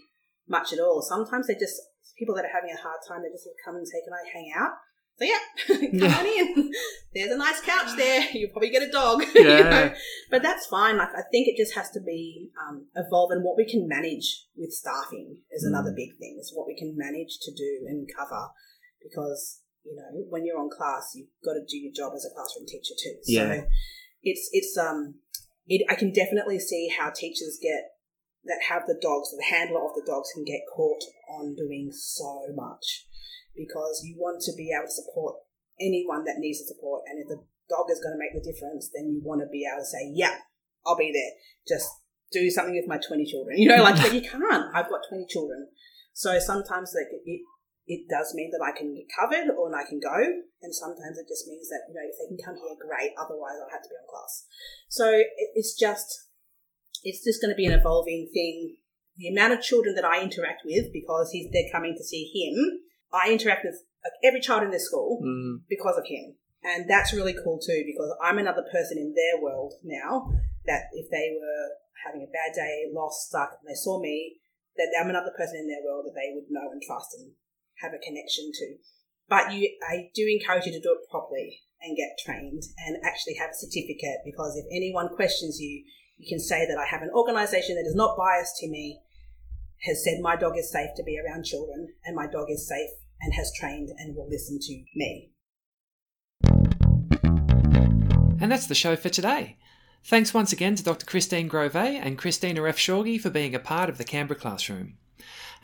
much 0.48 0.72
at 0.72 0.78
all. 0.80 1.02
Sometimes 1.02 1.46
they 1.46 1.54
just 1.54 1.80
people 2.18 2.34
that 2.36 2.44
are 2.44 2.52
having 2.54 2.70
a 2.70 2.80
hard 2.80 3.00
time. 3.06 3.22
They 3.22 3.30
just 3.30 3.48
come 3.64 3.76
and 3.76 3.86
say, 3.86 4.00
"Can 4.04 4.12
I 4.12 4.24
hang 4.32 4.52
out?" 4.56 4.72
So 5.18 5.24
yeah, 5.24 5.40
come 5.66 5.88
Yeah. 5.94 6.18
on 6.18 6.26
in. 6.26 6.70
There's 7.14 7.32
a 7.32 7.38
nice 7.38 7.60
couch 7.62 7.96
there. 7.96 8.20
You'll 8.34 8.50
probably 8.50 8.68
get 8.68 8.82
a 8.82 8.90
dog. 8.90 9.22
you 9.34 9.48
Yeah. 9.48 9.70
know? 9.70 9.94
But 10.30 10.42
that's 10.42 10.66
fine. 10.66 10.98
Like 10.98 11.08
I 11.16 11.22
think 11.32 11.48
it 11.48 11.56
just 11.56 11.74
has 11.74 11.90
to 11.92 12.00
be 12.00 12.50
um, 12.68 12.86
evolve, 12.94 13.30
and 13.32 13.42
what 13.42 13.56
we 13.56 13.64
can 13.68 13.88
manage 13.88 14.44
with 14.56 14.72
staffing 14.72 15.38
is 15.50 15.64
another 15.64 15.90
Mm. 15.92 15.96
big 15.96 16.10
thing. 16.18 16.36
Is 16.40 16.52
what 16.54 16.66
we 16.66 16.76
can 16.76 16.94
manage 16.96 17.38
to 17.42 17.50
do 17.54 17.86
and 17.88 18.06
cover. 18.16 18.48
because 19.02 19.62
you 19.84 19.94
know 19.94 20.10
when 20.28 20.44
you're 20.44 20.58
on 20.58 20.68
class, 20.68 21.12
you've 21.14 21.28
got 21.44 21.54
to 21.54 21.64
do 21.68 21.78
your 21.78 21.92
job 21.94 22.12
as 22.14 22.24
a 22.26 22.34
classroom 22.34 22.66
teacher 22.66 22.94
too. 23.02 23.14
Yeah. 23.26 23.54
So 23.62 23.66
it's 24.22 24.48
it's 24.52 24.76
um 24.76 25.14
it 25.66 25.86
I 25.88 25.94
can 25.94 26.12
definitely 26.12 26.58
see 26.58 26.88
how 26.98 27.10
teachers 27.10 27.58
get 27.62 27.95
that 28.46 28.70
have 28.70 28.86
the 28.86 28.98
dogs, 29.00 29.30
the 29.30 29.44
handler 29.44 29.84
of 29.84 29.94
the 29.94 30.06
dogs 30.06 30.30
can 30.34 30.44
get 30.44 30.62
caught 30.74 31.02
on 31.28 31.54
doing 31.54 31.90
so 31.92 32.46
much 32.54 33.06
because 33.56 34.02
you 34.04 34.16
want 34.18 34.40
to 34.42 34.52
be 34.56 34.70
able 34.70 34.86
to 34.86 34.92
support 34.92 35.36
anyone 35.80 36.24
that 36.24 36.38
needs 36.38 36.60
the 36.60 36.72
support. 36.74 37.02
And 37.06 37.20
if 37.20 37.28
the 37.28 37.42
dog 37.68 37.90
is 37.90 38.00
going 38.00 38.14
to 38.14 38.20
make 38.20 38.36
the 38.36 38.44
difference, 38.44 38.90
then 38.94 39.10
you 39.10 39.20
want 39.24 39.40
to 39.40 39.50
be 39.50 39.66
able 39.66 39.82
to 39.82 39.88
say, 39.88 40.12
yeah, 40.14 40.38
I'll 40.86 40.96
be 40.96 41.10
there. 41.12 41.32
Just 41.66 41.88
do 42.30 42.50
something 42.50 42.74
with 42.74 42.88
my 42.88 42.98
20 42.98 43.26
children. 43.26 43.56
You 43.60 43.68
know, 43.68 43.82
like, 43.82 43.96
but 43.96 44.14
you 44.14 44.22
can't. 44.22 44.70
I've 44.74 44.90
got 44.90 45.06
20 45.08 45.26
children. 45.28 45.68
So 46.12 46.38
sometimes 46.38 46.94
like, 46.94 47.10
it, 47.10 47.42
it 47.86 48.08
does 48.08 48.34
mean 48.34 48.50
that 48.50 48.64
I 48.64 48.76
can 48.76 48.94
get 48.94 49.06
covered 49.12 49.52
or 49.54 49.74
I 49.74 49.86
can 49.86 50.00
go. 50.00 50.16
And 50.62 50.74
sometimes 50.74 51.18
it 51.18 51.28
just 51.28 51.46
means 51.46 51.68
that, 51.68 51.86
you 51.88 51.94
know, 51.94 52.06
if 52.06 52.16
they 52.18 52.28
can 52.28 52.40
come 52.42 52.56
here, 52.56 52.76
great. 52.78 53.12
Otherwise, 53.18 53.58
I'll 53.60 53.70
have 53.70 53.82
to 53.82 53.90
be 53.90 53.98
on 53.98 54.08
class. 54.08 54.46
So 54.88 55.06
it, 55.12 55.48
it's 55.54 55.76
just, 55.78 56.25
it's 57.06 57.22
just 57.22 57.40
going 57.40 57.54
to 57.54 57.56
be 57.56 57.66
an 57.66 57.78
evolving 57.78 58.28
thing. 58.34 58.76
The 59.16 59.28
amount 59.28 59.54
of 59.54 59.62
children 59.62 59.94
that 59.94 60.04
I 60.04 60.20
interact 60.20 60.62
with 60.66 60.92
because 60.92 61.30
he's, 61.30 61.46
they're 61.52 61.70
coming 61.72 61.94
to 61.96 62.04
see 62.04 62.26
him, 62.34 62.80
I 63.14 63.30
interact 63.30 63.64
with 63.64 63.78
every 64.24 64.40
child 64.40 64.64
in 64.64 64.70
this 64.74 64.86
school 64.86 65.22
Mm. 65.22 65.62
because 65.68 65.96
of 65.96 66.04
him. 66.06 66.34
And 66.62 66.90
that's 66.90 67.14
really 67.14 67.32
cool 67.32 67.60
too 67.62 67.84
because 67.86 68.10
I'm 68.20 68.38
another 68.38 68.66
person 68.72 68.98
in 68.98 69.14
their 69.14 69.40
world 69.40 69.74
now 69.84 70.28
that 70.66 70.90
if 70.92 71.08
they 71.10 71.30
were 71.38 71.78
having 72.04 72.26
a 72.26 72.34
bad 72.34 72.54
day, 72.54 72.90
lost, 72.92 73.28
stuck, 73.28 73.54
and 73.62 73.70
they 73.70 73.78
saw 73.78 74.02
me, 74.02 74.38
that 74.76 74.90
I'm 75.00 75.08
another 75.08 75.32
person 75.38 75.56
in 75.62 75.68
their 75.68 75.82
world 75.86 76.04
that 76.06 76.18
they 76.18 76.34
would 76.34 76.50
know 76.50 76.70
and 76.70 76.82
trust 76.82 77.14
and 77.16 77.32
have 77.80 77.94
a 77.94 78.02
connection 78.02 78.50
to. 78.52 78.76
But 79.28 79.54
you, 79.54 79.70
I 79.88 80.10
do 80.14 80.26
encourage 80.28 80.66
you 80.66 80.72
to 80.72 80.80
do 80.80 80.92
it 80.92 81.08
properly 81.10 81.62
and 81.82 81.96
get 81.96 82.18
trained 82.24 82.62
and 82.78 82.96
actually 83.04 83.34
have 83.34 83.50
a 83.50 83.54
certificate 83.54 84.18
because 84.24 84.56
if 84.56 84.64
anyone 84.70 85.14
questions 85.14 85.60
you, 85.60 85.84
you 86.16 86.28
can 86.28 86.40
say 86.40 86.66
that 86.66 86.78
I 86.78 86.86
have 86.86 87.02
an 87.02 87.10
organisation 87.14 87.76
that 87.76 87.86
is 87.86 87.94
not 87.94 88.16
biased 88.16 88.56
to 88.60 88.68
me, 88.68 89.00
has 89.82 90.02
said 90.02 90.20
my 90.20 90.36
dog 90.36 90.56
is 90.56 90.72
safe 90.72 90.90
to 90.96 91.04
be 91.04 91.18
around 91.18 91.44
children 91.44 91.88
and 92.04 92.16
my 92.16 92.26
dog 92.26 92.50
is 92.50 92.66
safe 92.66 92.90
and 93.20 93.34
has 93.34 93.52
trained 93.58 93.90
and 93.98 94.16
will 94.16 94.28
listen 94.28 94.58
to 94.60 94.84
me. 94.94 95.30
And 98.40 98.52
that's 98.52 98.66
the 98.66 98.74
show 98.74 98.96
for 98.96 99.08
today. 99.08 99.56
Thanks 100.04 100.32
once 100.32 100.52
again 100.52 100.76
to 100.76 100.84
Dr. 100.84 101.04
Christine 101.04 101.48
Grove 101.48 101.74
and 101.74 102.16
Christina 102.16 102.60
Refshauge 102.60 103.20
for 103.20 103.30
being 103.30 103.54
a 103.54 103.58
part 103.58 103.88
of 103.88 103.98
the 103.98 104.04
Canberra 104.04 104.38
classroom. 104.38 104.98